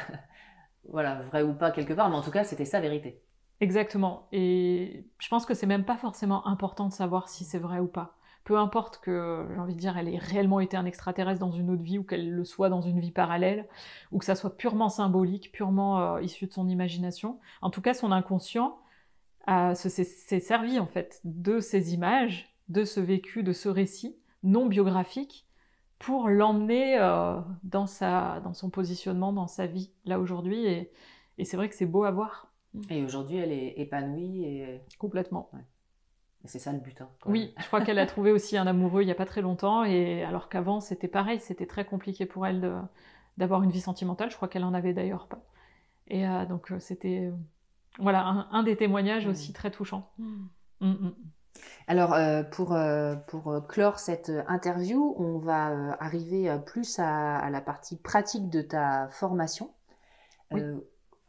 voilà, 0.88 1.22
vrai 1.22 1.42
ou 1.42 1.54
pas 1.54 1.70
quelque 1.70 1.92
part, 1.92 2.10
mais 2.10 2.16
en 2.16 2.22
tout 2.22 2.32
cas, 2.32 2.44
c'était 2.44 2.64
sa 2.64 2.80
vérité. 2.80 3.22
Exactement. 3.60 4.26
Et 4.32 5.04
je 5.18 5.28
pense 5.28 5.46
que 5.46 5.54
c'est 5.54 5.66
même 5.66 5.84
pas 5.84 5.98
forcément 5.98 6.46
important 6.46 6.88
de 6.88 6.92
savoir 6.92 7.28
si 7.28 7.44
c'est 7.44 7.58
vrai 7.58 7.78
ou 7.78 7.86
pas. 7.86 8.16
Peu 8.44 8.56
importe 8.56 8.98
que, 9.00 9.46
j'ai 9.52 9.60
envie 9.60 9.74
de 9.74 9.80
dire, 9.80 9.96
elle 9.98 10.08
ait 10.08 10.18
réellement 10.18 10.60
été 10.60 10.76
un 10.76 10.86
extraterrestre 10.86 11.40
dans 11.40 11.52
une 11.52 11.70
autre 11.70 11.82
vie 11.82 11.98
ou 11.98 12.02
qu'elle 12.02 12.30
le 12.30 12.44
soit 12.44 12.70
dans 12.70 12.80
une 12.80 12.98
vie 12.98 13.12
parallèle, 13.12 13.68
ou 14.12 14.18
que 14.18 14.24
ça 14.24 14.34
soit 14.34 14.56
purement 14.56 14.88
symbolique, 14.88 15.52
purement 15.52 16.16
euh, 16.16 16.22
issu 16.22 16.46
de 16.46 16.52
son 16.52 16.68
imagination. 16.68 17.38
En 17.60 17.70
tout 17.70 17.82
cas, 17.82 17.94
son 17.94 18.10
inconscient 18.10 18.78
s'est 19.74 20.40
servi 20.40 20.78
en 20.78 20.86
fait 20.86 21.20
de 21.24 21.60
ces 21.60 21.92
images, 21.92 22.54
de 22.70 22.84
ce 22.84 23.00
vécu, 23.00 23.42
de 23.42 23.52
ce 23.52 23.68
récit 23.68 24.16
non 24.42 24.66
biographique 24.66 25.46
pour 25.98 26.28
l'emmener 26.28 26.98
euh, 26.98 27.38
dans, 27.62 27.84
dans 28.42 28.54
son 28.54 28.70
positionnement, 28.70 29.34
dans 29.34 29.46
sa 29.46 29.66
vie 29.66 29.92
là 30.06 30.18
aujourd'hui. 30.18 30.64
Et, 30.64 30.90
et 31.36 31.44
c'est 31.44 31.58
vrai 31.58 31.68
que 31.68 31.74
c'est 31.74 31.86
beau 31.86 32.04
à 32.04 32.10
voir. 32.10 32.50
Et 32.88 33.04
aujourd'hui, 33.04 33.36
elle 33.36 33.52
est 33.52 33.74
épanouie 33.78 34.44
et... 34.44 34.80
Complètement. 34.98 35.50
C'est 36.44 36.58
ça 36.58 36.72
le 36.72 36.78
but. 36.78 37.00
Hein, 37.02 37.10
oui, 37.26 37.52
je 37.58 37.66
crois 37.66 37.82
qu'elle 37.82 37.98
a 37.98 38.06
trouvé 38.06 38.32
aussi 38.32 38.56
un 38.56 38.66
amoureux 38.66 39.02
il 39.02 39.06
n'y 39.06 39.12
a 39.12 39.16
pas 39.16 39.26
très 39.26 39.42
longtemps, 39.42 39.84
et 39.84 40.24
alors 40.24 40.48
qu'avant 40.48 40.80
c'était 40.80 41.08
pareil, 41.08 41.38
c'était 41.38 41.66
très 41.66 41.84
compliqué 41.84 42.24
pour 42.24 42.46
elle 42.46 42.72
d'avoir 43.36 43.62
une 43.62 43.70
vie 43.70 43.82
sentimentale. 43.82 44.30
Je 44.30 44.36
crois 44.36 44.48
qu'elle 44.48 44.64
en 44.64 44.72
avait 44.72 44.94
d'ailleurs 44.94 45.26
pas. 45.26 45.44
Et 46.08 46.26
euh, 46.26 46.46
donc 46.46 46.72
euh, 46.72 46.78
c'était 46.78 47.30
voilà 47.98 48.48
un, 48.50 48.62
des 48.62 48.76
témoignages 48.76 49.26
mm. 49.26 49.30
aussi 49.30 49.52
très 49.52 49.70
touchants. 49.70 50.10
Mm. 50.18 50.46
Mm, 50.80 51.10
alors 51.86 52.16
pour, 52.50 52.76
pour 53.26 53.66
clore 53.68 53.98
cette 53.98 54.30
interview, 54.48 55.14
on 55.18 55.38
va 55.38 55.96
arriver 56.00 56.56
plus 56.66 56.98
à, 56.98 57.48
la 57.50 57.60
partie 57.60 57.96
pratique 57.96 58.48
de 58.48 58.62
ta 58.62 59.08
formation. 59.10 59.70
Oui 60.50 60.62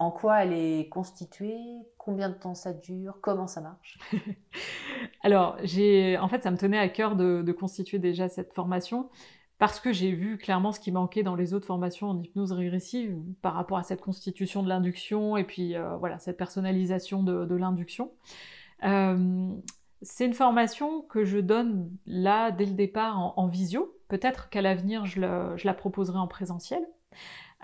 en 0.01 0.09
quoi 0.09 0.43
elle 0.43 0.53
est 0.53 0.89
constituée, 0.89 1.59
combien 1.99 2.27
de 2.29 2.33
temps 2.33 2.55
ça 2.55 2.73
dure, 2.73 3.19
comment 3.21 3.45
ça 3.45 3.61
marche? 3.61 3.99
Alors, 5.21 5.57
j'ai, 5.61 6.17
en 6.17 6.27
fait, 6.27 6.41
ça 6.41 6.49
me 6.49 6.57
tenait 6.57 6.79
à 6.79 6.89
cœur 6.89 7.15
de, 7.15 7.51
constituer 7.51 7.99
déjà 7.99 8.27
cette 8.27 8.51
formation 8.55 9.11
parce 9.59 9.79
que 9.79 9.93
j'ai 9.93 10.11
vu 10.11 10.39
clairement 10.39 10.71
ce 10.71 10.79
qui 10.79 10.91
manquait 10.91 11.21
dans 11.21 11.35
les 11.35 11.53
autres 11.53 11.67
formations 11.67 12.09
en 12.09 12.19
hypnose 12.19 12.51
régressive 12.51 13.15
par 13.43 13.53
rapport 13.53 13.77
à 13.77 13.83
cette 13.83 14.01
constitution 14.01 14.63
de 14.63 14.69
l'induction 14.69 15.37
et 15.37 15.43
puis 15.43 15.75
euh, 15.75 15.95
voilà 15.97 16.17
cette 16.17 16.37
personnalisation 16.37 17.21
de, 17.21 17.55
l'induction. 17.55 18.11
Euh, 18.83 19.51
c'est 20.01 20.25
une 20.25 20.33
formation 20.33 21.01
que 21.03 21.23
je 21.23 21.37
donne 21.37 21.89
là 22.05 22.51
dès 22.51 22.65
le 22.65 22.73
départ 22.73 23.37
en, 23.37 23.47
visio. 23.47 23.95
Peut-être 24.07 24.49
qu'à 24.49 24.61
l'avenir 24.61 25.05
je, 25.05 25.19
la 25.19 25.73
proposerai 25.73 26.17
en 26.17 26.27
présentiel. 26.27 26.81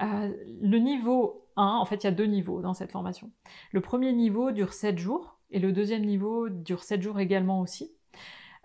Euh, 0.01 0.31
le 0.61 0.77
niveau 0.77 1.47
1, 1.55 1.65
en 1.65 1.85
fait, 1.85 2.03
il 2.03 2.03
y 2.03 2.07
a 2.07 2.11
deux 2.11 2.25
niveaux 2.25 2.61
dans 2.61 2.75
cette 2.75 2.91
formation. 2.91 3.31
Le 3.71 3.81
premier 3.81 4.13
niveau 4.13 4.51
dure 4.51 4.73
7 4.73 4.99
jours 4.99 5.39
et 5.49 5.59
le 5.59 5.71
deuxième 5.71 6.05
niveau 6.05 6.49
dure 6.49 6.83
7 6.83 7.01
jours 7.01 7.19
également 7.19 7.61
aussi. 7.61 7.91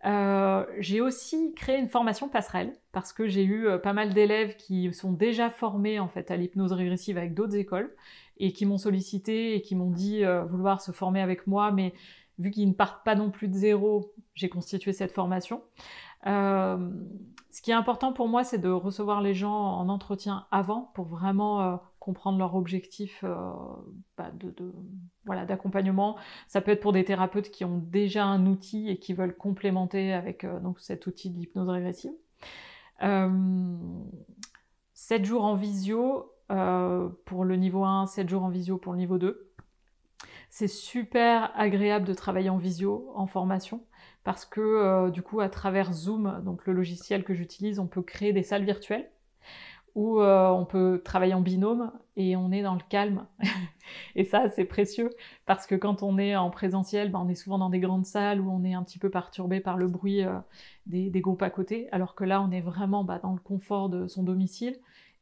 Euh, 0.04 0.66
j'ai 0.78 1.00
aussi 1.00 1.54
créé 1.54 1.78
une 1.78 1.88
formation 1.88 2.28
passerelle 2.28 2.72
parce 2.90 3.12
que 3.12 3.28
j'ai 3.28 3.44
eu 3.44 3.68
euh, 3.68 3.78
pas 3.78 3.92
mal 3.92 4.12
d'élèves 4.12 4.56
qui 4.56 4.92
sont 4.92 5.12
déjà 5.12 5.48
formés 5.48 6.00
en 6.00 6.08
fait 6.08 6.32
à 6.32 6.36
l'hypnose 6.36 6.72
régressive 6.72 7.16
avec 7.16 7.34
d'autres 7.34 7.54
écoles 7.54 7.94
et 8.36 8.52
qui 8.52 8.66
m'ont 8.66 8.78
sollicité 8.78 9.54
et 9.54 9.62
qui 9.62 9.76
m'ont 9.76 9.92
dit 9.92 10.24
vouloir 10.48 10.80
se 10.80 10.90
former 10.90 11.20
avec 11.20 11.46
moi, 11.46 11.70
mais 11.70 11.94
vu 12.42 12.50
qu'ils 12.50 12.68
ne 12.68 12.74
partent 12.74 13.04
pas 13.04 13.14
non 13.14 13.30
plus 13.30 13.48
de 13.48 13.54
zéro, 13.54 14.12
j'ai 14.34 14.48
constitué 14.48 14.92
cette 14.92 15.12
formation. 15.12 15.62
Euh, 16.26 16.90
ce 17.50 17.62
qui 17.62 17.70
est 17.70 17.74
important 17.74 18.12
pour 18.12 18.28
moi, 18.28 18.44
c'est 18.44 18.58
de 18.58 18.68
recevoir 18.68 19.20
les 19.20 19.34
gens 19.34 19.54
en 19.54 19.88
entretien 19.88 20.46
avant 20.50 20.90
pour 20.94 21.06
vraiment 21.06 21.60
euh, 21.62 21.76
comprendre 21.98 22.38
leur 22.38 22.54
objectif 22.54 23.24
euh, 23.24 23.52
bah, 24.16 24.30
de, 24.34 24.54
voilà, 25.24 25.44
d'accompagnement. 25.44 26.16
Ça 26.48 26.60
peut 26.60 26.70
être 26.72 26.80
pour 26.80 26.92
des 26.92 27.04
thérapeutes 27.04 27.50
qui 27.50 27.64
ont 27.64 27.78
déjà 27.78 28.24
un 28.24 28.46
outil 28.46 28.88
et 28.88 28.98
qui 28.98 29.14
veulent 29.14 29.36
complémenter 29.36 30.12
avec 30.12 30.46
cet 30.78 31.06
outil 31.06 31.30
de 31.30 31.38
l'hypnose 31.38 31.68
régressive. 31.68 32.12
7 34.94 35.24
jours 35.24 35.44
en 35.44 35.56
visio 35.56 36.32
pour 37.24 37.44
le 37.44 37.56
niveau 37.56 37.84
1, 37.84 38.06
7 38.06 38.28
jours 38.28 38.44
en 38.44 38.48
visio 38.48 38.78
pour 38.78 38.92
le 38.92 38.98
niveau 38.98 39.18
2. 39.18 39.51
C'est 40.54 40.68
super 40.68 41.50
agréable 41.58 42.06
de 42.06 42.12
travailler 42.12 42.50
en 42.50 42.58
visio, 42.58 43.10
en 43.14 43.26
formation, 43.26 43.86
parce 44.22 44.44
que 44.44 44.60
euh, 44.60 45.08
du 45.08 45.22
coup, 45.22 45.40
à 45.40 45.48
travers 45.48 45.94
Zoom, 45.94 46.42
donc 46.44 46.66
le 46.66 46.74
logiciel 46.74 47.24
que 47.24 47.32
j'utilise, 47.32 47.78
on 47.78 47.86
peut 47.86 48.02
créer 48.02 48.34
des 48.34 48.42
salles 48.42 48.66
virtuelles 48.66 49.10
où 49.94 50.20
euh, 50.20 50.50
on 50.50 50.66
peut 50.66 51.00
travailler 51.02 51.32
en 51.32 51.40
binôme 51.40 51.90
et 52.16 52.36
on 52.36 52.52
est 52.52 52.60
dans 52.60 52.74
le 52.74 52.82
calme. 52.90 53.26
et 54.14 54.24
ça, 54.24 54.50
c'est 54.50 54.66
précieux 54.66 55.08
parce 55.46 55.66
que 55.66 55.74
quand 55.74 56.02
on 56.02 56.18
est 56.18 56.36
en 56.36 56.50
présentiel, 56.50 57.10
ben, 57.10 57.20
on 57.20 57.30
est 57.30 57.34
souvent 57.34 57.56
dans 57.56 57.70
des 57.70 57.80
grandes 57.80 58.04
salles 58.04 58.42
où 58.42 58.50
on 58.50 58.62
est 58.62 58.74
un 58.74 58.82
petit 58.82 58.98
peu 58.98 59.08
perturbé 59.08 59.60
par 59.60 59.78
le 59.78 59.88
bruit 59.88 60.22
euh, 60.22 60.38
des, 60.84 61.10
groupes 61.22 61.42
à 61.42 61.50
côté, 61.50 61.88
alors 61.92 62.14
que 62.14 62.24
là, 62.24 62.42
on 62.42 62.50
est 62.50 62.60
vraiment 62.60 63.04
bah, 63.04 63.18
dans 63.18 63.32
le 63.32 63.40
confort 63.40 63.88
de 63.88 64.06
son 64.06 64.22
domicile 64.22 64.78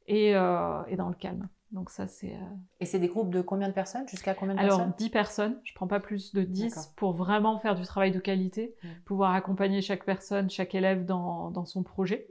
et, 0.09 0.31
et 0.31 0.97
dans 0.97 1.09
le 1.09 1.15
calme. 1.15 1.49
Donc 1.73 1.91
ça, 1.91 2.09
c'est... 2.09 2.35
Euh, 2.35 2.57
et 2.81 2.85
c'est 2.85 2.99
des 2.99 3.09
groupes 3.09 3.31
de 3.31 3.41
combien 3.41 3.69
de 3.69 3.73
personnes? 3.73 4.07
Jusqu'à 4.09 4.35
combien 4.35 4.55
de 4.55 4.61
Alors, 4.61 4.79
personnes? 4.79 4.85
Alors, 4.87 4.97
10 4.97 5.11
personnes. 5.11 5.61
Je 5.63 5.75
prends 5.75 5.87
pas 5.87 6.01
plus 6.01 6.35
de 6.35 6.43
10 6.43 6.95
pour 6.97 7.13
vraiment 7.13 7.59
faire 7.59 7.75
du 7.75 7.83
travail 7.83 8.11
de 8.11 8.19
qualité, 8.19 8.75
mmh. 8.83 8.89
pouvoir 9.05 9.35
accompagner 9.35 9.81
chaque 9.81 10.05
personne, 10.05 10.51
chaque 10.51 10.75
élève 10.75 11.05
dans, 11.05 11.51
dans 11.51 11.65
son 11.65 11.83
projet 11.83 12.29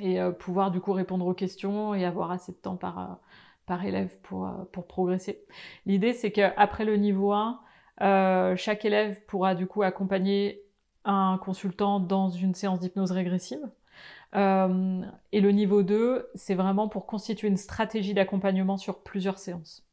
et 0.00 0.20
euh, 0.20 0.30
pouvoir 0.32 0.70
du 0.70 0.80
coup 0.80 0.92
répondre 0.92 1.26
aux 1.26 1.34
questions 1.34 1.94
et 1.94 2.04
avoir 2.04 2.30
assez 2.30 2.52
de 2.52 2.56
temps 2.56 2.76
par, 2.76 2.98
euh, 2.98 3.14
par 3.66 3.84
élève 3.84 4.16
pour, 4.22 4.50
pour 4.72 4.86
progresser. 4.86 5.44
L'idée, 5.86 6.12
c'est 6.12 6.32
qu'après 6.32 6.84
le 6.84 6.96
niveau 6.96 7.32
1, 7.32 7.60
chaque 8.56 8.84
élève 8.84 9.20
pourra 9.26 9.54
du 9.54 9.66
coup 9.66 9.82
accompagner 9.82 10.62
un 11.04 11.38
consultant 11.38 12.00
dans 12.00 12.28
une 12.28 12.54
séance 12.54 12.80
d'hypnose 12.80 13.12
régressive. 13.12 13.60
Euh, 14.34 15.02
et 15.32 15.40
le 15.40 15.50
niveau 15.52 15.82
2, 15.82 16.28
c'est 16.34 16.54
vraiment 16.54 16.88
pour 16.88 17.06
constituer 17.06 17.48
une 17.48 17.56
stratégie 17.56 18.14
d'accompagnement 18.14 18.76
sur 18.76 19.02
plusieurs 19.02 19.38
séances. 19.38 19.86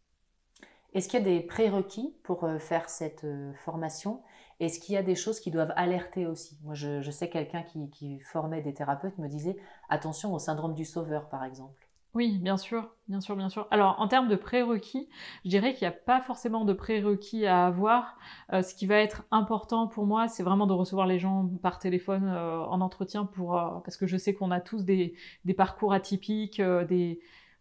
Est-ce 0.93 1.09
qu'il 1.09 1.19
y 1.19 1.23
a 1.23 1.25
des 1.25 1.41
prérequis 1.41 2.15
pour 2.23 2.45
euh, 2.45 2.57
faire 2.57 2.89
cette 2.89 3.25
euh, 3.25 3.53
formation? 3.65 4.21
Est-ce 4.61 4.79
qu'il 4.79 4.95
y 4.95 4.97
a 4.97 5.03
des 5.03 5.15
choses 5.15 5.41
qui 5.41 5.51
doivent 5.51 5.73
alerter 5.75 6.25
aussi? 6.25 6.57
Moi, 6.63 6.73
je, 6.73 7.11
sais 7.11 7.29
quelqu'un 7.29 7.63
qui, 7.63 7.89
qui, 7.89 8.19
formait 8.21 8.61
des 8.61 8.73
thérapeutes 8.73 9.17
me 9.17 9.27
disait 9.27 9.57
attention 9.89 10.33
au 10.33 10.39
syndrome 10.39 10.73
du 10.73 10.85
sauveur, 10.85 11.27
par 11.27 11.43
exemple. 11.43 11.84
Oui, 12.15 12.37
bien 12.37 12.55
sûr, 12.55 12.89
bien 13.09 13.19
sûr, 13.19 13.35
bien 13.35 13.49
sûr. 13.49 13.67
Alors, 13.71 13.97
en 13.99 14.07
termes 14.07 14.29
de 14.29 14.37
prérequis, 14.37 15.09
je 15.43 15.49
dirais 15.49 15.73
qu'il 15.73 15.81
n'y 15.81 15.93
a 15.93 15.97
pas 15.97 16.21
forcément 16.21 16.63
de 16.63 16.71
prérequis 16.71 17.45
à 17.45 17.65
avoir. 17.65 18.17
Euh, 18.53 18.61
ce 18.61 18.73
qui 18.73 18.85
va 18.85 19.01
être 19.01 19.25
important 19.31 19.87
pour 19.87 20.05
moi, 20.05 20.29
c'est 20.29 20.41
vraiment 20.41 20.65
de 20.65 20.71
recevoir 20.71 21.07
les 21.07 21.19
gens 21.19 21.49
par 21.61 21.77
téléphone 21.77 22.23
euh, 22.29 22.61
en 22.61 22.79
entretien 22.79 23.25
pour, 23.25 23.57
euh, 23.57 23.79
parce 23.83 23.97
que 23.97 24.07
je 24.07 24.15
sais 24.15 24.33
qu'on 24.33 24.51
a 24.51 24.61
tous 24.61 24.85
des, 24.85 25.13
parcours 25.57 25.91
atypiques, 25.91 26.61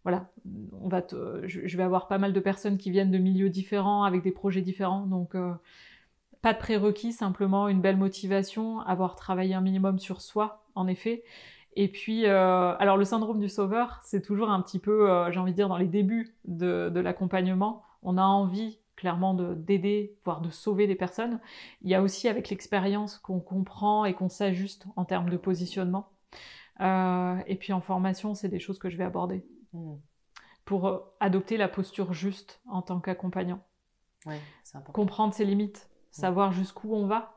voilà, 0.03 0.29
on 0.81 0.87
va 0.87 1.01
je, 1.43 1.77
vais 1.77 1.83
avoir 1.83 2.07
pas 2.07 2.17
mal 2.17 2.31
de 2.31 2.39
personnes 2.39 2.77
qui 2.77 2.91
viennent 2.91 3.11
de 3.11 3.17
milieux 3.17 3.49
différents, 3.49 4.03
avec 4.03 4.21
des 4.21 4.31
projets 4.31 4.61
différents, 4.61 5.05
donc 5.05 5.35
pas 6.41 6.53
de 6.53 6.59
prérequis, 6.59 7.11
simplement 7.11 7.67
une 7.67 7.81
belle 7.81 7.97
motivation, 7.97 8.79
avoir 8.81 9.15
travaillé 9.15 9.53
un 9.53 9.61
minimum 9.61 9.99
sur 9.99 10.21
soi, 10.21 10.63
en 10.75 10.87
effet, 10.87 11.23
et 11.75 11.89
puis, 11.89 12.25
euh, 12.25 12.75
alors 12.77 12.95
le 12.95 13.03
syndrome 13.03 13.39
du 13.39 13.49
sauveur, 13.49 13.99
c'est 14.03 14.21
toujours 14.21 14.49
un 14.49 14.61
petit 14.61 14.79
peu, 14.79 15.09
euh, 15.09 15.29
j'ai 15.31 15.39
envie 15.39 15.51
de 15.51 15.57
dire, 15.57 15.67
dans 15.67 15.77
les 15.77 15.87
débuts 15.87 16.35
de, 16.45 16.99
l'accompagnement, 16.99 17.83
on 18.01 18.17
a 18.17 18.23
envie 18.23 18.79
clairement 18.95 19.33
d'aider, 19.33 20.17
voire 20.23 20.39
de 20.39 20.49
sauver 20.49 20.87
des 20.87 20.95
personnes. 20.95 21.41
Il 21.81 21.89
y 21.89 21.95
a 21.95 22.01
aussi 22.01 22.29
avec 22.29 22.49
l'expérience 22.49 23.17
qu'on 23.17 23.41
comprend 23.41 24.05
et 24.05 24.13
qu'on 24.13 24.29
s'ajuste 24.29 24.87
en 24.95 25.03
termes 25.03 25.29
de 25.29 25.35
positionnement. 25.35 26.07
Euh, 26.79 27.37
et 27.45 27.55
puis 27.55 27.73
en 27.73 27.81
formation, 27.81 28.35
c'est 28.35 28.47
des 28.47 28.59
choses 28.59 28.79
que 28.79 28.89
je 28.89 28.95
vais 28.95 29.03
aborder 29.03 29.45
hmm. 29.73 29.95
pour 30.63 31.01
adopter 31.19 31.57
la 31.57 31.67
posture 31.67 32.13
juste 32.13 32.61
en 32.69 32.81
tant 32.81 33.01
qu'accompagnant. 33.01 33.59
Ouais, 34.25 34.39
comprendre 34.93 35.33
ses 35.33 35.43
limites, 35.43 35.89
savoir 36.11 36.53
jusqu'où 36.53 36.95
on 36.95 37.05
va. 37.05 37.33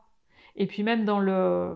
Et 0.55 0.65
puis 0.65 0.83
même 0.83 1.03
dans 1.03 1.19
le 1.19 1.75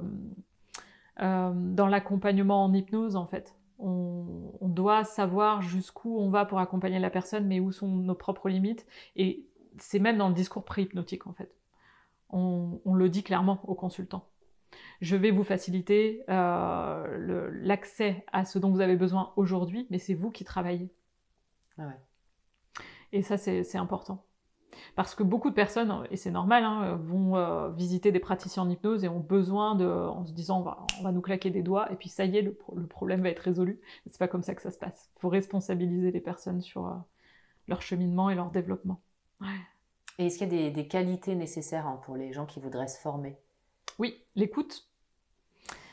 dans 1.19 1.87
l'accompagnement 1.87 2.63
en 2.63 2.73
hypnose, 2.73 3.15
en 3.15 3.27
fait. 3.27 3.55
On, 3.79 4.51
doit 4.61 5.03
savoir 5.03 5.61
jusqu'où 5.61 6.17
on 6.17 6.29
va 6.29 6.45
pour 6.45 6.57
accompagner 6.57 6.97
la 6.97 7.11
personne, 7.11 7.45
mais 7.45 7.59
où 7.59 7.71
sont 7.71 7.87
nos 7.87 8.15
propres 8.15 8.49
limites. 8.49 8.87
Et 9.15 9.45
c'est 9.77 9.99
même 9.99 10.17
dans 10.17 10.29
le 10.29 10.33
discours 10.33 10.65
pré-hypnotique, 10.65 11.27
en 11.27 11.33
fait. 11.33 11.53
On, 12.29 12.79
le 12.85 13.09
dit 13.09 13.21
clairement 13.23 13.61
aux 13.67 13.75
consultants. 13.75 14.27
Je 15.01 15.15
vais 15.15 15.29
vous 15.29 15.43
faciliter 15.43 16.23
euh, 16.29 17.49
l'accès 17.61 18.25
à 18.31 18.45
ce 18.45 18.57
dont 18.57 18.71
vous 18.71 18.81
avez 18.81 18.95
besoin 18.95 19.31
aujourd'hui, 19.35 19.85
mais 19.91 19.99
c'est 19.99 20.15
vous 20.15 20.31
qui 20.31 20.43
travaillez. 20.43 20.91
Ah 21.77 21.91
Et 23.11 23.21
ça, 23.21 23.37
c'est 23.37 23.77
important. 23.77 24.25
Parce 24.95 25.15
que 25.15 25.23
beaucoup 25.23 25.49
de 25.49 25.55
personnes, 25.55 26.05
et 26.11 26.17
c'est 26.17 26.31
normal, 26.31 26.63
hein, 26.63 26.95
vont 27.03 27.35
euh, 27.35 27.69
visiter 27.69 28.11
des 28.11 28.19
praticiens 28.19 28.63
en 28.63 28.69
hypnose 28.69 29.03
et 29.03 29.09
ont 29.09 29.19
besoin 29.19 29.75
de, 29.75 29.85
en 29.85 30.25
se 30.25 30.33
disant 30.33 30.59
on 30.99 31.03
va, 31.03 31.11
nous 31.11 31.21
claquer 31.21 31.49
des 31.49 31.61
doigts 31.61 31.91
et 31.91 31.95
puis 31.95 32.09
ça 32.09 32.25
y 32.25 32.37
est, 32.37 32.41
le, 32.41 32.55
problème 32.87 33.21
va 33.21 33.29
être 33.29 33.39
résolu. 33.39 33.79
C'est 34.07 34.19
pas 34.19 34.27
comme 34.27 34.43
ça 34.43 34.55
que 34.55 34.61
ça 34.61 34.71
se 34.71 34.77
passe. 34.77 35.09
Il 35.17 35.19
faut 35.19 35.29
responsabiliser 35.29 36.11
les 36.11 36.21
personnes 36.21 36.61
sur 36.61 36.87
euh, 36.87 36.93
leur 37.67 37.81
cheminement 37.81 38.29
et 38.29 38.35
leur 38.35 38.51
développement. 38.51 39.01
Et 40.19 40.27
est-ce 40.27 40.37
qu'il 40.37 40.53
y 40.53 40.67
a 40.67 40.69
des, 40.69 40.87
qualités 40.87 41.35
nécessaires 41.35 41.87
hein, 41.87 41.99
pour 42.05 42.15
les 42.15 42.33
gens 42.33 42.45
qui 42.45 42.59
voudraient 42.59 42.87
se 42.87 42.99
former? 42.99 43.37
Oui, 43.99 44.23
l'écoute. 44.35 44.87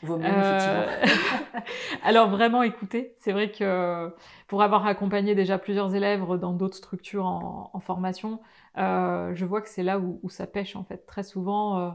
Vaut 0.03 0.17
mieux, 0.17 0.27
euh, 0.27 1.05
Alors 2.03 2.31
vraiment 2.31 2.63
écouter. 2.63 3.15
C'est 3.19 3.33
vrai 3.33 3.51
que 3.51 4.15
pour 4.49 4.63
avoir 4.63 4.87
accompagné 4.87 5.35
déjà 5.35 5.59
plusieurs 5.59 5.95
élèves 5.95 6.25
dans 6.39 6.53
d'autres 6.53 6.77
structures 6.77 7.27
en, 7.27 7.81
formation, 7.81 8.41
euh, 8.79 9.35
je 9.35 9.45
vois 9.45 9.61
que 9.61 9.69
c'est 9.69 9.83
là 9.83 9.99
où, 9.99 10.29
ça 10.31 10.47
pêche 10.47 10.77
en 10.77 10.85
fait. 10.85 11.07
Très 11.07 11.23
souvent, 11.23 11.79
euh, 11.79 11.91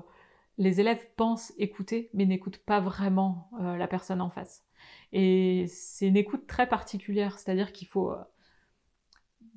les 0.57 0.79
élèves 0.79 1.07
pensent 1.15 1.53
écouter, 1.57 2.09
mais 2.13 2.25
n'écoutent 2.25 2.63
pas 2.63 2.79
vraiment 2.79 3.49
la 3.59 3.87
personne 3.87 4.21
en 4.21 4.29
face. 4.29 4.63
Et 5.11 5.65
c'est 5.67 6.07
une 6.07 6.17
écoute 6.17 6.47
très 6.47 6.67
particulière, 6.67 7.39
c'est-à-dire 7.39 7.71
qu'il 7.71 7.87
faut 7.87 8.13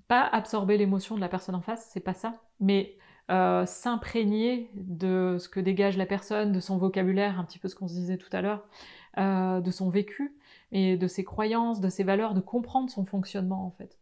pas 0.06 0.22
absorber 0.22 0.78
l'émotion 0.78 1.16
de 1.16 1.20
la 1.20 1.28
personne 1.28 1.54
en 1.54 1.60
face, 1.60 1.90
c'est 1.92 2.00
pas 2.00 2.14
ça, 2.14 2.40
mais 2.60 2.96
euh, 3.30 3.66
s'imprégner 3.66 4.70
de 4.74 5.36
ce 5.38 5.50
que 5.50 5.60
dégage 5.60 5.98
la 5.98 6.06
personne, 6.06 6.50
de 6.50 6.60
son 6.60 6.78
vocabulaire, 6.78 7.38
un 7.38 7.44
petit 7.44 7.58
peu 7.58 7.68
ce 7.68 7.74
qu'on 7.74 7.86
se 7.86 7.92
disait 7.92 8.16
tout 8.16 8.34
à 8.34 8.40
l'heure, 8.40 8.64
euh, 9.18 9.60
de 9.60 9.70
son 9.70 9.90
vécu 9.90 10.34
et 10.72 10.96
de 10.96 11.06
ses 11.06 11.24
croyances, 11.24 11.82
de 11.82 11.90
ses 11.90 12.04
valeurs, 12.04 12.32
de 12.32 12.40
comprendre 12.40 12.88
son 12.88 13.04
fonctionnement 13.04 13.66
en 13.66 13.70
fait. 13.70 13.98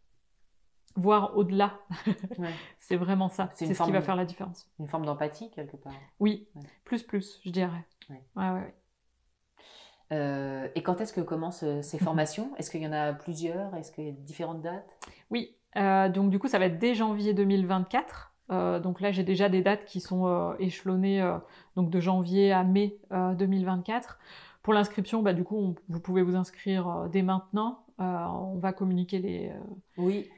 Voir 0.95 1.37
au-delà. 1.37 1.81
c'est 2.79 2.95
vraiment 2.95 3.29
ça. 3.29 3.51
C'est 3.55 3.75
ce 3.75 3.83
qui 3.83 3.91
va 3.91 4.01
faire 4.01 4.15
la 4.15 4.25
différence. 4.25 4.71
Une 4.79 4.87
forme 4.87 5.05
d'empathie 5.05 5.51
quelque 5.51 5.77
part. 5.77 5.93
Oui, 6.21 6.47
plus 6.85 7.03
plus, 7.03 7.41
je 7.45 7.51
dirais. 7.51 7.85
Euh, 10.13 10.69
et 10.77 10.85
quand 10.85 11.01
est-ce 11.01 11.13
que 11.13 11.21
commencent 11.21 11.65
ces 11.83 11.99
formations? 11.99 12.55
Est-ce 12.59 12.71
qu'il 12.71 12.81
y 12.81 12.87
en 12.87 12.93
a 12.93 13.13
plusieurs? 13.13 13.75
Est-ce 13.75 13.91
qu'il 13.91 14.05
y 14.05 14.09
a 14.09 14.13
différentes 14.13 14.63
dates? 14.63 14.89
Oui, 15.31 15.57
donc 15.75 16.31
du 16.31 16.39
coup 16.39 16.47
ça 16.47 16.61
va 16.61 16.67
être 16.67 16.79
dès 16.79 16.95
janvier 16.95 17.35
2024. 17.35 18.36
Euh, 18.51 18.81
donc 18.81 19.01
là, 19.01 19.13
j'ai 19.13 19.25
déjà 19.25 19.49
des 19.49 19.63
dates 19.63 19.85
qui 19.85 20.01
sont 20.01 20.27
euh, 20.27 20.55
échelonnées 20.59 21.23
euh, 21.23 21.39
donc 21.75 21.91
de 21.91 22.01
janvier 22.01 22.53
à 22.53 22.65
mai 22.65 22.99
2024. 23.11 24.19
Pour 24.63 24.75
l'inscription, 24.75 25.23
bah, 25.23 25.33
du 25.33 25.45
coup, 25.45 25.77
vous 25.89 26.01
pouvez 26.01 26.23
vous 26.23 26.37
inscrire 26.37 27.09
dès 27.11 27.23
maintenant. 27.23 27.85
on 27.99 28.59
va 28.59 28.73
communiquer 28.73 29.19
les. 29.19 29.53
Oui. 29.97 30.29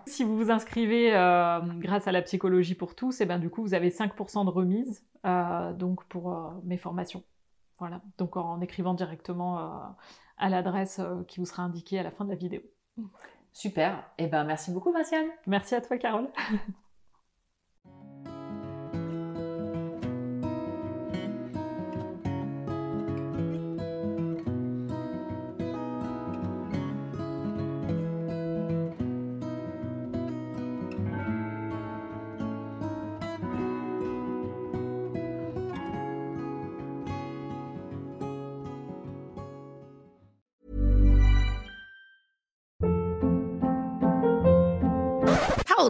Si 0.05 0.23
vous 0.23 0.37
vous 0.37 0.51
inscrivez 0.51 1.15
euh, 1.15 1.59
grâce 1.79 2.07
à 2.07 2.11
la 2.11 2.21
psychologie 2.21 2.75
pour 2.75 2.95
tous, 2.95 3.19
et 3.19 3.23
eh 3.23 3.25
ben 3.25 3.39
du 3.39 3.49
coup 3.49 3.61
vous 3.63 3.73
avez 3.73 3.89
5% 3.89 4.45
de 4.45 4.49
remise 4.49 5.03
euh, 5.25 5.73
donc 5.73 6.03
pour 6.05 6.33
euh, 6.33 6.49
mes 6.63 6.77
formations. 6.77 7.23
Voilà, 7.79 8.01
donc 8.17 8.37
en 8.37 8.61
écrivant 8.61 8.93
directement 8.93 9.57
à 10.37 10.49
l'adresse 10.49 11.01
qui 11.27 11.41
vous 11.41 11.45
sera 11.45 11.63
indiquée 11.63 11.99
à 11.99 12.03
la 12.03 12.11
fin 12.11 12.23
de 12.23 12.29
la 12.29 12.35
vidéo. 12.35 12.61
Super, 13.51 13.97
et 14.17 14.25
eh 14.25 14.27
ben 14.27 14.45
merci 14.45 14.71
beaucoup 14.71 14.93
Vinciane. 14.93 15.27
Merci 15.45 15.75
à 15.75 15.81
toi 15.81 15.97
Carole. 15.97 16.29